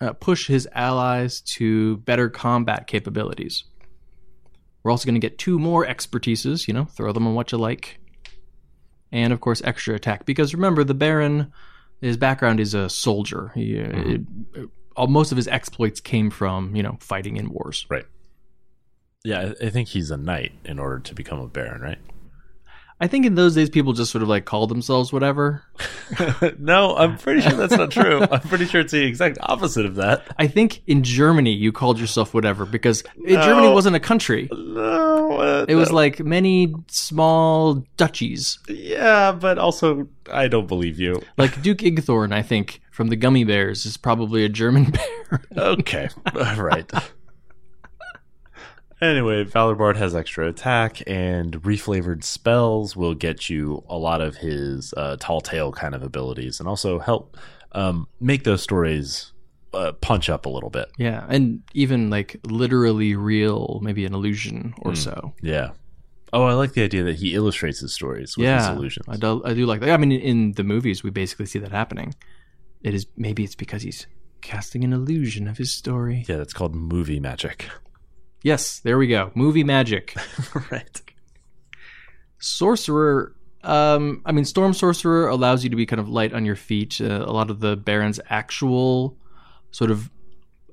[0.00, 3.64] uh, push his allies to better combat capabilities.
[4.82, 7.58] We're also going to get two more expertises, you know, throw them on what you
[7.58, 7.98] like.
[9.10, 10.24] And of course, extra attack.
[10.26, 11.52] Because remember, the Baron,
[12.00, 13.52] his background is a soldier.
[13.54, 13.88] He, uh,
[14.54, 17.86] it- all, most of his exploits came from, you know, fighting in wars.
[17.88, 18.04] Right.
[19.24, 21.98] Yeah, I think he's a knight in order to become a baron, right?
[23.00, 25.62] I think in those days, people just sort of like called themselves whatever.
[26.58, 28.22] no, I'm pretty sure that's not true.
[28.30, 30.26] I'm pretty sure it's the exact opposite of that.
[30.38, 33.40] I think in Germany you called yourself whatever because No.
[33.42, 34.48] Germany wasn't a country.
[34.52, 35.94] No, uh, It was no.
[35.96, 38.58] like many small duchies.
[38.68, 41.22] yeah, but also I don't believe you.
[41.36, 44.90] Like Duke Igthorn, I think, from the Gummi Bears is probably a German
[45.30, 45.42] bear.
[45.56, 46.08] Okay,
[46.56, 46.90] right.
[49.00, 54.36] Anyway, Valor Bard has extra attack, and reflavored spells will get you a lot of
[54.36, 57.36] his uh, tall tale kind of abilities, and also help
[57.72, 59.32] um, make those stories
[59.72, 60.88] uh, punch up a little bit.
[60.98, 64.96] yeah, and even like literally real, maybe an illusion or Hmm.
[64.96, 65.32] so.
[65.42, 65.70] Yeah.
[66.32, 69.06] Oh, I like the idea that he illustrates his stories with his yeah, illusions.
[69.08, 69.90] I do, I do like that.
[69.90, 72.14] I mean, in the movies, we basically see that happening.
[72.82, 74.06] It is maybe it's because he's
[74.42, 76.24] casting an illusion of his story.
[76.28, 77.66] Yeah, that's called movie magic.
[78.48, 79.30] Yes, there we go.
[79.34, 80.16] Movie magic.
[80.70, 81.02] right.
[82.38, 86.56] Sorcerer, um, I mean, Storm Sorcerer allows you to be kind of light on your
[86.56, 86.98] feet.
[86.98, 89.18] Uh, a lot of the Baron's actual
[89.70, 90.10] sort of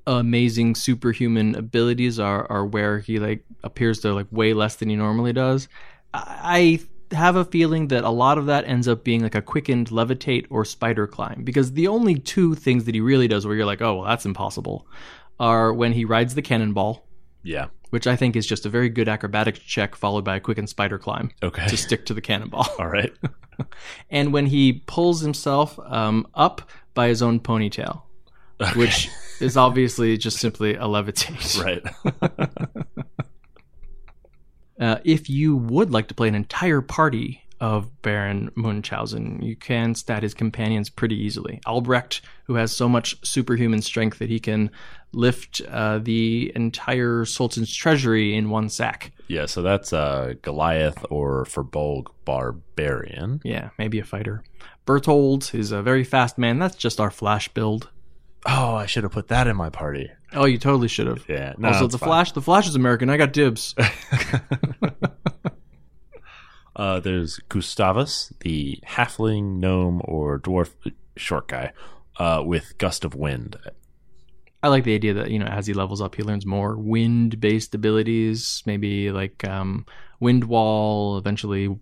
[0.06, 4.96] amazing superhuman abilities are are where he like appears to like way less than he
[4.96, 5.68] normally does.
[6.14, 6.80] I
[7.12, 9.90] I have a feeling that a lot of that ends up being like a quickened
[9.90, 13.66] levitate or spider climb because the only two things that he really does where you're
[13.66, 14.86] like, oh well, that's impossible,
[15.38, 17.06] are when he rides the cannonball,
[17.46, 17.66] Yeah.
[17.90, 20.68] which I think is just a very good acrobatics check followed by a quick and
[20.68, 21.66] spider climb Okay.
[21.68, 22.66] to stick to the cannonball.
[22.78, 23.12] All right.
[24.10, 26.62] and when he pulls himself um, up
[26.94, 28.02] by his own ponytail,
[28.74, 29.08] which
[29.40, 31.62] is obviously just simply a levitate.
[31.62, 31.82] Right.
[34.78, 39.94] Uh, if you would like to play an entire party of Baron Munchausen, you can
[39.94, 41.60] stat his companions pretty easily.
[41.66, 44.70] Albrecht, who has so much superhuman strength that he can
[45.12, 49.12] lift uh, the entire Sultan's treasury in one sack.
[49.28, 53.40] yeah, so that's uh, Goliath or Firbolg Barbarian.
[53.44, 54.42] Yeah, maybe a fighter.
[54.84, 56.58] Berthold is a very fast man.
[56.58, 57.90] That's just our Flash build.
[58.46, 60.08] Oh, I should have put that in my party.
[60.32, 61.24] Oh, you totally should have.
[61.28, 61.54] Yeah.
[61.58, 62.08] No, also, it's the fine.
[62.08, 62.32] Flash.
[62.32, 63.10] The Flash is American.
[63.10, 63.74] I got dibs.
[66.76, 70.70] Uh, there's Gustavus, the halfling, gnome, or dwarf
[71.16, 71.72] short guy,
[72.18, 73.56] uh, with gust of wind.
[74.62, 77.74] I like the idea that you know as he levels up, he learns more wind-based
[77.74, 78.62] abilities.
[78.66, 79.86] Maybe like um,
[80.20, 81.74] wind wall, eventually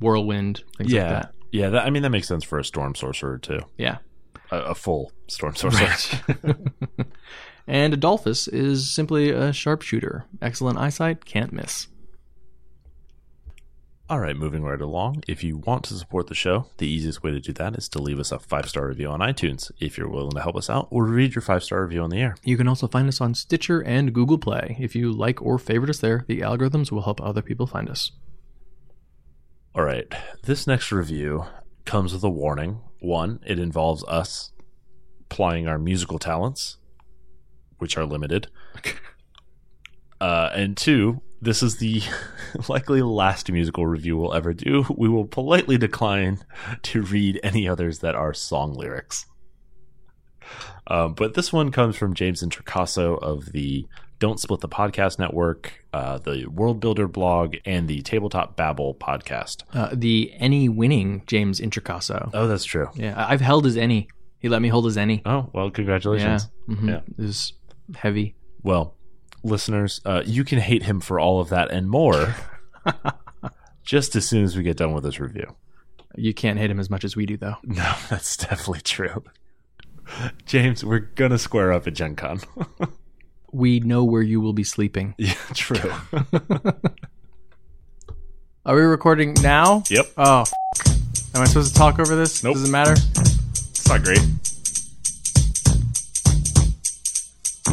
[0.00, 1.34] whirlwind, things yeah, like that.
[1.52, 3.60] Yeah, that, I mean that makes sense for a storm sorcerer too.
[3.78, 3.98] Yeah.
[4.50, 5.94] A, a full storm sorcerer.
[7.66, 10.26] and Adolphus is simply a sharpshooter.
[10.42, 11.88] Excellent eyesight, can't miss.
[14.14, 15.24] All right, moving right along.
[15.26, 17.98] If you want to support the show, the easiest way to do that is to
[17.98, 19.72] leave us a five star review on iTunes.
[19.80, 22.20] If you're willing to help us out, we'll read your five star review on the
[22.20, 22.36] air.
[22.44, 24.76] You can also find us on Stitcher and Google Play.
[24.78, 28.12] If you like or favorite us there, the algorithms will help other people find us.
[29.74, 30.06] All right,
[30.44, 31.46] this next review
[31.84, 32.82] comes with a warning.
[33.00, 34.52] One, it involves us
[35.28, 36.76] plying our musical talents,
[37.78, 38.46] which are limited.
[40.20, 42.02] Uh, and two, this is the
[42.68, 44.84] likely last musical review we'll ever do.
[44.96, 46.38] We will politely decline
[46.82, 49.26] to read any others that are song lyrics.
[50.86, 53.86] Um, but this one comes from James Introcaso of the
[54.18, 59.62] Don't Split the Podcast Network, uh, the World Builder blog, and the Tabletop Babble podcast.
[59.72, 62.30] Uh, the ENnie winning James Introcaso.
[62.34, 62.88] Oh, that's true.
[62.94, 64.08] Yeah, I've held his ENnie.
[64.38, 65.22] He let me hold his ENnie.
[65.24, 66.50] Oh, well, Yeah, congratulations.
[66.68, 66.88] mhm.
[66.88, 67.00] Yeah.
[67.18, 67.54] It was
[67.96, 68.34] heavy.
[68.62, 68.94] Well,
[69.44, 72.34] listeners, uh, you can hate him for all of that and more
[73.84, 75.54] just as soon as we get done with this review.
[76.16, 77.56] You can't hate him as much as we do, though.
[77.64, 79.22] No, that's definitely true.
[80.46, 82.40] James, we're going to square up at Gen Con.
[83.52, 85.14] We know where you will be sleeping.
[85.16, 85.92] yeah, true.
[88.66, 89.84] Are we recording now?
[89.88, 90.06] yep.
[90.16, 90.52] Oh, f-
[91.36, 92.42] am I supposed to talk over this?
[92.42, 92.54] Nope.
[92.54, 92.94] Does it matter?
[92.94, 94.18] It's not great.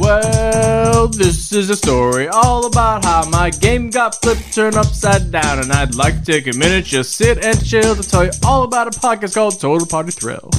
[0.01, 5.59] Well, this is a story all about how my game got flipped, turned upside down,
[5.59, 8.63] and I'd like to take a minute, just sit and chill to tell you all
[8.63, 10.49] about a podcast called Total Party Thrill.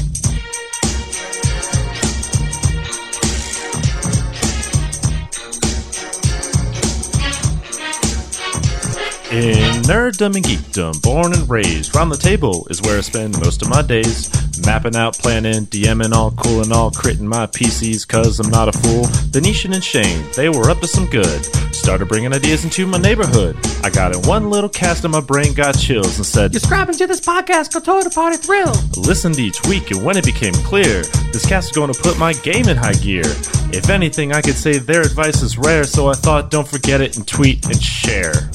[9.32, 13.62] In nerddom and geekdom, born and raised, round the table is where I spend most
[13.62, 14.30] of my days.
[14.64, 18.72] Mapping out, planning, DMing, all cool and all, critting my PCs cause I'm not a
[18.72, 19.04] fool.
[19.32, 21.44] Denishan and Shane, they were up to some good.
[21.74, 23.56] Started bringing ideas into my neighborhood.
[23.82, 27.06] I got in one little cast and my brain got chills and said, Subscribing to
[27.06, 28.72] this podcast Total Party Thrill.
[28.96, 31.02] listened each week, and when it became clear,
[31.32, 33.24] this cast is going to put my game in high gear.
[33.72, 37.16] If anything, I could say their advice is rare, so I thought don't forget it
[37.16, 38.50] and tweet and share.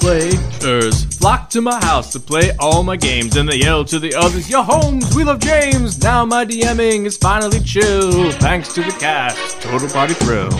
[0.00, 4.14] Players flock to my house to play all my games, and they yell to the
[4.14, 6.02] others, Yo, Holmes, we love James!
[6.02, 9.60] Now my DMing is finally chill, thanks to the cast.
[9.60, 10.50] Total Party Thrill.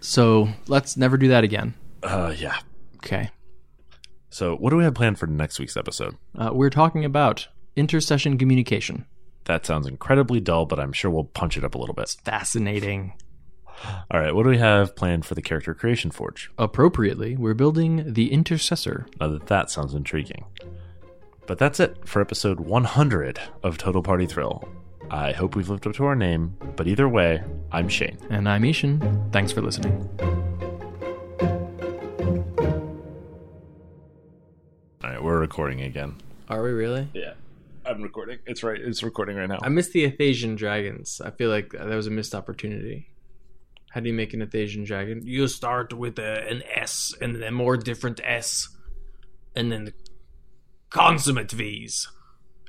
[0.00, 1.74] So let's never do that again.
[2.02, 2.58] Uh, yeah.
[2.96, 3.30] Okay.
[4.30, 6.16] So, what do we have planned for next week's episode?
[6.36, 9.04] Uh, we're talking about intercession communication.
[9.48, 12.02] That sounds incredibly dull, but I'm sure we'll punch it up a little bit.
[12.02, 13.14] It's Fascinating.
[14.10, 16.50] All right, what do we have planned for the Character Creation Forge?
[16.58, 19.06] Appropriately, we're building the intercessor.
[19.18, 20.44] Now that that sounds intriguing.
[21.46, 24.68] But that's it for episode 100 of Total Party Thrill.
[25.10, 27.42] I hope we've lived up to our name, but either way,
[27.72, 28.18] I'm Shane.
[28.28, 29.30] And I'm I-Hsien.
[29.32, 30.06] Thanks for listening.
[35.02, 36.16] All right, we're recording again.
[36.50, 37.08] Are we really?
[37.14, 37.32] Yeah,
[37.88, 38.38] I'm recording.
[38.46, 38.80] It's right.
[38.80, 39.58] It's recording right now.
[39.62, 41.20] I missed the Athasian dragons.
[41.24, 43.08] I feel like that was a missed opportunity.
[43.90, 45.22] How do you make an Athasian dragon?
[45.24, 48.68] You start with a, an S and then a more different S,
[49.56, 49.94] and then the
[50.90, 52.08] consummate V's,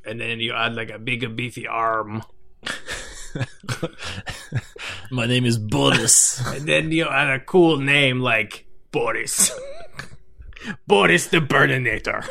[0.06, 2.24] and then you add like a bigger beefy arm,
[5.12, 6.42] My name is Borys.
[6.56, 9.52] and then you add a cool name like Borys.
[10.90, 12.26] Borys the Burninator.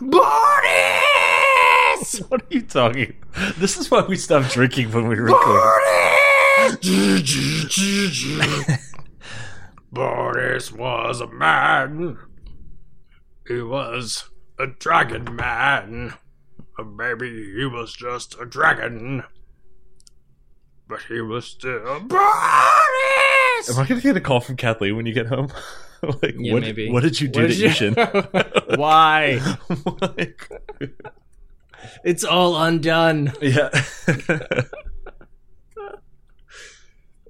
[0.00, 0.18] Borys!
[2.28, 3.14] what are you talking?
[3.58, 5.82] This is why we stopped drinking when we record.
[9.92, 12.18] Borys was a man.
[13.46, 14.24] He was
[14.58, 16.14] a dragon man.
[16.78, 19.24] Maybe he was just a dragon.
[20.88, 22.18] But he was still Borys!
[23.70, 25.52] Am I gonna get a call from Kathleen when you get home?
[26.22, 26.90] like, Yeah, what, maybe.
[26.90, 27.94] What did you do What to you- I-Hsien?
[28.76, 29.40] Why?
[30.00, 30.48] Like,
[32.04, 33.32] It's all undone.
[33.40, 33.68] yeah.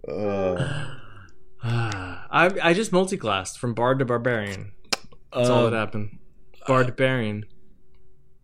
[0.06, 0.86] uh,
[1.62, 4.72] I I just multiclassed from bard to barbarian.
[5.34, 6.18] That's all um, that happened.
[6.66, 7.44] Bard to barbarian.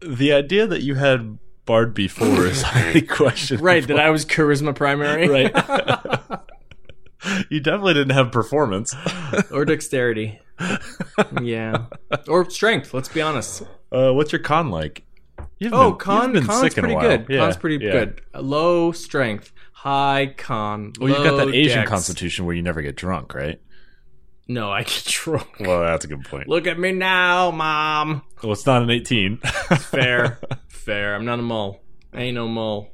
[0.00, 3.64] the idea that you had Bard before is highly questionable.
[3.64, 5.28] Right, that I was charisma primary.
[5.28, 5.50] Right.
[7.50, 8.94] you definitely didn't have performance.
[9.50, 10.38] or dexterity.
[11.42, 11.86] yeah.
[12.28, 13.62] Or strength, let's be honest.
[13.90, 15.04] Uh, what's your con like?
[15.58, 17.26] You've Oh, been- con been con's sick in a pretty good.
[17.28, 17.92] Yeah, Con's pretty yeah.
[17.92, 18.22] good.
[18.34, 20.92] Low strength, high con.
[21.00, 21.90] Well, you've got that Asian dex.
[21.90, 23.60] constitution where you never get drunk, right?
[24.46, 25.48] No, I get drunk.
[25.60, 26.48] Well, that's a good point.
[26.48, 28.22] Look at me now, mom.
[28.42, 29.38] Well, it's not an 18.
[29.38, 30.38] Fair,
[30.68, 31.14] fair.
[31.14, 31.80] I'm not a mole.
[32.12, 32.90] I ain't no mole.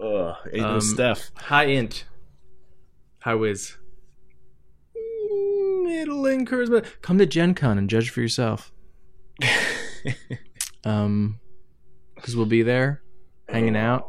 [0.00, 1.30] Ugh, ain't Um, no Steph.
[1.34, 2.04] High int.
[3.26, 3.76] High whiz.
[4.96, 6.86] Mm, Middling charisma.
[7.02, 8.72] Come to Gen Con and judge for yourself.
[10.84, 11.40] Um,
[12.14, 13.02] because we'll be there,
[13.48, 14.08] hanging out.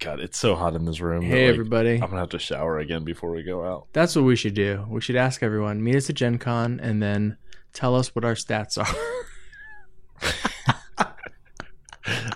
[0.00, 1.20] God, it's so hot in this room.
[1.20, 1.92] that, Hey, like, everybody.
[1.94, 3.86] I'm gonna have to shower again before we go out.
[3.92, 4.84] That's what we should do.
[4.88, 7.36] We should ask everyone, meet us at Gen Con, and then
[7.72, 8.92] tell us what our stats are.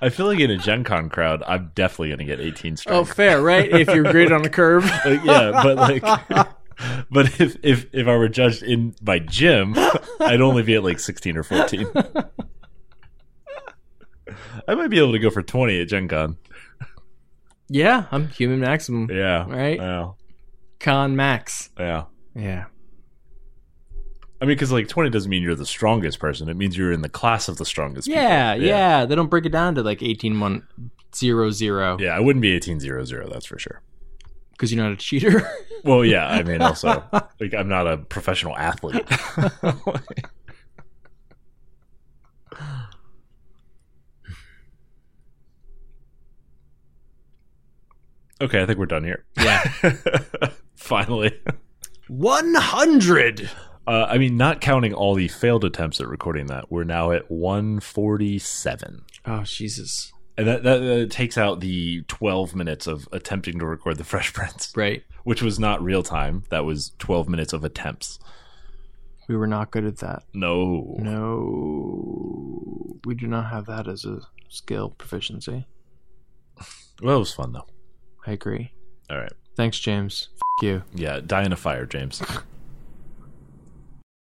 [0.02, 3.40] I feel like in a Gen Con crowd, I'm definitely gonna get 18 oh, fair,
[3.42, 3.70] right?
[3.70, 4.84] If you're great on a curve.
[5.04, 6.02] Like, yeah, but like,
[7.10, 9.74] but if if if I were judged in by Jim,
[10.20, 11.86] I'd only be at like 16 or 14.
[14.66, 16.36] I might be able to go for 20 at Gen Con.
[17.68, 19.10] yeah, I'm human maximum.
[19.10, 19.78] Yeah, Right?
[19.78, 20.12] Yeah,
[20.80, 21.70] Con max.
[21.78, 22.04] yeah.
[22.34, 22.64] Yeah.
[24.44, 26.50] I mean, because like 20 doesn't mean you're the strongest person.
[26.50, 28.08] It means you're in the class of the strongest.
[28.08, 28.20] people.
[28.22, 30.68] Yeah, yeah, They don't break it down to like 18 1
[31.14, 33.80] 0 0 Yeah, I wouldn't be 1800, that's for sure.
[34.50, 35.50] because you're not a cheater.
[35.82, 37.04] Well, yeah, I mean, also,
[37.40, 39.04] like, I'm not a professional athlete.
[48.40, 49.24] okay, I think we're done here.
[49.36, 49.62] yeah.
[50.74, 51.38] Finally.
[52.08, 53.50] 100.
[53.86, 57.30] Uh, I mean, not counting all the failed attempts at recording that, we're now at
[57.30, 59.04] 147.
[59.26, 60.12] Oh, Jesus.
[60.36, 64.32] And that, that, that takes out the 12 minutes of attempting to record the Fresh
[64.32, 65.04] Prince, Right.
[65.24, 66.44] which was not real time.
[66.50, 68.18] That was 12 minutes of attempts.
[69.28, 70.24] We were not good at that.
[70.34, 70.96] No.
[70.98, 72.98] No.
[73.04, 75.66] We do not have that as a skill proficiency.
[77.02, 77.66] Well, it was fun, though.
[78.26, 78.72] I agree.
[79.10, 79.32] All right.
[79.56, 80.28] Thanks, James.
[80.36, 80.82] F- you.
[80.94, 82.22] Yeah, die in a fire, James.